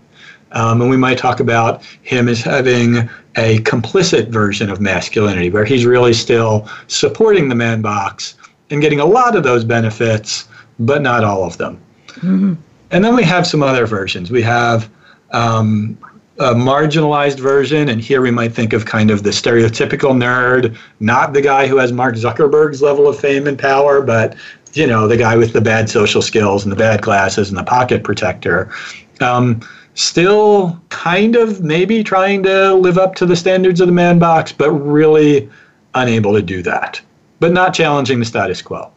Um, 0.53 0.81
and 0.81 0.91
we 0.91 0.97
might 0.97 1.19
talk 1.19 1.41
about 1.41 1.83
him 2.03 2.29
as 2.29 2.41
having 2.41 3.09
a 3.37 3.59
complicit 3.61 4.29
version 4.29 4.71
of 4.71 4.81
masculinity 4.81 5.51
where 5.51 5.65
he's 5.65 5.85
really 5.85 6.13
still 6.13 6.69
supporting 6.87 7.49
the 7.49 7.57
man 7.57 7.83
box 7.83 8.37
and 8.75 8.83
getting 8.83 9.01
a 9.01 9.07
lot 9.07 9.35
of 9.35 9.43
those 9.43 9.65
benefits, 9.65 10.47
but 10.79 11.01
not 11.01 11.25
all 11.25 11.45
of 11.45 11.57
them. 11.57 11.81
Mm-hmm. 12.09 12.55
And 12.91 13.05
then 13.05 13.17
we 13.17 13.23
have 13.25 13.47
some 13.47 13.63
other 13.63 13.87
versions. 13.87 14.31
We 14.31 14.43
have 14.43 14.91
um, 15.33 15.99
a 16.39 16.55
marginalized 16.55 17.41
version, 17.41 17.89
and 17.89 18.01
here 18.01 18.21
we 18.21 18.31
might 18.31 18.53
think 18.53 18.73
of 18.73 18.85
kind 18.85 19.11
of 19.11 19.23
the 19.23 19.31
stereotypical 19.31 20.11
nerd, 20.13 20.77
not 21.01 21.33
the 21.33 21.41
guy 21.41 21.67
who 21.67 21.79
has 21.79 21.93
Mark 21.93 22.17
Zuckerberg's 22.17 22.83
level 22.83 23.09
of 23.09 23.19
fame 23.19 23.47
and 23.47 23.59
power, 23.59 24.03
but 24.03 24.37
you 24.75 24.87
know 24.87 25.07
the 25.07 25.17
guy 25.17 25.37
with 25.37 25.53
the 25.53 25.61
bad 25.61 25.89
social 25.89 26.21
skills 26.21 26.65
and 26.65 26.73
the 26.73 26.77
bad 26.77 27.01
glasses 27.01 27.49
and 27.49 27.57
the 27.57 27.65
pocket 27.65 28.03
protector. 28.05 28.71
Um, 29.21 29.61
still 29.95 30.81
kind 30.89 31.37
of 31.37 31.63
maybe 31.63 32.03
trying 32.03 32.43
to 32.43 32.75
live 32.75 32.99
up 32.99 33.15
to 33.15 33.27
the 33.27 33.37
standards 33.37 33.81
of 33.81 33.87
the 33.87 33.93
man 33.93 34.19
box, 34.19 34.51
but 34.51 34.73
really 34.73 35.49
unable 35.95 36.35
to 36.35 36.43
do 36.43 36.61
that 36.63 37.01
but 37.45 37.53
not 37.53 37.75
challenging 37.75 38.21
the 38.21 38.25
status 38.25 38.63
quo. 38.63 38.91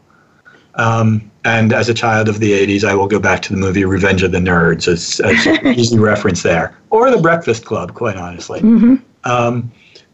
Um, 0.76 1.30
and 1.44 1.74
as 1.74 1.90
a 1.90 1.94
child 1.94 2.30
of 2.30 2.40
the 2.40 2.54
80s, 2.54 2.86
I 2.86 2.96
will 2.96 3.10
go 3.10 3.20
back 3.20 3.42
to 3.42 3.52
the 3.52 3.58
movie 3.58 3.84
Revenge 3.84 4.24
of 4.24 4.32
the 4.32 4.38
Nerds 4.38 4.88
as, 4.88 5.20
as 5.20 5.46
an 5.66 5.78
easy 5.78 6.00
reference 6.00 6.44
there, 6.44 6.74
or 6.90 7.12
The 7.12 7.18
Breakfast 7.18 7.66
Club, 7.66 7.94
quite 7.94 8.16
honestly. 8.16 8.62
Mm-hmm. 8.62 8.96
Um, 9.30 9.70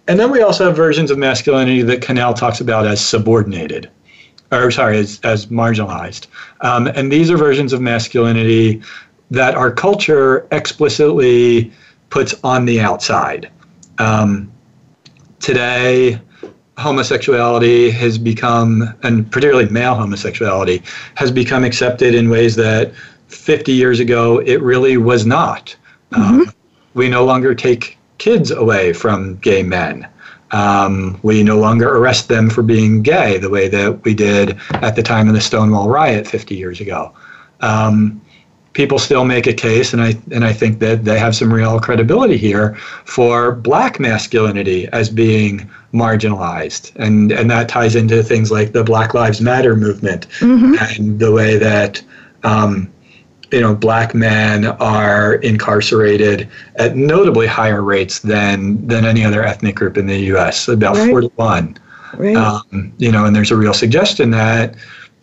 and 0.07 0.19
then 0.19 0.31
we 0.31 0.41
also 0.41 0.65
have 0.65 0.75
versions 0.75 1.11
of 1.11 1.19
masculinity 1.19 1.84
that 1.84 2.01
Connell 2.01 2.34
talks 2.34 2.59
about 2.59 2.88
as 2.88 3.05
subordinated, 3.05 3.88
or 4.51 4.71
sorry, 4.71 4.97
as, 4.97 5.19
as 5.21 5.45
marginalized. 5.45 6.25
Um, 6.61 6.88
and 6.88 7.11
these 7.11 7.29
are 7.29 7.38
versions 7.38 7.71
of 7.71 7.81
masculinity 7.81 8.81
that 9.29 9.53
our 9.53 9.69
culture 9.71 10.47
explicitly 10.51 11.71
puts 12.09 12.34
on 12.43 12.65
the 12.65 12.81
outside. 12.81 13.51
Um, 13.99 14.51
today, 15.39 16.19
homosexuality 16.78 17.91
has 17.91 18.17
become, 18.17 18.93
and 19.03 19.32
particularly 19.32 19.69
male 19.69 19.95
homosexuality, 19.95 20.82
has 21.15 21.32
become 21.32 21.63
accepted 21.63 22.15
in 22.15 22.30
ways 22.30 22.55
that 22.55 22.93
50 23.28 23.71
years 23.71 23.99
ago 23.99 24.39
it 24.39 24.61
really 24.61 24.97
was 24.97 25.26
not. 25.26 25.76
Mm-hmm. 26.11 26.41
Um, 26.41 26.53
we 26.93 27.09
no 27.09 27.26
longer 27.26 27.55
take 27.55 27.97
kids 28.17 28.51
away 28.51 28.93
from 28.93 29.38
gay 29.38 29.63
men. 29.63 30.07
Um, 30.51 31.19
we 31.24 31.41
no 31.41 31.57
longer 31.57 31.97
arrest 31.97 32.28
them 32.28 32.49
for 32.49 32.61
being 32.61 33.01
gay 33.01 33.39
the 33.39 33.49
way 33.49 33.67
that 33.69 34.03
we 34.03 34.13
did 34.13 34.59
at 34.74 34.95
the 34.95 35.01
time 35.01 35.28
of 35.28 35.34
the 35.34 35.41
Stonewall 35.41 35.89
riot 35.89 36.28
50 36.28 36.55
years 36.55 36.80
ago. 36.80 37.11
Um, 37.61 38.21
people 38.74 38.99
still 38.99 39.24
make 39.24 39.47
a 39.47 39.53
case, 39.53 39.93
and 39.93 40.01
I 40.01 40.15
and 40.32 40.43
I 40.43 40.51
think 40.51 40.80
that 40.80 41.05
they 41.05 41.17
have 41.17 41.36
some 41.36 41.53
real 41.53 41.80
credibility 41.80 42.38
here 42.38 42.76
for 43.05 43.53
black 43.53 43.99
masculinity 43.99 44.88
as 44.89 45.09
being 45.09 45.69
marginalized, 45.93 46.91
and 46.95 47.32
and 47.32 47.49
that 47.51 47.69
ties 47.69 47.95
into 47.95 48.21
things 48.24 48.51
like 48.51 48.74
the 48.74 48.84
Black 48.84 49.13
Lives 49.13 49.41
Matter 49.41 49.76
movement 49.76 50.28
mm-hmm. 50.39 50.76
and 50.80 51.19
the 51.19 51.32
way 51.32 51.57
that. 51.57 52.01
Um, 52.43 52.89
you 53.51 53.61
know, 53.61 53.76
black 53.76 54.15
men 54.15 54.65
are 54.65 55.36
incarcerated 55.36 56.49
at 56.78 56.95
notably 56.95 57.45
higher 57.45 57.84
rates 57.84 58.19
than 58.19 58.86
than 58.88 59.05
any 59.05 59.24
other 59.24 59.43
ethnic 59.43 59.76
group 59.76 59.95
in 59.95 60.07
the 60.07 60.17
U.S. 60.34 60.67
About 60.67 60.97
right. 60.97 61.09
four 61.11 61.21
to 61.21 61.28
one. 61.36 61.78
Right. 62.17 62.36
Um, 62.36 62.91
you 62.97 63.11
know, 63.11 63.26
and 63.26 63.36
there's 63.36 63.51
a 63.51 63.55
real 63.55 63.76
suggestion 63.76 64.32
that 64.32 64.74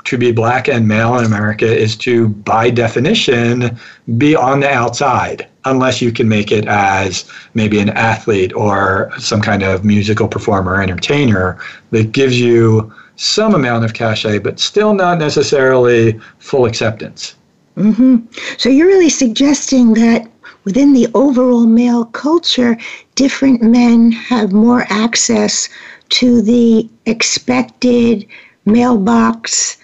to 0.04 0.18
be 0.18 0.32
black 0.32 0.68
and 0.68 0.88
male 0.88 1.18
in 1.18 1.24
America 1.24 1.66
is 1.66 1.96
to, 1.96 2.28
by 2.28 2.70
definition, 2.70 3.78
be 4.18 4.34
on 4.34 4.60
the 4.60 4.70
outside, 4.70 5.46
unless 5.64 6.00
you 6.00 6.12
can 6.12 6.28
make 6.28 6.50
it 6.52 6.66
as 6.66 7.30
maybe 7.54 7.78
an 7.80 7.90
athlete 7.90 8.52
or 8.54 9.12
some 9.18 9.40
kind 9.40 9.62
of 9.62 9.84
musical 9.84 10.28
performer 10.28 10.80
entertainer 10.80 11.58
that 11.90 12.12
gives 12.12 12.40
you 12.40 12.92
some 13.16 13.54
amount 13.54 13.84
of 13.84 13.92
cachet, 13.92 14.38
but 14.38 14.58
still 14.58 14.94
not 14.94 15.18
necessarily 15.18 16.18
full 16.38 16.64
acceptance. 16.64 17.34
Mm-hmm. 17.76 18.26
So 18.56 18.68
you're 18.68 18.86
really 18.86 19.10
suggesting 19.10 19.94
that 19.94 20.26
within 20.64 20.92
the 20.92 21.08
overall 21.14 21.66
male 21.66 22.06
culture, 22.06 22.76
different 23.14 23.62
men 23.62 24.12
have 24.12 24.52
more 24.52 24.86
access 24.88 25.68
to 26.10 26.42
the 26.42 26.88
expected 27.06 28.26
mailbox 28.64 29.76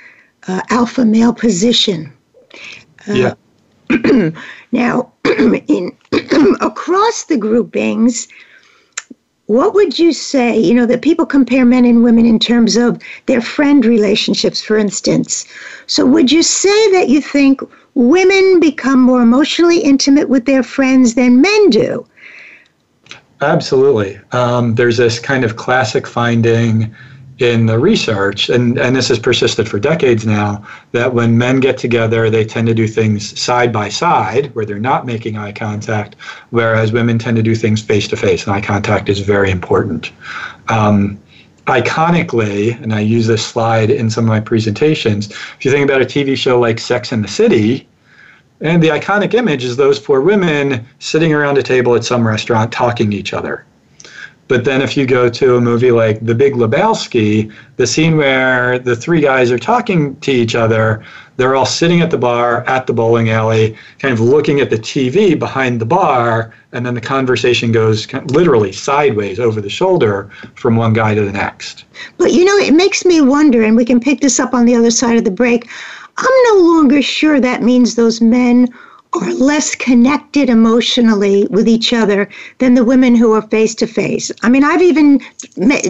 uh, 0.49 0.63
alpha 0.71 1.05
male 1.05 1.33
position. 1.33 2.13
Uh, 3.09 3.13
yeah. 3.13 4.31
now, 4.73 5.13
in 5.25 5.97
across 6.61 7.25
the 7.25 7.37
groupings, 7.37 8.29
what 9.47 9.75
would 9.75 9.99
you 9.99 10.13
say? 10.13 10.59
You 10.59 10.75
know 10.75 10.87
that 10.87 11.03
people 11.03 11.25
compare 11.25 11.65
men 11.65 11.85
and 11.85 12.03
women 12.03 12.27
in 12.27 12.39
terms 12.39 12.77
of 12.77 13.01
their 13.27 13.41
friend 13.41 13.85
relationships, 13.85 14.61
for 14.61 14.77
instance. 14.77 15.47
So, 15.87 16.05
would 16.05 16.33
you 16.33 16.43
say 16.43 16.93
that 16.93 17.09
you 17.09 17.21
think 17.21 17.61
women 17.95 18.61
become 18.61 19.01
more 19.01 19.23
emotionally 19.23 19.79
intimate 19.79 20.29
with 20.29 20.47
their 20.47 20.63
friends 20.63 21.15
than 21.15 21.41
men 21.41 21.71
do? 21.71 22.07
Absolutely. 23.41 24.19
Um, 24.33 24.75
there's 24.75 24.97
this 24.97 25.19
kind 25.19 25.45
of 25.45 25.57
classic 25.57 26.07
finding 26.07 26.95
in 27.39 27.67
the 27.67 27.79
research, 27.79 28.49
and, 28.49 28.79
and 28.79 28.97
this 28.97 29.09
has 29.09 29.19
persisted 29.19 29.69
for 29.69 29.79
decades 29.79 30.27
now, 30.27 30.67
that 30.93 31.13
when 31.13 31.37
men 31.37 31.61
get 31.61 31.77
together, 31.77 32.31
they 32.31 32.45
tend 32.45 32.67
to 32.67 32.75
do 32.75 32.89
things 32.89 33.39
side 33.39 33.73
by 33.73 33.89
side, 33.91 34.55
where 34.55 34.65
they're 34.65 34.79
not 34.79 35.05
making 35.05 35.37
eye 35.37 35.53
contact, 35.53 36.17
whereas 36.51 36.93
women 36.93 37.19
tend 37.19 37.37
to 37.37 37.43
do 37.43 37.55
things 37.55 37.83
face 37.83 38.09
to 38.09 38.17
face, 38.17 38.47
and 38.47 38.57
eye 38.57 38.61
contact 38.61 39.09
is 39.11 39.21
very 39.21 39.51
important. 39.51 40.13
Um, 40.69 41.21
iconically, 41.67 42.81
and 42.83 42.95
I 42.95 43.01
use 43.01 43.27
this 43.27 43.45
slide 43.45 43.91
in 43.91 44.09
some 44.09 44.25
of 44.25 44.29
my 44.29 44.41
presentations, 44.41 45.31
if 45.31 45.65
you 45.65 45.71
think 45.71 45.85
about 45.85 46.01
a 46.01 46.07
TV 46.07 46.37
show 46.37 46.59
like 46.59 46.79
Sex 46.79 47.13
and 47.13 47.23
the 47.23 47.29
City, 47.29 47.87
and 48.63 48.83
the 48.83 48.89
iconic 48.89 49.35
image 49.35 49.65
is 49.65 49.77
those 49.77 49.99
four 49.99 50.23
women 50.23 50.87
sitting 51.01 51.35
around 51.35 51.59
a 51.59 51.63
table 51.63 51.95
at 51.95 52.05
some 52.05 52.27
restaurant 52.27 52.73
talking 52.73 53.11
to 53.11 53.17
each 53.17 53.35
other. 53.35 53.67
But 54.49 54.65
then 54.65 54.81
if 54.81 54.97
you 54.97 55.07
go 55.07 55.29
to 55.29 55.57
a 55.57 55.61
movie 55.61 55.91
like 55.91 56.25
The 56.25 56.35
Big 56.35 56.55
Lebowski, 56.55 57.53
the 57.77 57.87
scene 57.87 58.17
where 58.17 58.79
the 58.79 58.95
three 58.95 59.21
guys 59.21 59.51
are 59.51 59.59
talking 59.59 60.15
to 60.21 60.31
each 60.31 60.55
other, 60.55 61.05
they're 61.37 61.57
all 61.57 61.67
sitting 61.67 62.01
at 62.01 62.11
the 62.11 62.19
bar 62.19 62.63
at 62.69 62.87
the 62.87 62.93
bowling 62.93 63.31
alley, 63.31 63.77
kind 63.99 64.15
of 64.15 64.21
looking 64.21 64.61
at 64.61 64.71
the 64.71 64.79
TV 64.79 65.39
behind 65.39 65.81
the 65.81 65.87
bar, 65.87 66.55
and 66.73 66.87
then 66.87 66.95
the 66.95 67.01
conversation 67.01 67.73
goes 67.73 68.11
literally 68.31 68.73
sideways 68.73 69.41
over 69.41 69.61
the 69.61 69.69
shoulder 69.69 70.31
from 70.55 70.77
one 70.77 70.93
guy 70.93 71.15
to 71.15 71.25
the 71.25 71.33
next. 71.33 71.85
But 72.17 72.33
you 72.33 72.45
know, 72.45 72.57
it 72.57 72.73
makes 72.73 73.05
me 73.05 73.21
wonder, 73.21 73.63
and 73.65 73.77
we 73.77 73.85
can 73.85 74.01
pick 74.01 74.21
this 74.21 74.39
up 74.39 74.55
on 74.55 74.65
the 74.65 74.75
other 74.75 74.91
side 74.91 75.19
of 75.19 75.25
the 75.25 75.31
break. 75.31 75.69
I'm 76.19 76.43
no 76.55 76.63
longer 76.63 77.03
sure 77.03 77.41
that 77.41 77.63
means 77.63 77.95
those 77.95 78.21
men 78.21 78.69
are 79.21 79.35
less 79.35 79.75
connected 79.75 80.49
emotionally 80.49 81.47
with 81.51 81.69
each 81.69 81.93
other 81.93 82.29
than 82.59 82.75
the 82.75 82.85
women 82.85 83.15
who 83.15 83.33
are 83.33 83.43
face 83.43 83.75
to 83.77 83.87
face. 83.87 84.31
I 84.43 84.49
mean, 84.49 84.65
I've 84.65 84.83
even 84.83 85.21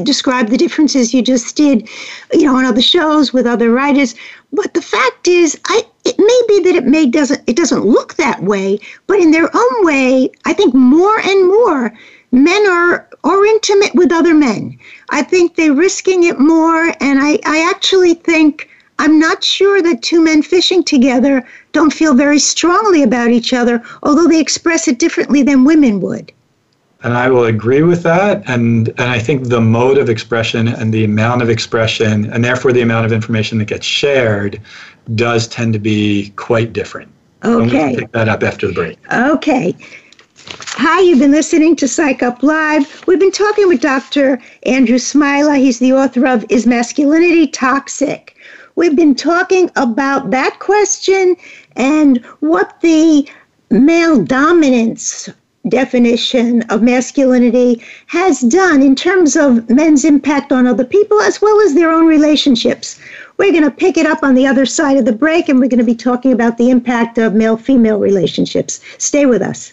described 0.03 0.51
the 0.51 0.57
differences 0.57 1.14
you 1.14 1.22
just 1.22 1.57
did, 1.57 1.89
you 2.33 2.45
know, 2.47 2.57
on 2.57 2.64
other 2.64 2.83
shows 2.83 3.33
with 3.33 3.47
other 3.47 3.70
writers. 3.70 4.14
But 4.53 4.74
the 4.74 4.83
fact 4.83 5.29
is, 5.29 5.59
I 5.66 5.83
it 6.05 6.18
may 6.18 6.43
be 6.49 6.61
that 6.64 6.77
it 6.77 6.87
may 6.87 7.07
doesn't 7.07 7.43
it 7.47 7.57
doesn't 7.57 7.85
look 7.85 8.14
that 8.14 8.43
way, 8.43 8.79
but 9.07 9.18
in 9.18 9.31
their 9.31 9.51
own 9.55 9.85
way, 9.85 10.31
I 10.45 10.53
think 10.53 10.74
more 10.74 11.18
and 11.20 11.49
more 11.49 11.93
men 12.33 12.66
are 12.68 13.09
are 13.24 13.45
intimate 13.45 13.95
with 13.95 14.12
other 14.12 14.35
men. 14.35 14.79
I 15.11 15.22
think 15.22 15.57
they're 15.57 15.72
risking 15.72 16.24
it 16.24 16.39
more, 16.39 16.93
and 17.01 17.18
I 17.20 17.39
I 17.45 17.68
actually 17.68 18.14
think 18.14 18.68
I'm 18.99 19.18
not 19.18 19.44
sure 19.44 19.82
that 19.82 20.03
two 20.03 20.22
men 20.22 20.42
fishing 20.42 20.82
together 20.82 21.47
don't 21.72 21.92
feel 21.92 22.14
very 22.14 22.38
strongly 22.38 23.03
about 23.03 23.30
each 23.30 23.53
other, 23.53 23.82
although 24.03 24.26
they 24.26 24.40
express 24.40 24.88
it 24.88 24.99
differently 24.99 25.42
than 25.42 25.64
women 25.64 26.01
would. 26.01 26.32
And 27.03 27.14
I 27.14 27.28
will 27.28 27.44
agree 27.44 27.82
with 27.82 28.03
that. 28.05 28.42
And, 28.49 28.88
and 28.88 29.03
I 29.03 29.18
think 29.18 29.49
the 29.49 29.61
mode 29.61 29.99
of 29.99 30.09
expression 30.09 30.66
and 30.66 30.92
the 30.92 31.05
amount 31.05 31.42
of 31.42 31.51
expression, 31.51 32.30
and 32.32 32.44
therefore 32.44 32.72
the 32.72 32.80
amount 32.80 33.07
of 33.07 33.12
information 33.12 33.59
that 33.59 33.66
gets 33.66 33.86
shared, 33.86 34.61
does 35.14 35.47
tend 35.47 35.72
to 35.74 35.78
be 35.78 36.32
quite 36.36 36.72
different. 36.72 37.12
Okay. 37.44 37.97
pick 37.97 38.12
that 38.12 38.28
up 38.28 38.42
after 38.42 38.66
the 38.66 38.72
break. 38.72 38.99
Okay. 39.12 39.76
Hi, 40.78 41.01
you've 41.01 41.18
been 41.18 41.32
listening 41.32 41.76
to 41.76 41.88
Psych 41.88 42.22
Up 42.22 42.42
Live. 42.42 43.05
We've 43.07 43.20
been 43.20 43.32
talking 43.32 43.68
with 43.68 43.80
Dr. 43.80 44.40
Andrew 44.64 44.99
Smiler. 44.99 45.55
He's 45.55 45.78
the 45.78 45.92
author 45.92 46.26
of 46.26 46.44
Is 46.49 46.66
Masculinity 46.66 47.47
Toxic? 47.47 48.36
We've 48.77 48.95
been 48.95 49.14
talking 49.14 49.70
about 49.74 50.31
that 50.31 50.59
question 50.59 51.37
and 51.77 52.18
what 52.41 52.79
the 52.83 53.27
male 53.70 54.22
dominance 54.22 55.31
definition 55.68 56.62
of 56.70 56.83
masculinity 56.83 57.83
has 58.07 58.41
done 58.43 58.83
in 58.83 58.95
terms 58.95 59.35
of 59.35 59.68
men's 59.70 60.05
impact 60.05 60.53
on 60.53 60.66
other 60.66 60.85
people 60.85 61.20
as 61.22 61.41
well 61.41 61.59
as 61.62 61.74
their 61.74 61.91
own 61.91 62.07
relationships. 62.07 63.01
We're 63.39 63.51
going 63.51 63.64
to 63.64 63.70
pick 63.70 63.97
it 63.97 64.07
up 64.07 64.22
on 64.22 64.35
the 64.35 64.47
other 64.47 64.66
side 64.66 64.99
of 64.99 65.07
the 65.07 65.12
break 65.12 65.49
and 65.49 65.59
we're 65.59 65.68
going 65.68 65.79
to 65.79 65.85
be 65.85 65.95
talking 65.95 66.33
about 66.33 66.59
the 66.59 66.68
impact 66.68 67.16
of 67.16 67.35
male 67.35 67.57
female 67.57 67.99
relationships. 67.99 68.81
Stay 68.99 69.24
with 69.24 69.41
us. 69.41 69.72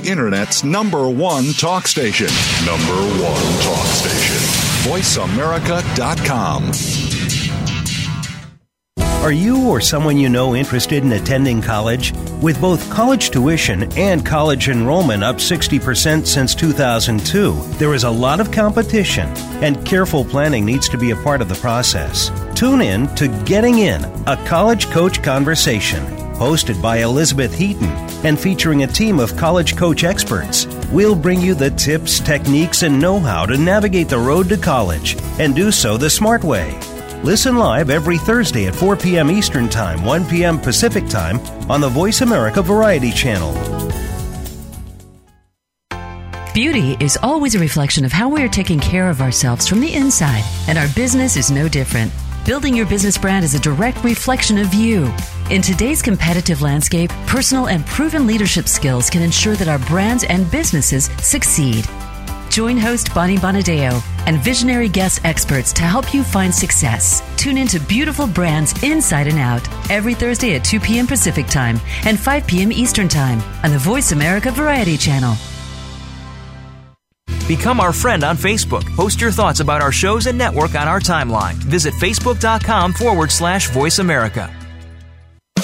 The 0.00 0.10
Internet's 0.10 0.64
number 0.64 1.08
one 1.08 1.52
talk 1.52 1.86
station. 1.86 2.26
Number 2.66 2.96
one 3.22 3.42
talk 3.62 3.86
station. 3.86 4.36
VoiceAmerica.com. 4.90 6.72
Are 9.22 9.32
you 9.32 9.68
or 9.68 9.80
someone 9.80 10.16
you 10.18 10.28
know 10.28 10.56
interested 10.56 11.04
in 11.04 11.12
attending 11.12 11.62
college? 11.62 12.12
With 12.42 12.60
both 12.60 12.90
college 12.90 13.30
tuition 13.30 13.84
and 13.96 14.26
college 14.26 14.68
enrollment 14.68 15.22
up 15.22 15.36
60% 15.36 16.26
since 16.26 16.54
2002, 16.56 17.52
there 17.78 17.94
is 17.94 18.02
a 18.02 18.10
lot 18.10 18.40
of 18.40 18.50
competition, 18.50 19.28
and 19.62 19.86
careful 19.86 20.24
planning 20.24 20.64
needs 20.64 20.88
to 20.88 20.98
be 20.98 21.12
a 21.12 21.16
part 21.16 21.40
of 21.40 21.48
the 21.48 21.54
process. 21.54 22.32
Tune 22.56 22.80
in 22.80 23.06
to 23.14 23.28
Getting 23.44 23.78
In, 23.78 24.04
a 24.26 24.36
college 24.44 24.90
coach 24.90 25.22
conversation 25.22 26.23
hosted 26.34 26.80
by 26.82 26.98
Elizabeth 26.98 27.54
Heaton 27.54 27.88
and 28.24 28.38
featuring 28.38 28.82
a 28.82 28.86
team 28.86 29.18
of 29.18 29.36
college 29.36 29.76
coach 29.76 30.04
experts. 30.04 30.66
We'll 30.92 31.14
bring 31.14 31.40
you 31.40 31.54
the 31.54 31.70
tips, 31.70 32.20
techniques, 32.20 32.82
and 32.82 33.00
know 33.00 33.18
how 33.18 33.46
to 33.46 33.56
navigate 33.56 34.08
the 34.08 34.18
road 34.18 34.48
to 34.48 34.56
college 34.56 35.16
and 35.38 35.54
do 35.54 35.70
so 35.70 35.96
the 35.96 36.10
smart 36.10 36.44
way. 36.44 36.78
Listen 37.22 37.56
live 37.56 37.88
every 37.88 38.18
Thursday 38.18 38.66
at 38.66 38.74
4 38.74 38.96
p.m. 38.96 39.30
Eastern 39.30 39.68
Time, 39.68 40.04
1 40.04 40.26
p.m. 40.26 40.58
Pacific 40.60 41.08
Time 41.08 41.40
on 41.70 41.80
the 41.80 41.88
Voice 41.88 42.20
America 42.20 42.60
Variety 42.60 43.10
Channel. 43.10 43.52
Beauty 46.52 46.96
is 47.00 47.18
always 47.22 47.56
a 47.56 47.58
reflection 47.58 48.04
of 48.04 48.12
how 48.12 48.28
we 48.28 48.40
are 48.42 48.48
taking 48.48 48.78
care 48.78 49.08
of 49.08 49.20
ourselves 49.20 49.66
from 49.66 49.80
the 49.80 49.92
inside, 49.92 50.44
and 50.68 50.78
our 50.78 50.86
business 50.94 51.36
is 51.36 51.50
no 51.50 51.68
different. 51.68 52.12
Building 52.44 52.76
your 52.76 52.86
business 52.86 53.18
brand 53.18 53.44
is 53.44 53.54
a 53.54 53.58
direct 53.58 54.04
reflection 54.04 54.58
of 54.58 54.72
you. 54.72 55.12
In 55.54 55.62
today's 55.62 56.02
competitive 56.02 56.62
landscape, 56.62 57.10
personal 57.28 57.68
and 57.68 57.86
proven 57.86 58.26
leadership 58.26 58.66
skills 58.66 59.08
can 59.08 59.22
ensure 59.22 59.54
that 59.54 59.68
our 59.68 59.78
brands 59.78 60.24
and 60.24 60.50
businesses 60.50 61.04
succeed. 61.22 61.88
Join 62.50 62.76
host 62.76 63.14
Bonnie 63.14 63.36
Bonadeo 63.36 64.02
and 64.26 64.42
visionary 64.42 64.88
guest 64.88 65.24
experts 65.24 65.72
to 65.74 65.82
help 65.82 66.12
you 66.12 66.24
find 66.24 66.52
success. 66.52 67.22
Tune 67.36 67.56
into 67.56 67.78
Beautiful 67.78 68.26
Brands 68.26 68.82
Inside 68.82 69.28
and 69.28 69.38
Out 69.38 69.62
every 69.92 70.12
Thursday 70.12 70.56
at 70.56 70.64
2 70.64 70.80
p.m. 70.80 71.06
Pacific 71.06 71.46
Time 71.46 71.78
and 72.04 72.18
5 72.18 72.48
p.m. 72.48 72.72
Eastern 72.72 73.06
Time 73.06 73.40
on 73.62 73.70
the 73.70 73.78
Voice 73.78 74.10
America 74.10 74.50
Variety 74.50 74.96
Channel. 74.96 75.36
Become 77.46 77.78
our 77.78 77.92
friend 77.92 78.24
on 78.24 78.36
Facebook. 78.36 78.84
Post 78.96 79.20
your 79.20 79.30
thoughts 79.30 79.60
about 79.60 79.82
our 79.82 79.92
shows 79.92 80.26
and 80.26 80.36
network 80.36 80.74
on 80.74 80.88
our 80.88 80.98
timeline. 80.98 81.54
Visit 81.54 81.94
facebook.com 81.94 82.92
forward 82.92 83.30
slash 83.30 83.70
voice 83.70 84.00
America. 84.00 84.52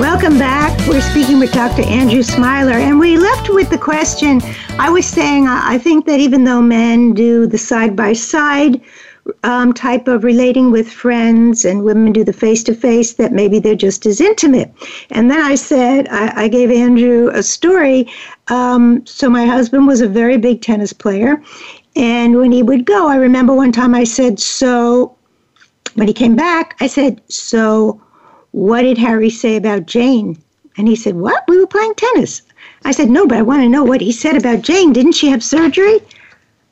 Welcome 0.00 0.38
back. 0.38 0.78
We're 0.86 1.00
speaking 1.00 1.40
with 1.40 1.52
Dr. 1.52 1.82
Andrew 1.82 2.22
Smiler, 2.22 2.74
and 2.74 3.00
we 3.00 3.16
left 3.16 3.48
with 3.48 3.68
the 3.68 3.78
question. 3.78 4.40
I 4.78 4.90
was 4.90 5.04
saying, 5.04 5.48
I 5.48 5.76
think 5.76 6.06
that 6.06 6.20
even 6.20 6.44
though 6.44 6.62
men 6.62 7.14
do 7.14 7.48
the 7.48 7.58
side 7.58 7.96
by 7.96 8.12
side 8.12 8.80
type 9.74 10.06
of 10.06 10.22
relating 10.22 10.70
with 10.70 10.88
friends 10.88 11.64
and 11.64 11.82
women 11.82 12.12
do 12.12 12.22
the 12.22 12.32
face 12.32 12.62
to 12.64 12.74
face, 12.74 13.14
that 13.14 13.32
maybe 13.32 13.58
they're 13.58 13.74
just 13.74 14.06
as 14.06 14.20
intimate. 14.20 14.72
And 15.10 15.28
then 15.32 15.40
I 15.40 15.56
said, 15.56 16.06
I, 16.12 16.44
I 16.44 16.48
gave 16.48 16.70
Andrew 16.70 17.30
a 17.34 17.42
story. 17.42 18.08
Um, 18.46 19.04
so 19.04 19.28
my 19.28 19.46
husband 19.46 19.88
was 19.88 20.00
a 20.00 20.08
very 20.08 20.36
big 20.36 20.62
tennis 20.62 20.92
player. 20.92 21.42
And 21.96 22.36
when 22.36 22.52
he 22.52 22.62
would 22.62 22.84
go, 22.84 23.08
I 23.08 23.16
remember 23.16 23.52
one 23.52 23.72
time 23.72 23.96
I 23.96 24.04
said, 24.04 24.38
So 24.38 25.16
when 25.94 26.06
he 26.06 26.14
came 26.14 26.36
back, 26.36 26.76
I 26.78 26.86
said, 26.86 27.20
So 27.28 28.00
what 28.52 28.82
did 28.82 28.98
Harry 28.98 29.30
say 29.30 29.56
about 29.56 29.86
Jane? 29.86 30.38
And 30.76 30.88
he 30.88 30.96
said, 30.96 31.16
What? 31.16 31.44
We 31.48 31.58
were 31.58 31.66
playing 31.66 31.94
tennis. 31.94 32.42
I 32.84 32.92
said, 32.92 33.10
No, 33.10 33.26
but 33.26 33.38
I 33.38 33.42
want 33.42 33.62
to 33.62 33.68
know 33.68 33.84
what 33.84 34.00
he 34.00 34.12
said 34.12 34.36
about 34.36 34.62
Jane. 34.62 34.92
Didn't 34.92 35.12
she 35.12 35.28
have 35.28 35.42
surgery? 35.42 36.00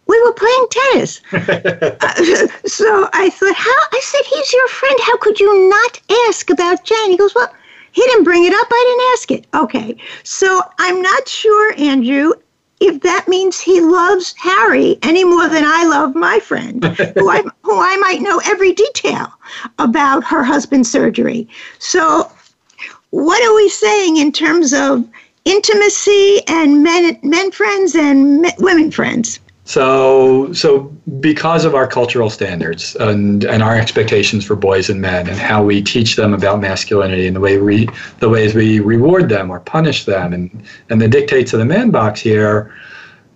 We 0.07 0.23
were 0.23 0.33
playing 0.33 0.67
tennis. 0.71 1.21
uh, 1.33 2.47
so 2.67 3.09
I 3.13 3.31
thought, 3.31 3.57
How? 3.57 3.79
I 3.93 4.01
said, 4.03 4.23
He's 4.27 4.53
your 4.53 4.69
friend. 4.69 4.99
How 5.03 5.17
could 5.19 5.41
you 5.41 5.69
not 5.69 6.01
ask 6.29 6.49
about 6.51 6.85
Jane? 6.85 7.11
He 7.11 7.17
goes, 7.17 7.35
Well, 7.35 7.53
He 7.93 8.03
didn't 8.03 8.25
bring 8.25 8.45
it 8.45 8.53
up. 8.53 8.69
I 8.71 8.85
didn't 8.89 9.13
ask 9.13 9.31
it. 9.33 9.47
Okay. 9.55 9.97
So 10.23 10.63
I'm 10.79 11.03
not 11.03 11.29
sure, 11.29 11.75
Andrew, 11.79 12.33
if 12.81 13.01
that 13.03 13.27
means 13.29 13.59
he 13.59 13.81
loves 13.81 14.35
Harry 14.39 14.99
any 15.03 15.25
more 15.25 15.49
than 15.49 15.65
I 15.65 15.85
love 15.85 16.15
my 16.15 16.39
friend, 16.41 16.85
who, 16.85 17.31
I, 17.31 17.43
who 17.63 17.79
I 17.79 17.97
might 17.99 18.21
know 18.21 18.41
every 18.45 18.73
detail 18.73 19.33
about 19.79 20.25
her 20.25 20.43
husband's 20.43 20.91
surgery. 20.91 21.49
So, 21.79 22.31
what 23.11 23.43
are 23.43 23.55
we 23.55 23.69
saying 23.69 24.19
in 24.19 24.33
terms 24.33 24.73
of 24.75 25.09
intimacy 25.45 26.41
and 26.49 26.83
men, 26.83 27.19
men 27.23 27.51
friends 27.51 27.95
and 27.95 28.43
men, 28.43 28.53
women 28.59 28.91
friends? 28.91 29.41
So, 29.67 30.53
so 30.53 30.85
because 31.19 31.65
of 31.65 31.75
our 31.75 31.89
cultural 31.89 32.31
standards 32.31 32.95
and, 33.01 33.43
and 33.43 33.65
our 33.65 33.75
expectations 33.77 34.45
for 34.45 34.55
boys 34.55 34.89
and 34.89 35.01
men 35.01 35.29
and 35.29 35.37
how 35.37 35.65
we 35.65 35.83
teach 35.83 36.15
them 36.15 36.33
about 36.33 36.61
masculinity 36.61 37.27
and 37.27 37.35
the 37.35 37.41
way 37.41 37.59
we 37.59 37.89
the 38.21 38.29
ways 38.29 38.55
we 38.55 38.79
reward 38.79 39.29
them 39.29 39.51
or 39.51 39.59
punish 39.59 40.05
them 40.05 40.33
and, 40.33 40.63
and 40.89 41.03
the 41.03 41.09
dictates 41.09 41.53
of 41.53 41.59
the 41.59 41.65
man 41.65 41.91
box 41.91 42.21
here, 42.21 42.73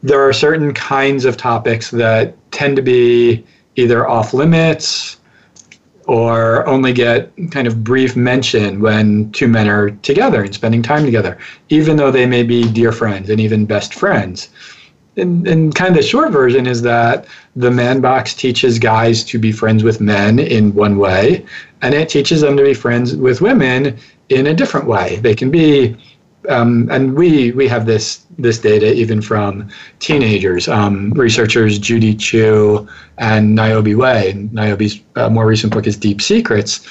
there 0.05 0.21
are 0.21 0.33
certain 0.33 0.73
kinds 0.73 1.25
of 1.25 1.37
topics 1.37 1.91
that 1.91 2.37
tend 2.53 2.77
to 2.77 2.83
be 2.83 3.45
either 3.75 4.09
off 4.09 4.33
limits 4.33 5.19
or 6.07 6.65
only 6.69 6.93
get 6.93 7.33
kind 7.51 7.67
of 7.67 7.83
brief 7.83 8.15
mention 8.15 8.81
when 8.81 9.33
two 9.33 9.49
men 9.49 9.69
are 9.69 9.91
together 10.03 10.45
and 10.45 10.55
spending 10.55 10.81
time 10.81 11.05
together, 11.05 11.39
even 11.71 11.97
though 11.97 12.13
they 12.13 12.25
may 12.25 12.45
be 12.45 12.71
dear 12.71 12.93
friends 12.93 13.31
and 13.31 13.41
even 13.41 13.67
best 13.67 13.95
friends 13.95 14.49
and 15.17 15.75
kind 15.75 15.91
of 15.91 15.97
the 15.97 16.03
short 16.03 16.31
version 16.31 16.67
is 16.67 16.83
that 16.83 17.27
the 17.57 17.71
man 17.71 18.01
box 18.01 18.35
teaches 18.35 18.79
guys 18.79 19.25
to 19.25 19.39
be 19.39 19.53
friends 19.53 19.83
with 19.83 20.01
men 20.01 20.39
in 20.39 20.75
one 20.75 20.99
way, 20.99 21.45
and 21.83 21.95
it 21.95 22.09
teaches 22.09 22.41
them 22.41 22.57
to 22.57 22.63
be 22.63 22.75
friends 22.75 23.17
with 23.17 23.41
women 23.41 23.99
in 24.29 24.47
a 24.47 24.55
different 24.55 24.87
way. 24.87 25.17
They 25.17 25.35
can 25.35 25.51
be, 25.51 25.97
um, 26.49 26.89
and 26.91 27.15
we 27.15 27.51
we 27.53 27.67
have 27.69 27.87
this 27.87 28.25
this 28.39 28.59
data 28.59 28.93
even 28.95 29.21
from 29.21 29.69
teenagers. 29.99 30.69
Um, 30.69 31.11
researchers 31.13 31.79
Judy 31.79 32.15
Chu 32.15 32.89
and 33.19 33.55
Niobe 33.55 33.95
Way. 33.95 34.49
Niobe's 34.53 35.01
uh, 35.17 35.29
more 35.29 35.47
recent 35.47 35.73
book 35.73 35.87
is 35.87 35.97
Deep 35.97 36.23
Secrets 36.23 36.87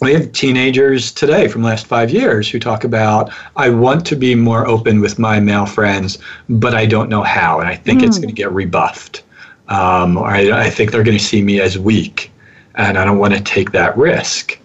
we 0.00 0.14
have 0.14 0.32
teenagers 0.32 1.12
today 1.12 1.46
from 1.46 1.62
last 1.62 1.86
five 1.86 2.10
years 2.10 2.48
who 2.48 2.58
talk 2.58 2.84
about 2.84 3.32
i 3.56 3.68
want 3.68 4.06
to 4.06 4.16
be 4.16 4.34
more 4.34 4.66
open 4.66 5.00
with 5.00 5.18
my 5.18 5.38
male 5.38 5.66
friends 5.66 6.18
but 6.48 6.74
i 6.74 6.86
don't 6.86 7.08
know 7.08 7.22
how 7.22 7.60
and 7.60 7.68
i 7.68 7.76
think 7.76 8.00
mm. 8.00 8.06
it's 8.06 8.16
hmm. 8.16 8.22
going 8.22 8.34
to 8.34 8.42
get 8.42 8.50
rebuffed 8.52 9.22
um, 9.68 10.16
or 10.16 10.26
I, 10.26 10.66
I, 10.66 10.70
think 10.70 10.90
they're 10.90 11.04
going 11.04 11.16
to 11.16 11.22
see 11.22 11.42
me 11.42 11.60
as 11.60 11.78
weak 11.78 12.32
and 12.76 12.98
i 12.98 13.04
don't 13.04 13.18
want 13.18 13.34
to 13.34 13.40
take 13.40 13.72
that 13.72 13.96
risk 13.96 14.58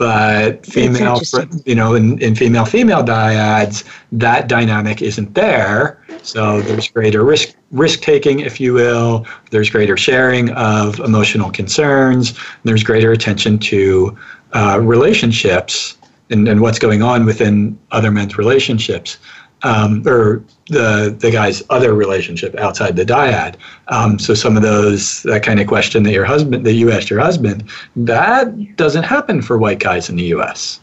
but 0.00 0.64
female 0.64 1.20
you 1.66 1.74
know 1.74 1.94
in, 1.94 2.20
in 2.22 2.34
female 2.34 2.64
female 2.64 3.02
dyads 3.04 3.84
that 4.10 4.48
dynamic 4.48 5.02
isn't 5.02 5.34
there 5.34 6.00
so 6.22 6.60
there's 6.62 6.88
greater 6.88 7.24
risk 7.24 7.54
risk 7.70 8.00
taking, 8.00 8.40
if 8.40 8.60
you 8.60 8.74
will. 8.74 9.26
There's 9.50 9.70
greater 9.70 9.96
sharing 9.96 10.50
of 10.50 10.98
emotional 11.00 11.50
concerns. 11.50 12.38
There's 12.64 12.82
greater 12.82 13.12
attention 13.12 13.58
to 13.60 14.16
uh, 14.52 14.80
relationships 14.82 15.96
and, 16.30 16.48
and 16.48 16.60
what's 16.60 16.78
going 16.78 17.02
on 17.02 17.24
within 17.24 17.78
other 17.90 18.10
men's 18.10 18.38
relationships. 18.38 19.18
Um, 19.62 20.02
or 20.06 20.42
the 20.68 21.14
the 21.18 21.30
guy's 21.30 21.62
other 21.68 21.92
relationship 21.92 22.54
outside 22.56 22.96
the 22.96 23.04
dyad. 23.04 23.56
Um, 23.88 24.18
so 24.18 24.32
some 24.32 24.56
of 24.56 24.62
those 24.62 25.22
that 25.24 25.42
kind 25.42 25.60
of 25.60 25.66
question 25.66 26.02
that 26.04 26.12
your 26.12 26.24
husband 26.24 26.64
that 26.64 26.72
you 26.72 26.90
asked 26.90 27.10
your 27.10 27.20
husband 27.20 27.70
that 27.96 28.76
doesn't 28.76 29.02
happen 29.02 29.42
for 29.42 29.58
white 29.58 29.80
guys 29.80 30.08
in 30.08 30.16
the 30.16 30.24
U.S. 30.24 30.80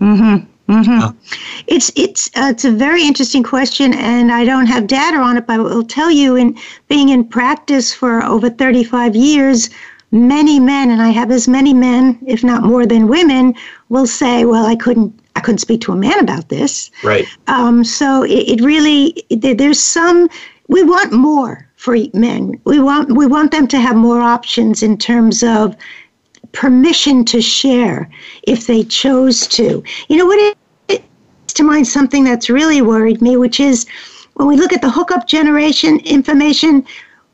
Mm-hmm. 0.00 0.46
Mm-hmm. 0.68 1.16
It's 1.66 1.90
it's 1.96 2.28
uh, 2.36 2.50
it's 2.50 2.66
a 2.66 2.70
very 2.70 3.02
interesting 3.02 3.42
question, 3.42 3.94
and 3.94 4.30
I 4.30 4.44
don't 4.44 4.66
have 4.66 4.86
data 4.86 5.16
on 5.16 5.38
it, 5.38 5.46
but 5.46 5.54
I 5.54 5.58
will 5.58 5.82
tell 5.82 6.10
you, 6.10 6.36
in 6.36 6.58
being 6.88 7.08
in 7.08 7.24
practice 7.24 7.94
for 7.94 8.22
over 8.22 8.50
35 8.50 9.16
years, 9.16 9.70
many 10.10 10.60
men, 10.60 10.90
and 10.90 11.00
I 11.00 11.08
have 11.08 11.30
as 11.30 11.48
many 11.48 11.72
men, 11.72 12.18
if 12.26 12.44
not 12.44 12.64
more 12.64 12.84
than 12.84 13.08
women, 13.08 13.54
will 13.88 14.06
say, 14.06 14.44
"Well, 14.44 14.66
I 14.66 14.76
couldn't 14.76 15.18
I 15.38 15.40
couldn't 15.40 15.58
speak 15.58 15.80
to 15.82 15.92
a 15.92 15.96
man 15.96 16.18
about 16.18 16.48
this." 16.48 16.90
Right. 17.04 17.26
Um, 17.46 17.84
so 17.84 18.24
it, 18.24 18.44
it 18.52 18.60
really 18.60 19.22
there's 19.30 19.80
some 19.80 20.28
we 20.68 20.82
want 20.82 21.12
more 21.12 21.66
for 21.76 21.96
men. 22.12 22.60
We 22.64 22.78
want 22.80 23.12
we 23.12 23.26
want 23.26 23.52
them 23.52 23.66
to 23.68 23.78
have 23.78 23.96
more 23.96 24.20
options 24.20 24.82
in 24.82 24.98
terms 24.98 25.42
of 25.42 25.76
permission 26.52 27.24
to 27.26 27.40
share 27.40 28.10
if 28.42 28.66
they 28.66 28.82
chose 28.84 29.46
to. 29.48 29.82
You 30.08 30.16
know 30.16 30.26
what? 30.26 30.56
It, 30.88 31.02
to 31.54 31.62
mind 31.62 31.86
something 31.86 32.24
that's 32.24 32.50
really 32.50 32.82
worried 32.82 33.20
me, 33.22 33.36
which 33.36 33.60
is 33.60 33.86
when 34.34 34.48
we 34.48 34.56
look 34.56 34.72
at 34.72 34.82
the 34.82 34.90
hookup 34.90 35.26
generation 35.26 36.00
information. 36.00 36.84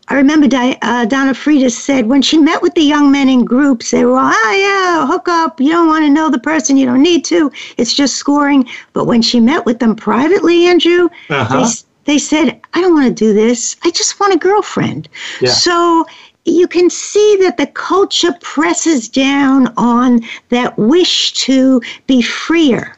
I 0.09 0.15
remember 0.15 0.47
Di, 0.47 0.77
uh, 0.83 1.07
Donna 1.07 1.33
Freitas 1.33 1.73
said 1.73 2.07
when 2.07 2.21
she 2.21 2.37
met 2.37 2.61
with 2.61 2.75
the 2.75 2.83
young 2.83 3.11
men 3.11 3.29
in 3.29 3.45
groups, 3.45 3.91
they 3.91 4.05
were, 4.05 4.19
ah, 4.19 4.33
oh, 4.35 4.53
yeah, 4.53 5.07
hook 5.07 5.29
up. 5.29 5.59
You 5.61 5.71
don't 5.71 5.87
want 5.87 6.05
to 6.05 6.11
know 6.11 6.29
the 6.29 6.39
person. 6.39 6.77
You 6.77 6.87
don't 6.87 7.03
need 7.03 7.25
to. 7.27 7.51
It's 7.79 7.95
just 7.95 8.17
scoring. 8.17 8.69
But 8.93 9.07
when 9.07 9.23
she 9.23 9.41
met 9.41 9.65
with 9.65 9.79
them 9.79 9.97
privately, 9.97 10.67
Andrew, 10.67 11.09
uh-huh. 11.31 11.67
they, 12.05 12.13
they 12.13 12.19
said, 12.19 12.61
I 12.75 12.83
don't 12.83 12.93
want 12.93 13.07
to 13.07 13.15
do 13.15 13.33
this. 13.33 13.77
I 13.83 13.91
just 13.91 14.21
want 14.21 14.35
a 14.35 14.39
girlfriend. 14.39 15.09
Yeah. 15.41 15.51
So 15.51 16.05
you 16.45 16.69
can 16.69 16.91
see 16.91 17.39
that 17.41 17.57
the 17.57 17.67
culture 17.69 18.35
presses 18.43 19.09
down 19.09 19.73
on 19.79 20.21
that 20.51 20.77
wish 20.77 21.33
to 21.45 21.81
be 22.07 22.21
freer. 22.21 22.97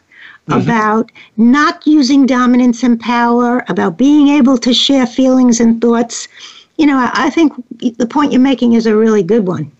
Mm-hmm. 0.48 0.60
About 0.60 1.10
not 1.36 1.84
using 1.88 2.24
dominance 2.24 2.84
and 2.84 3.00
power, 3.00 3.64
about 3.68 3.98
being 3.98 4.28
able 4.28 4.56
to 4.58 4.72
share 4.72 5.04
feelings 5.04 5.58
and 5.58 5.80
thoughts. 5.80 6.28
You 6.76 6.86
know, 6.86 6.96
I, 6.96 7.10
I 7.14 7.30
think 7.30 7.52
the 7.96 8.06
point 8.06 8.32
you're 8.32 8.40
making 8.40 8.74
is 8.74 8.86
a 8.86 8.96
really 8.96 9.22
good 9.22 9.46
one. 9.46 9.72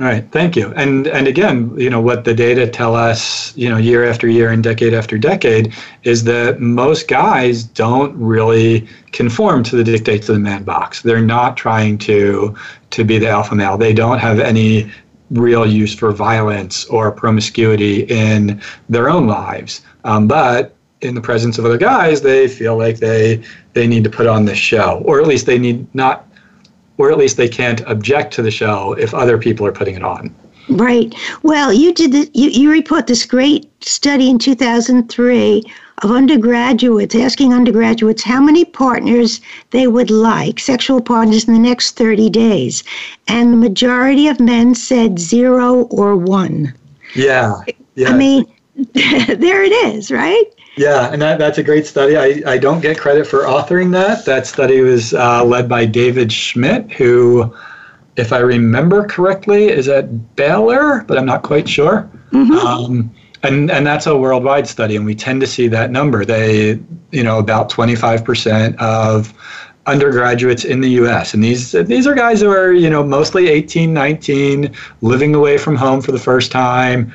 All 0.00 0.06
right, 0.06 0.28
thank 0.32 0.56
you. 0.56 0.72
And 0.74 1.06
and 1.06 1.28
again, 1.28 1.72
you 1.78 1.88
know 1.88 2.00
what 2.00 2.24
the 2.24 2.34
data 2.34 2.68
tell 2.68 2.96
us, 2.96 3.56
you 3.56 3.68
know, 3.68 3.76
year 3.76 4.04
after 4.04 4.26
year 4.26 4.50
and 4.50 4.62
decade 4.62 4.92
after 4.92 5.16
decade, 5.16 5.72
is 6.02 6.24
that 6.24 6.60
most 6.60 7.06
guys 7.06 7.62
don't 7.62 8.12
really 8.16 8.88
conform 9.12 9.62
to 9.64 9.76
the 9.76 9.84
dictates 9.84 10.28
of 10.28 10.34
the 10.34 10.40
man 10.40 10.64
box. 10.64 11.02
They're 11.02 11.20
not 11.20 11.56
trying 11.56 11.98
to 11.98 12.56
to 12.90 13.04
be 13.04 13.18
the 13.18 13.28
alpha 13.28 13.54
male. 13.54 13.78
They 13.78 13.92
don't 13.92 14.18
have 14.18 14.40
any 14.40 14.90
real 15.30 15.64
use 15.64 15.94
for 15.94 16.10
violence 16.10 16.84
or 16.86 17.12
promiscuity 17.12 18.02
in 18.02 18.60
their 18.88 19.08
own 19.08 19.28
lives. 19.28 19.80
Um, 20.02 20.26
but 20.26 20.74
in 21.02 21.14
the 21.14 21.20
presence 21.20 21.56
of 21.56 21.64
other 21.64 21.78
guys, 21.78 22.22
they 22.22 22.48
feel 22.48 22.76
like 22.76 22.98
they 22.98 23.44
they 23.74 23.86
need 23.86 24.02
to 24.02 24.10
put 24.10 24.26
on 24.26 24.44
this 24.44 24.58
show, 24.58 25.02
or 25.04 25.20
at 25.20 25.28
least 25.28 25.46
they 25.46 25.58
need 25.58 25.86
not 25.94 26.28
or 26.98 27.10
at 27.10 27.18
least 27.18 27.36
they 27.36 27.48
can't 27.48 27.80
object 27.82 28.32
to 28.34 28.42
the 28.42 28.50
show 28.50 28.92
if 28.94 29.14
other 29.14 29.38
people 29.38 29.66
are 29.66 29.72
putting 29.72 29.94
it 29.94 30.02
on. 30.02 30.34
Right. 30.68 31.14
Well, 31.42 31.72
you 31.72 31.92
did 31.92 32.12
the, 32.12 32.30
you, 32.32 32.48
you 32.48 32.70
report 32.70 33.06
this 33.06 33.26
great 33.26 33.70
study 33.84 34.30
in 34.30 34.38
2003 34.38 35.62
of 36.02 36.10
undergraduates 36.10 37.14
asking 37.14 37.52
undergraduates 37.52 38.22
how 38.22 38.40
many 38.40 38.64
partners 38.64 39.40
they 39.70 39.86
would 39.86 40.10
like, 40.10 40.58
sexual 40.58 41.00
partners, 41.00 41.46
in 41.46 41.54
the 41.54 41.60
next 41.60 41.96
30 41.96 42.30
days. 42.30 42.82
And 43.28 43.52
the 43.52 43.56
majority 43.56 44.28
of 44.28 44.40
men 44.40 44.74
said 44.74 45.18
zero 45.18 45.82
or 45.84 46.16
one. 46.16 46.74
Yeah. 47.14 47.60
yeah. 47.94 48.10
I 48.10 48.16
mean, 48.16 48.44
there 48.74 49.62
it 49.62 49.72
is, 49.94 50.10
right? 50.10 50.44
Yeah, 50.76 51.12
and 51.12 51.22
that, 51.22 51.38
that's 51.38 51.58
a 51.58 51.62
great 51.62 51.86
study. 51.86 52.16
I, 52.16 52.42
I 52.52 52.58
don't 52.58 52.80
get 52.80 52.98
credit 52.98 53.26
for 53.26 53.40
authoring 53.42 53.92
that. 53.92 54.24
That 54.24 54.46
study 54.46 54.80
was 54.80 55.14
uh, 55.14 55.44
led 55.44 55.68
by 55.68 55.84
David 55.86 56.32
Schmitt, 56.32 56.90
who, 56.92 57.54
if 58.16 58.32
I 58.32 58.38
remember 58.38 59.06
correctly, 59.06 59.68
is 59.68 59.88
at 59.88 60.34
Baylor, 60.36 61.04
but 61.04 61.16
I'm 61.16 61.26
not 61.26 61.42
quite 61.42 61.68
sure. 61.68 62.10
Mm-hmm. 62.32 62.54
Um, 62.54 63.14
and, 63.44 63.70
and 63.70 63.86
that's 63.86 64.06
a 64.06 64.16
worldwide 64.16 64.66
study, 64.66 64.96
and 64.96 65.04
we 65.04 65.14
tend 65.14 65.40
to 65.42 65.46
see 65.46 65.68
that 65.68 65.90
number. 65.90 66.24
They, 66.24 66.80
you 67.12 67.22
know, 67.22 67.38
about 67.38 67.70
25% 67.70 68.76
of 68.78 69.32
undergraduates 69.86 70.64
in 70.64 70.80
the 70.80 70.88
US. 70.90 71.34
And 71.34 71.44
these 71.44 71.72
these 71.72 72.06
are 72.06 72.14
guys 72.14 72.40
who 72.40 72.50
are, 72.50 72.72
you 72.72 72.88
know, 72.88 73.04
mostly 73.04 73.48
18, 73.48 73.92
19, 73.92 74.74
living 75.02 75.34
away 75.34 75.58
from 75.58 75.76
home 75.76 76.00
for 76.00 76.12
the 76.12 76.18
first 76.18 76.50
time, 76.50 77.12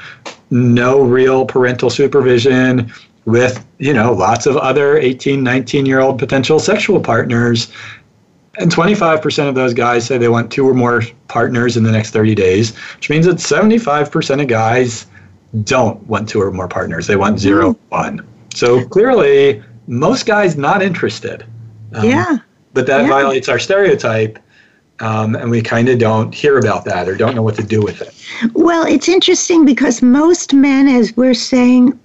no 0.52 1.02
real 1.02 1.46
parental 1.46 1.90
supervision, 1.90 2.92
with 3.26 3.66
you 3.78 3.94
know 3.94 4.14
lots 4.14 4.46
of 4.46 4.58
other 4.58 4.98
18 4.98 5.44
19 5.44 5.86
year 5.86 6.00
old 6.00 6.18
potential 6.18 6.60
sexual 6.60 7.00
partners 7.00 7.72
and 8.58 8.72
25% 8.72 9.48
of 9.48 9.56
those 9.56 9.74
guys 9.74 10.06
say 10.06 10.18
they 10.18 10.28
want 10.28 10.52
two 10.52 10.68
or 10.68 10.74
more 10.74 11.02
partners 11.28 11.78
in 11.78 11.84
the 11.84 11.92
next 11.92 12.12
30 12.12 12.36
days 12.36 12.76
which 12.96 13.10
means 13.10 13.26
that 13.26 13.38
75% 13.38 14.42
of 14.42 14.48
guys 14.48 15.06
don't 15.64 16.02
want 16.08 16.28
two 16.30 16.42
or 16.42 16.52
more 16.52 16.68
partners 16.68 17.08
they 17.08 17.16
want 17.16 17.40
zero 17.40 17.74
mm. 17.74 17.80
one 17.90 18.28
so 18.54 18.86
clearly 18.88 19.64
most 19.88 20.26
guys 20.26 20.58
not 20.58 20.82
interested 20.82 21.46
um, 21.94 22.06
yeah 22.06 22.38
but 22.74 22.88
that 22.88 23.02
yeah. 23.02 23.08
violates 23.08 23.50
our 23.50 23.60
stereotype 23.60 24.40
Um, 25.02 25.36
and 25.36 25.50
we 25.50 25.62
kind 25.62 25.88
of 25.88 25.98
don't 25.98 26.36
hear 26.36 26.58
about 26.58 26.84
that 26.86 27.08
or 27.08 27.16
don't 27.16 27.34
know 27.34 27.42
what 27.42 27.56
to 27.56 27.64
do 27.64 27.82
with 27.82 28.02
it. 28.02 28.14
Well, 28.54 28.86
it's 28.86 29.08
interesting 29.08 29.64
because 29.66 30.02
most 30.02 30.54
men, 30.54 30.88
as 30.90 31.16
we're 31.16 31.34
saying, 31.34 31.98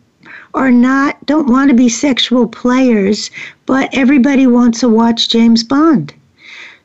are 0.54 0.70
not 0.70 1.24
don't 1.26 1.48
want 1.48 1.70
to 1.70 1.76
be 1.76 1.88
sexual 1.88 2.46
players, 2.46 3.30
but 3.66 3.88
everybody 3.92 4.46
wants 4.46 4.80
to 4.80 4.88
watch 4.88 5.28
James 5.28 5.64
Bond. 5.64 6.14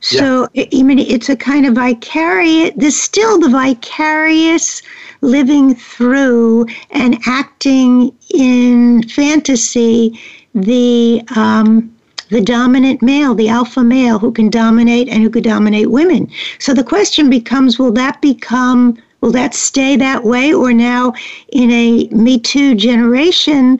So 0.01 0.47
yeah. 0.53 0.65
I 0.73 0.83
mean, 0.83 0.99
it's 0.99 1.29
a 1.29 1.35
kind 1.35 1.65
of 1.65 1.75
vicarious. 1.75 2.71
There's 2.75 2.99
still 2.99 3.39
the 3.39 3.49
vicarious 3.49 4.81
living 5.21 5.75
through 5.75 6.65
and 6.91 7.17
acting 7.25 8.15
in 8.33 9.03
fantasy 9.09 10.19
the 10.55 11.21
um, 11.35 11.93
the 12.29 12.41
dominant 12.41 13.01
male, 13.01 13.33
the 13.33 13.49
alpha 13.49 13.83
male 13.83 14.19
who 14.19 14.31
can 14.31 14.49
dominate 14.49 15.09
and 15.09 15.23
who 15.23 15.29
could 15.29 15.43
dominate 15.43 15.89
women. 15.89 16.29
So 16.59 16.73
the 16.73 16.83
question 16.83 17.29
becomes 17.29 17.79
will 17.79 17.91
that 17.93 18.21
become, 18.21 18.97
will 19.21 19.31
that 19.31 19.53
stay 19.53 19.95
that 19.97 20.23
way? 20.23 20.53
Or 20.53 20.73
now 20.73 21.13
in 21.51 21.71
a 21.71 22.07
Me 22.07 22.39
Too 22.39 22.75
generation, 22.75 23.79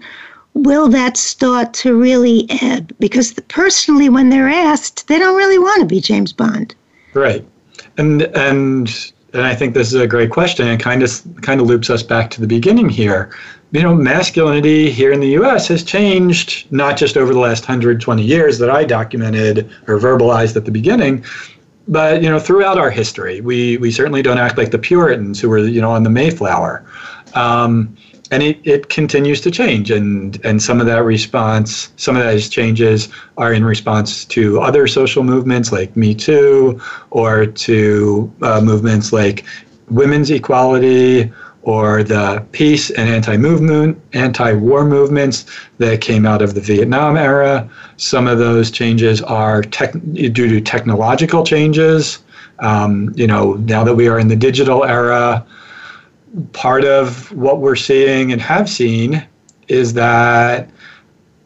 will 0.54 0.88
that 0.90 1.18
start 1.18 1.74
to 1.76 1.96
really 1.96 2.46
ebb? 2.62 2.94
Because 3.00 3.34
personally, 3.48 4.10
when 4.10 4.30
they're 4.30 4.50
asked, 4.50 5.08
they 5.08 5.20
don't 5.20 5.38
really 5.38 5.60
want 5.60 5.82
to 5.82 5.86
be 5.86 6.02
James 6.02 6.34
Bond. 6.34 6.76
Right. 7.14 7.46
And, 7.98 8.24
and, 8.24 9.12
and 9.34 9.44
I 9.44 9.56
think 9.56 9.74
this 9.74 9.94
is 9.94 10.02
a 10.02 10.08
great 10.08 10.32
question. 10.32 10.68
It 10.68 10.80
kind 10.80 11.04
of 11.04 11.22
kind 11.42 11.62
of 11.62 11.68
loops 11.68 11.90
us 11.90 12.04
back 12.04 12.30
to 12.32 12.42
the 12.42 12.48
beginning 12.48 12.90
here 12.90 13.32
you 13.72 13.84
know, 13.84 13.94
masculinity 13.94 14.90
here 14.90 15.12
in 15.12 15.20
the 15.20 15.30
U.S. 15.30 15.68
has 15.68 15.84
changed 15.84 16.72
not 16.72 16.98
just 16.98 17.18
over 17.18 17.34
the 17.34 17.40
last 17.40 17.64
120 17.64 18.24
years 18.24 18.58
that 18.60 18.70
I 18.70 18.84
documented 18.84 19.70
or 19.88 20.00
verbalized 20.00 20.56
at 20.56 20.66
the 20.66 20.72
beginning, 20.72 21.24
but 21.90 22.22
you 22.22 22.30
know, 22.30 22.40
throughout 22.40 22.78
our 22.78 22.92
history, 22.92 23.42
we 23.42 23.78
we 23.78 23.92
certainly 23.92 24.22
don't 24.22 24.38
act 24.38 24.58
like 24.58 24.72
the 24.72 24.78
Puritans 24.78 25.42
who 25.42 25.50
were 25.50 25.58
you 25.58 25.82
know 25.82 25.92
on 25.92 26.04
the 26.04 26.10
Mayflower, 26.10 26.86
um, 27.34 27.98
and 28.32 28.44
it, 28.44 28.60
it 28.64 28.90
continues 28.90 29.42
to 29.42 29.52
change, 29.52 29.90
and 29.90 30.40
and 30.46 30.62
some 30.62 30.80
of 30.80 30.86
that 30.86 31.04
response, 31.04 31.92
some 31.98 32.16
of 32.16 32.24
those 32.24 32.48
changes 32.48 33.10
are 33.38 33.52
in 33.52 33.66
response 33.66 34.24
to 34.26 34.62
other 34.62 34.86
social 34.88 35.24
movements 35.24 35.72
like 35.72 35.98
Me 35.98 36.14
Too, 36.14 36.80
or 37.10 37.48
to 37.48 38.32
uh, 38.44 38.62
movements 38.62 39.12
like 39.12 39.44
women's 39.90 40.30
equality 40.30 41.32
or 41.64 42.04
the 42.04 42.46
peace 42.52 42.90
and 42.92 43.10
anti-movement, 43.10 44.02
anti-war 44.14 44.86
movements 44.86 45.46
that 45.78 46.02
came 46.02 46.26
out 46.26 46.42
of 46.42 46.54
the 46.54 46.62
Vietnam 46.62 47.18
era. 47.18 47.70
Some 47.98 48.28
of 48.28 48.40
those 48.40 48.72
changes 48.72 49.22
are 49.22 49.62
tech, 49.62 49.94
due 50.14 50.32
to 50.32 50.62
technological 50.62 51.44
changes. 51.44 52.20
Um, 52.60 53.12
you 53.16 53.28
know, 53.28 53.54
now 53.54 53.84
that 53.84 53.96
we 53.96 54.08
are 54.08 54.20
in 54.20 54.30
the 54.30 54.36
digital 54.36 54.86
era, 54.86 55.46
part 56.54 56.86
of 56.86 57.32
what 57.32 57.60
we're 57.60 57.76
seeing 57.76 58.32
and 58.32 58.42
have 58.42 58.70
seen 58.70 59.26
is 59.68 59.94
that 59.94 60.70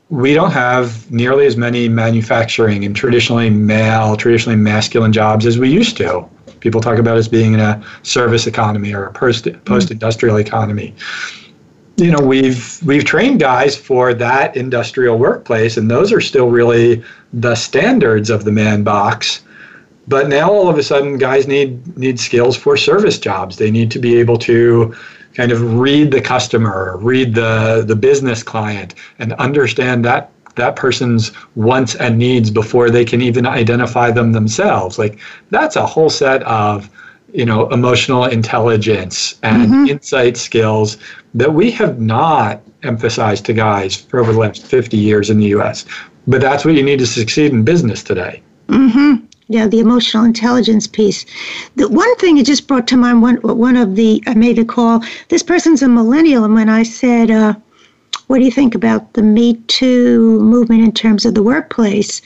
we 0.10 0.34
don't 0.34 0.52
have 0.52 1.10
nearly 1.12 1.48
as 1.48 1.58
many 1.58 1.90
manufacturing 1.90 2.86
and 2.86 2.96
traditionally 2.96 3.50
male, 3.50 4.16
traditionally 4.16 4.58
masculine 4.58 5.12
jobs 5.12 5.46
as 5.48 5.58
we 5.58 5.72
used 5.72 5.98
to 5.98 6.30
people 6.64 6.80
talk 6.82 6.98
about 6.98 7.18
as 7.18 7.28
being 7.28 7.54
in 7.54 7.60
a 7.60 7.84
service 8.02 8.48
economy 8.48 8.94
or 8.94 9.04
a 9.04 9.14
post 9.14 9.46
mm-hmm. 9.46 9.92
industrial 9.92 10.38
economy. 10.38 10.96
You 11.98 12.10
know, 12.10 12.22
we've 12.22 12.80
we've 12.84 13.06
trained 13.06 13.40
guys 13.40 13.76
for 13.76 14.16
that 14.16 14.58
industrial 14.58 15.20
workplace, 15.20 15.78
and 15.78 15.92
those 15.92 16.12
are 16.12 16.22
still 16.22 16.50
really 16.50 17.04
the 17.34 17.54
standards 17.54 18.32
of 18.32 18.46
the 18.46 18.52
man 18.52 18.82
box. 18.84 19.44
But 20.08 20.28
now 20.28 20.52
all 20.52 20.70
of 20.70 20.78
a 20.78 20.84
sudden, 20.84 21.18
guys 21.18 21.48
need 21.48 21.96
need 21.98 22.20
skills 22.20 22.58
for 22.58 22.78
service 22.78 23.20
jobs. 23.20 23.58
They 23.58 23.70
need 23.70 23.92
to 23.92 24.00
be 24.00 24.16
able 24.18 24.38
to 24.40 24.96
kind 25.36 25.52
of 25.52 25.80
read 25.80 26.12
the 26.12 26.22
customer, 26.22 26.98
read 26.98 27.36
the 27.36 27.84
the 27.86 27.96
business 27.96 28.42
client, 28.42 28.96
and 29.20 29.34
understand 29.34 30.04
that 30.06 30.33
that 30.56 30.76
person's 30.76 31.32
wants 31.56 31.96
and 31.96 32.18
needs 32.18 32.52
before 32.52 32.90
they 32.90 33.06
can 33.06 33.22
even 33.22 33.46
identify 33.46 34.12
them 34.12 34.32
themselves. 34.32 35.00
Like 35.00 35.20
that's 35.50 35.76
a 35.76 35.86
whole 35.86 36.10
set 36.10 36.44
of 36.44 36.90
you 37.34 37.46
know 37.46 37.68
emotional 37.70 38.26
intelligence 38.26 39.40
and 39.44 39.64
mm-hmm. 39.64 39.88
insight 39.88 40.38
skills 40.38 40.98
that 41.34 41.54
we 41.54 41.72
have 41.72 42.00
not 42.00 42.62
emphasized 42.84 43.46
to 43.46 43.54
guys 43.54 43.96
for 43.96 44.20
over 44.20 44.34
the 44.34 44.40
last 44.40 44.66
50 44.66 44.98
years 44.98 45.30
in 45.30 45.40
the 45.40 45.48
US. 45.48 45.86
But 46.28 46.42
that's 46.42 46.64
what 46.64 46.76
you 46.76 46.84
need 46.84 47.00
to 47.00 47.08
succeed 47.08 47.52
in 47.52 47.64
business 47.64 48.04
today. 48.04 48.42
Mm-hmm. 48.68 49.26
Yeah, 49.50 49.68
the 49.68 49.80
emotional 49.80 50.24
intelligence 50.24 50.88
piece. 50.88 51.26
The 51.76 51.90
one 51.90 52.16
thing 52.16 52.38
it 52.38 52.46
just 52.46 52.68
brought 52.68 52.88
to 52.88 52.98
mind 52.98 53.22
one 53.22 53.38
one 53.38 53.76
of 53.76 53.96
the 53.96 54.24
I 54.26 54.34
made 54.36 54.58
a 54.58 54.66
call. 54.66 55.04
This 55.28 55.44
person's 55.44 55.82
a 55.82 55.90
millennial, 55.90 56.46
and 56.46 56.54
when 56.54 56.70
I 56.70 56.84
said, 56.84 57.30
uh, 57.30 57.54
what 58.28 58.40
do 58.40 58.46
you 58.46 58.52
think 58.52 58.76
about 58.76 59.14
the 59.14 59.22
Me 59.22 59.56
Too 59.68 60.40
movement 60.42 60.84
in 60.84 60.92
terms 60.92 61.26
of 61.26 61.36
the 61.36 61.44
workplace? 61.44 62.22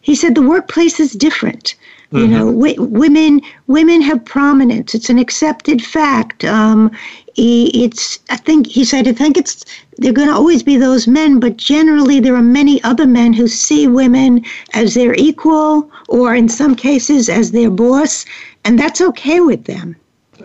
He 0.00 0.14
said 0.14 0.34
the 0.34 0.42
workplace 0.42 0.98
is 0.98 1.12
different. 1.12 1.74
Mm-hmm. 2.12 2.18
You 2.18 2.26
know, 2.28 2.52
w- 2.52 2.82
women 2.82 3.40
women 3.68 4.02
have 4.02 4.24
prominence. 4.24 4.94
It's 4.94 5.08
an 5.08 5.18
accepted 5.18 5.82
fact. 5.82 6.44
Um, 6.44 6.90
it's 7.36 8.18
I 8.28 8.36
think 8.36 8.66
he 8.66 8.84
said 8.84 9.08
I 9.08 9.12
think 9.12 9.38
it's 9.38 9.64
they're 9.96 10.12
going 10.12 10.28
to 10.28 10.34
always 10.34 10.62
be 10.62 10.76
those 10.76 11.06
men, 11.06 11.40
but 11.40 11.56
generally 11.56 12.20
there 12.20 12.36
are 12.36 12.42
many 12.42 12.82
other 12.82 13.06
men 13.06 13.32
who 13.32 13.48
see 13.48 13.86
women 13.86 14.44
as 14.74 14.94
their 14.94 15.14
equal, 15.14 15.90
or 16.08 16.34
in 16.34 16.48
some 16.48 16.74
cases 16.74 17.28
as 17.28 17.52
their 17.52 17.70
boss, 17.70 18.26
and 18.64 18.78
that's 18.78 19.00
okay 19.00 19.40
with 19.40 19.64
them. 19.64 19.96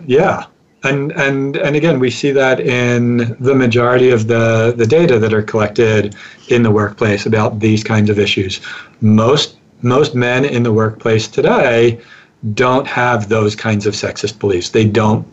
Yeah, 0.06 0.46
and 0.84 1.12
and 1.12 1.56
and 1.56 1.76
again, 1.76 1.98
we 1.98 2.10
see 2.10 2.30
that 2.32 2.60
in 2.60 3.36
the 3.40 3.54
majority 3.54 4.10
of 4.10 4.28
the 4.28 4.74
the 4.76 4.86
data 4.86 5.18
that 5.18 5.32
are 5.32 5.42
collected 5.42 6.14
in 6.48 6.62
the 6.62 6.70
workplace 6.70 7.26
about 7.26 7.60
these 7.60 7.82
kinds 7.82 8.10
of 8.10 8.18
issues. 8.18 8.60
Most 9.00 9.56
most 9.82 10.14
men 10.14 10.44
in 10.44 10.62
the 10.62 10.72
workplace 10.72 11.26
today 11.28 12.00
don't 12.54 12.86
have 12.86 13.28
those 13.28 13.56
kinds 13.56 13.86
of 13.86 13.94
sexist 13.94 14.38
beliefs. 14.38 14.70
They 14.70 14.84
don't. 14.84 15.26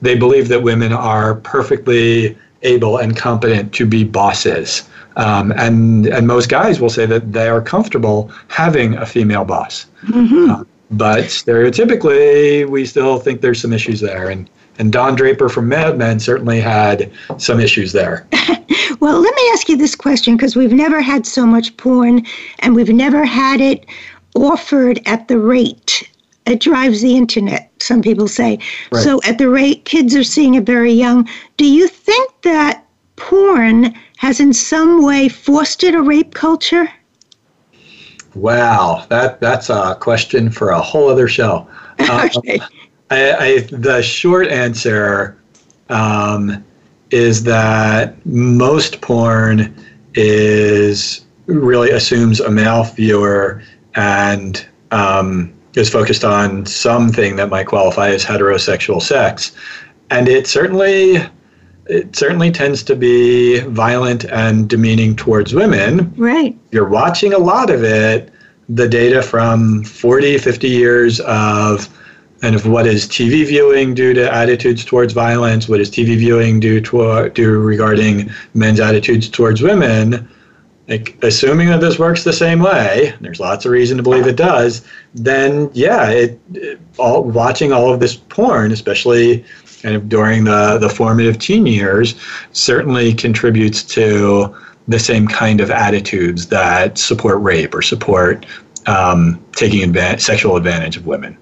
They 0.00 0.16
believe 0.16 0.48
that 0.48 0.62
women 0.62 0.92
are 0.92 1.36
perfectly 1.36 2.36
able 2.62 2.98
and 2.98 3.16
competent 3.16 3.72
to 3.74 3.86
be 3.86 4.04
bosses. 4.04 4.88
Um, 5.16 5.52
and 5.52 6.06
and 6.06 6.26
most 6.26 6.48
guys 6.48 6.80
will 6.80 6.90
say 6.90 7.06
that 7.06 7.32
they 7.32 7.48
are 7.48 7.60
comfortable 7.60 8.30
having 8.48 8.94
a 8.94 9.06
female 9.06 9.44
boss. 9.44 9.86
Mm-hmm. 10.04 10.50
Uh, 10.50 10.64
but 10.90 11.24
stereotypically, 11.24 12.68
we 12.68 12.84
still 12.86 13.18
think 13.18 13.40
there's 13.40 13.60
some 13.60 13.72
issues 13.72 14.00
there. 14.00 14.28
And 14.28 14.48
and 14.78 14.92
Don 14.92 15.14
Draper 15.14 15.48
from 15.48 15.68
Mad 15.68 15.96
Men 15.98 16.18
certainly 16.18 16.60
had 16.60 17.10
some 17.38 17.60
issues 17.60 17.92
there. 17.92 18.26
well, 19.00 19.20
let 19.20 19.34
me 19.34 19.50
ask 19.52 19.68
you 19.68 19.76
this 19.76 19.94
question 19.94 20.36
because 20.36 20.56
we've 20.56 20.72
never 20.72 21.00
had 21.00 21.26
so 21.26 21.46
much 21.46 21.76
porn 21.76 22.24
and 22.60 22.74
we've 22.74 22.88
never 22.88 23.24
had 23.24 23.60
it 23.60 23.86
offered 24.34 25.00
at 25.06 25.28
the 25.28 25.38
rate 25.38 26.08
it 26.46 26.60
drives 26.60 27.00
the 27.00 27.16
internet, 27.16 27.70
some 27.80 28.02
people 28.02 28.28
say. 28.28 28.58
Right. 28.92 29.02
So, 29.02 29.20
at 29.24 29.38
the 29.38 29.48
rate 29.48 29.84
kids 29.84 30.14
are 30.14 30.24
seeing 30.24 30.54
it 30.54 30.64
very 30.64 30.92
young, 30.92 31.28
do 31.56 31.66
you 31.66 31.88
think 31.88 32.30
that 32.42 32.84
porn 33.16 33.94
has 34.18 34.40
in 34.40 34.52
some 34.52 35.02
way 35.02 35.28
fostered 35.28 35.94
a 35.94 36.02
rape 36.02 36.34
culture? 36.34 36.88
Wow, 38.34 39.06
that 39.08 39.40
that's 39.40 39.70
a 39.70 39.96
question 40.00 40.50
for 40.50 40.70
a 40.70 40.80
whole 40.80 41.08
other 41.08 41.28
show. 41.28 41.66
okay. 42.00 42.58
Um, 42.58 42.68
I, 43.10 43.32
I, 43.32 43.58
the 43.60 44.02
short 44.02 44.48
answer 44.48 45.36
um, 45.88 46.64
is 47.10 47.44
that 47.44 48.24
most 48.26 49.00
porn 49.00 49.74
is 50.14 51.24
really 51.46 51.90
assumes 51.90 52.40
a 52.40 52.50
male 52.50 52.84
viewer 52.84 53.62
and 53.94 54.66
um, 54.90 55.52
is 55.74 55.90
focused 55.90 56.24
on 56.24 56.66
something 56.66 57.36
that 57.36 57.48
might 57.50 57.66
qualify 57.66 58.08
as 58.08 58.24
heterosexual 58.24 59.02
sex, 59.02 59.52
and 60.10 60.28
it 60.28 60.46
certainly 60.46 61.16
it 61.86 62.16
certainly 62.16 62.50
tends 62.50 62.82
to 62.82 62.96
be 62.96 63.60
violent 63.60 64.24
and 64.26 64.68
demeaning 64.68 65.14
towards 65.14 65.52
women. 65.52 66.12
Right. 66.16 66.56
You're 66.70 66.88
watching 66.88 67.34
a 67.34 67.38
lot 67.38 67.68
of 67.68 67.84
it. 67.84 68.30
The 68.70 68.88
data 68.88 69.22
from 69.22 69.84
40, 69.84 70.38
50 70.38 70.68
years 70.68 71.20
of 71.20 71.86
and 72.44 72.54
of 72.54 72.66
what 72.66 72.86
is 72.86 73.06
TV 73.06 73.46
viewing 73.46 73.94
due 73.94 74.12
to 74.12 74.32
attitudes 74.32 74.84
towards 74.84 75.14
violence, 75.14 75.66
what 75.66 75.80
is 75.80 75.90
TV 75.90 76.16
viewing 76.16 76.60
due 76.60 76.78
to 76.78 77.30
due 77.30 77.58
regarding 77.58 78.30
men's 78.52 78.80
attitudes 78.80 79.30
towards 79.30 79.62
women, 79.62 80.28
like 80.86 81.16
assuming 81.22 81.68
that 81.68 81.80
this 81.80 81.98
works 81.98 82.22
the 82.22 82.34
same 82.34 82.60
way, 82.60 83.14
there's 83.22 83.40
lots 83.40 83.64
of 83.64 83.72
reason 83.72 83.96
to 83.96 84.02
believe 84.02 84.26
it 84.26 84.36
does. 84.36 84.86
Then 85.14 85.70
yeah, 85.72 86.10
it, 86.10 86.38
it 86.52 86.78
all 86.98 87.24
watching 87.24 87.72
all 87.72 87.90
of 87.90 88.00
this 88.00 88.14
porn, 88.14 88.72
especially 88.72 89.42
kind 89.82 89.96
of 89.96 90.10
during 90.10 90.44
the 90.44 90.76
the 90.76 90.90
formative 90.90 91.38
teen 91.38 91.64
years, 91.64 92.14
certainly 92.52 93.14
contributes 93.14 93.82
to 93.82 94.54
the 94.86 94.98
same 94.98 95.26
kind 95.26 95.62
of 95.62 95.70
attitudes 95.70 96.48
that 96.48 96.98
support 96.98 97.40
rape 97.40 97.74
or 97.74 97.80
support 97.80 98.44
um, 98.86 99.42
taking 99.52 99.82
advantage, 99.82 100.20
sexual 100.20 100.56
advantage 100.56 100.98
of 100.98 101.06
women. 101.06 101.38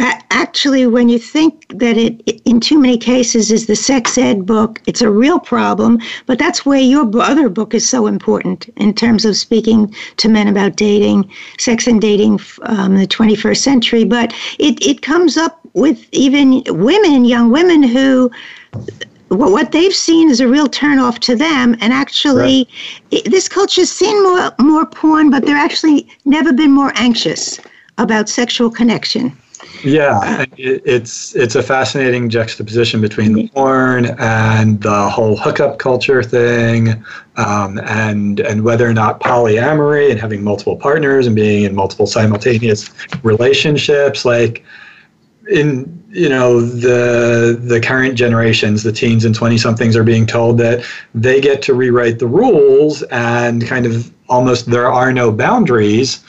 Actually, 0.00 0.86
when 0.86 1.08
you 1.08 1.18
think 1.18 1.66
that 1.68 1.96
it, 1.98 2.22
in 2.46 2.58
too 2.58 2.78
many 2.78 2.96
cases, 2.96 3.52
is 3.52 3.66
the 3.66 3.76
sex 3.76 4.16
ed 4.16 4.46
book, 4.46 4.80
it's 4.86 5.02
a 5.02 5.10
real 5.10 5.38
problem. 5.38 6.00
But 6.26 6.38
that's 6.38 6.64
where 6.64 6.80
your 6.80 7.08
other 7.20 7.48
book 7.48 7.74
is 7.74 7.88
so 7.88 8.06
important 8.06 8.68
in 8.76 8.94
terms 8.94 9.24
of 9.24 9.36
speaking 9.36 9.94
to 10.16 10.28
men 10.28 10.48
about 10.48 10.76
dating, 10.76 11.30
sex 11.58 11.86
and 11.86 12.00
dating 12.00 12.40
um, 12.62 12.94
in 12.94 13.00
the 13.00 13.06
21st 13.06 13.58
century. 13.58 14.04
But 14.04 14.32
it, 14.58 14.84
it 14.84 15.02
comes 15.02 15.36
up 15.36 15.60
with 15.74 16.06
even 16.12 16.62
women, 16.68 17.24
young 17.24 17.50
women 17.50 17.82
who 17.82 18.30
what 19.28 19.70
they've 19.70 19.94
seen 19.94 20.30
is 20.30 20.40
a 20.40 20.48
real 20.48 20.68
turnoff 20.68 21.18
to 21.20 21.36
them. 21.36 21.76
And 21.80 21.92
actually, 21.92 22.66
right. 23.12 23.24
this 23.26 23.48
culture's 23.48 23.92
seen 23.92 24.20
more 24.22 24.52
more 24.58 24.86
porn, 24.86 25.30
but 25.30 25.44
they're 25.44 25.56
actually 25.56 26.08
never 26.24 26.52
been 26.52 26.72
more 26.72 26.92
anxious 26.96 27.60
about 27.98 28.28
sexual 28.28 28.70
connection. 28.70 29.36
Yeah, 29.82 30.44
it's 30.56 31.34
it's 31.34 31.54
a 31.54 31.62
fascinating 31.62 32.28
juxtaposition 32.28 33.00
between 33.00 33.32
the 33.32 33.48
porn 33.48 34.06
and 34.18 34.80
the 34.82 35.08
whole 35.08 35.36
hookup 35.36 35.78
culture 35.78 36.22
thing, 36.22 37.04
um, 37.36 37.78
and 37.84 38.40
and 38.40 38.62
whether 38.62 38.88
or 38.88 38.92
not 38.92 39.20
polyamory 39.20 40.10
and 40.10 40.20
having 40.20 40.44
multiple 40.44 40.76
partners 40.76 41.26
and 41.26 41.34
being 41.34 41.64
in 41.64 41.74
multiple 41.74 42.06
simultaneous 42.06 42.90
relationships, 43.22 44.24
like 44.24 44.64
in 45.50 46.02
you 46.10 46.28
know 46.28 46.60
the 46.60 47.58
the 47.60 47.80
current 47.80 48.16
generations 48.16 48.82
the 48.82 48.92
teens 48.92 49.24
and 49.24 49.34
20 49.34 49.56
somethings 49.56 49.96
are 49.96 50.04
being 50.04 50.26
told 50.26 50.58
that 50.58 50.84
they 51.14 51.40
get 51.40 51.62
to 51.62 51.72
rewrite 51.72 52.18
the 52.18 52.26
rules 52.26 53.02
and 53.04 53.66
kind 53.66 53.86
of 53.86 54.12
almost 54.28 54.66
there 54.66 54.90
are 54.90 55.12
no 55.12 55.30
boundaries 55.30 56.24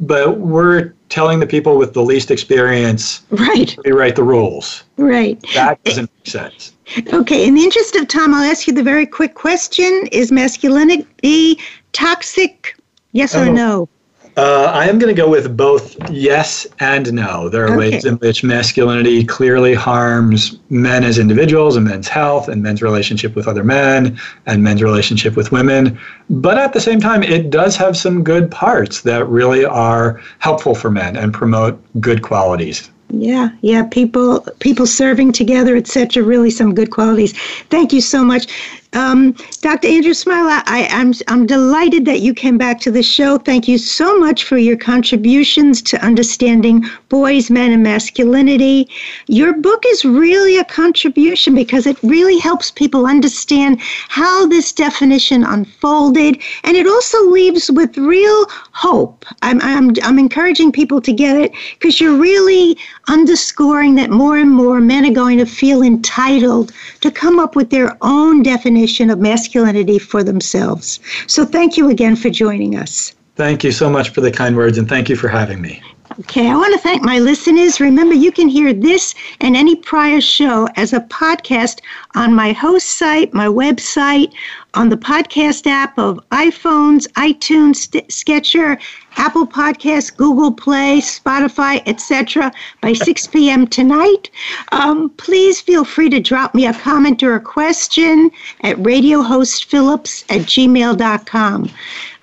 but 0.00 0.38
we're 0.38 0.92
telling 1.08 1.40
the 1.40 1.46
people 1.46 1.78
with 1.78 1.94
the 1.94 2.02
least 2.02 2.30
experience 2.30 3.22
right. 3.30 3.76
rewrite 3.84 4.16
the 4.16 4.22
rules. 4.22 4.84
Right. 4.96 5.40
That 5.54 5.82
doesn't 5.84 6.10
make 6.18 6.26
sense. 6.26 6.72
Okay 7.12 7.46
in 7.46 7.54
the 7.54 7.64
interest 7.64 7.96
of 7.96 8.06
time 8.06 8.32
i'll 8.32 8.48
ask 8.48 8.68
you 8.68 8.72
the 8.72 8.82
very 8.82 9.06
quick 9.06 9.34
question. 9.34 10.08
Is 10.12 10.30
masculinity 10.30 11.58
toxic? 11.92 12.76
Yes 13.12 13.34
or 13.34 13.44
oh. 13.44 13.52
no 13.52 13.88
uh, 14.36 14.70
I 14.74 14.86
am 14.86 14.98
going 14.98 15.14
to 15.14 15.20
go 15.20 15.30
with 15.30 15.56
both 15.56 15.96
yes 16.10 16.66
and 16.78 17.10
no. 17.12 17.48
There 17.48 17.64
are 17.64 17.68
okay. 17.68 17.76
ways 17.76 18.04
in 18.04 18.16
which 18.16 18.44
masculinity 18.44 19.24
clearly 19.24 19.72
harms 19.72 20.58
men 20.68 21.04
as 21.04 21.18
individuals 21.18 21.74
and 21.74 21.86
men's 21.86 22.06
health 22.06 22.48
and 22.48 22.62
men's 22.62 22.82
relationship 22.82 23.34
with 23.34 23.48
other 23.48 23.64
men 23.64 24.18
and 24.44 24.62
men's 24.62 24.82
relationship 24.82 25.36
with 25.36 25.52
women. 25.52 25.98
But 26.28 26.58
at 26.58 26.74
the 26.74 26.80
same 26.80 27.00
time, 27.00 27.22
it 27.22 27.48
does 27.48 27.76
have 27.76 27.96
some 27.96 28.22
good 28.22 28.50
parts 28.50 29.00
that 29.02 29.26
really 29.26 29.64
are 29.64 30.20
helpful 30.38 30.74
for 30.74 30.90
men 30.90 31.16
and 31.16 31.32
promote 31.32 31.80
good 31.98 32.22
qualities. 32.22 32.90
Yeah, 33.08 33.50
yeah, 33.60 33.84
people 33.84 34.40
people 34.58 34.86
serving 34.86 35.32
together, 35.32 35.76
etc. 35.76 36.22
Really, 36.24 36.50
some 36.50 36.74
good 36.74 36.90
qualities. 36.90 37.38
Thank 37.70 37.92
you 37.92 38.00
so 38.00 38.24
much. 38.24 38.48
Um, 38.96 39.32
Dr. 39.60 39.88
Andrew 39.88 40.14
Smile, 40.14 40.46
I, 40.48 40.88
I'm, 40.90 41.12
I'm 41.28 41.44
delighted 41.44 42.06
that 42.06 42.20
you 42.20 42.32
came 42.32 42.56
back 42.56 42.80
to 42.80 42.90
the 42.90 43.02
show. 43.02 43.36
Thank 43.36 43.68
you 43.68 43.76
so 43.76 44.18
much 44.18 44.44
for 44.44 44.56
your 44.56 44.78
contributions 44.78 45.82
to 45.82 46.02
understanding 46.02 46.82
boys, 47.10 47.50
men, 47.50 47.72
and 47.72 47.82
masculinity. 47.82 48.88
Your 49.26 49.52
book 49.52 49.82
is 49.88 50.06
really 50.06 50.56
a 50.56 50.64
contribution 50.64 51.54
because 51.54 51.86
it 51.86 52.02
really 52.02 52.38
helps 52.38 52.70
people 52.70 53.04
understand 53.06 53.82
how 54.08 54.46
this 54.46 54.72
definition 54.72 55.44
unfolded, 55.44 56.40
and 56.64 56.74
it 56.74 56.86
also 56.86 57.22
leaves 57.28 57.70
with 57.70 57.98
real 57.98 58.46
hope. 58.72 59.26
I'm, 59.42 59.60
I'm, 59.60 59.92
I'm 60.04 60.18
encouraging 60.18 60.72
people 60.72 61.02
to 61.02 61.12
get 61.12 61.36
it 61.36 61.52
because 61.74 62.00
you're 62.00 62.16
really 62.16 62.78
underscoring 63.08 63.94
that 63.96 64.08
more 64.08 64.38
and 64.38 64.50
more 64.50 64.80
men 64.80 65.04
are 65.04 65.12
going 65.12 65.36
to 65.36 65.46
feel 65.46 65.82
entitled 65.82 66.72
to 67.02 67.10
come 67.10 67.38
up 67.38 67.54
with 67.54 67.68
their 67.68 67.94
own 68.00 68.42
definition 68.42 68.85
definition 68.86 69.10
of 69.10 69.18
masculinity 69.18 69.98
for 69.98 70.22
themselves. 70.22 71.00
So 71.26 71.44
thank 71.44 71.76
you 71.76 71.90
again 71.90 72.14
for 72.14 72.30
joining 72.30 72.76
us. 72.76 73.16
Thank 73.34 73.64
you 73.64 73.72
so 73.72 73.90
much 73.90 74.10
for 74.10 74.20
the 74.20 74.30
kind 74.30 74.56
words 74.56 74.78
and 74.78 74.88
thank 74.88 75.08
you 75.08 75.16
for 75.16 75.28
having 75.28 75.60
me. 75.60 75.82
Okay, 76.20 76.48
I 76.48 76.56
want 76.56 76.72
to 76.72 76.80
thank 76.80 77.02
my 77.02 77.18
listeners. 77.18 77.78
Remember, 77.78 78.14
you 78.14 78.32
can 78.32 78.48
hear 78.48 78.72
this 78.72 79.14
and 79.42 79.54
any 79.54 79.76
prior 79.76 80.18
show 80.22 80.66
as 80.74 80.94
a 80.94 81.00
podcast 81.00 81.80
on 82.14 82.32
my 82.32 82.52
host 82.52 82.86
site, 82.88 83.34
my 83.34 83.48
website, 83.48 84.32
on 84.72 84.88
the 84.88 84.96
podcast 84.96 85.66
app 85.66 85.98
of 85.98 86.18
iPhones, 86.30 87.06
iTunes, 87.12 87.76
St- 87.76 88.10
Stitcher, 88.10 88.78
Apple 89.18 89.46
Podcasts, 89.46 90.14
Google 90.14 90.52
Play, 90.52 91.00
Spotify, 91.00 91.82
etc. 91.86 92.50
by 92.80 92.94
6 92.94 93.26
p.m. 93.26 93.66
tonight. 93.66 94.30
Um, 94.72 95.10
please 95.18 95.60
feel 95.60 95.84
free 95.84 96.08
to 96.08 96.20
drop 96.20 96.54
me 96.54 96.66
a 96.66 96.72
comment 96.72 97.22
or 97.22 97.34
a 97.34 97.40
question 97.40 98.30
at 98.62 98.76
radiohostphillips 98.78 100.24
at 100.30 100.46
gmail.com. 100.46 101.70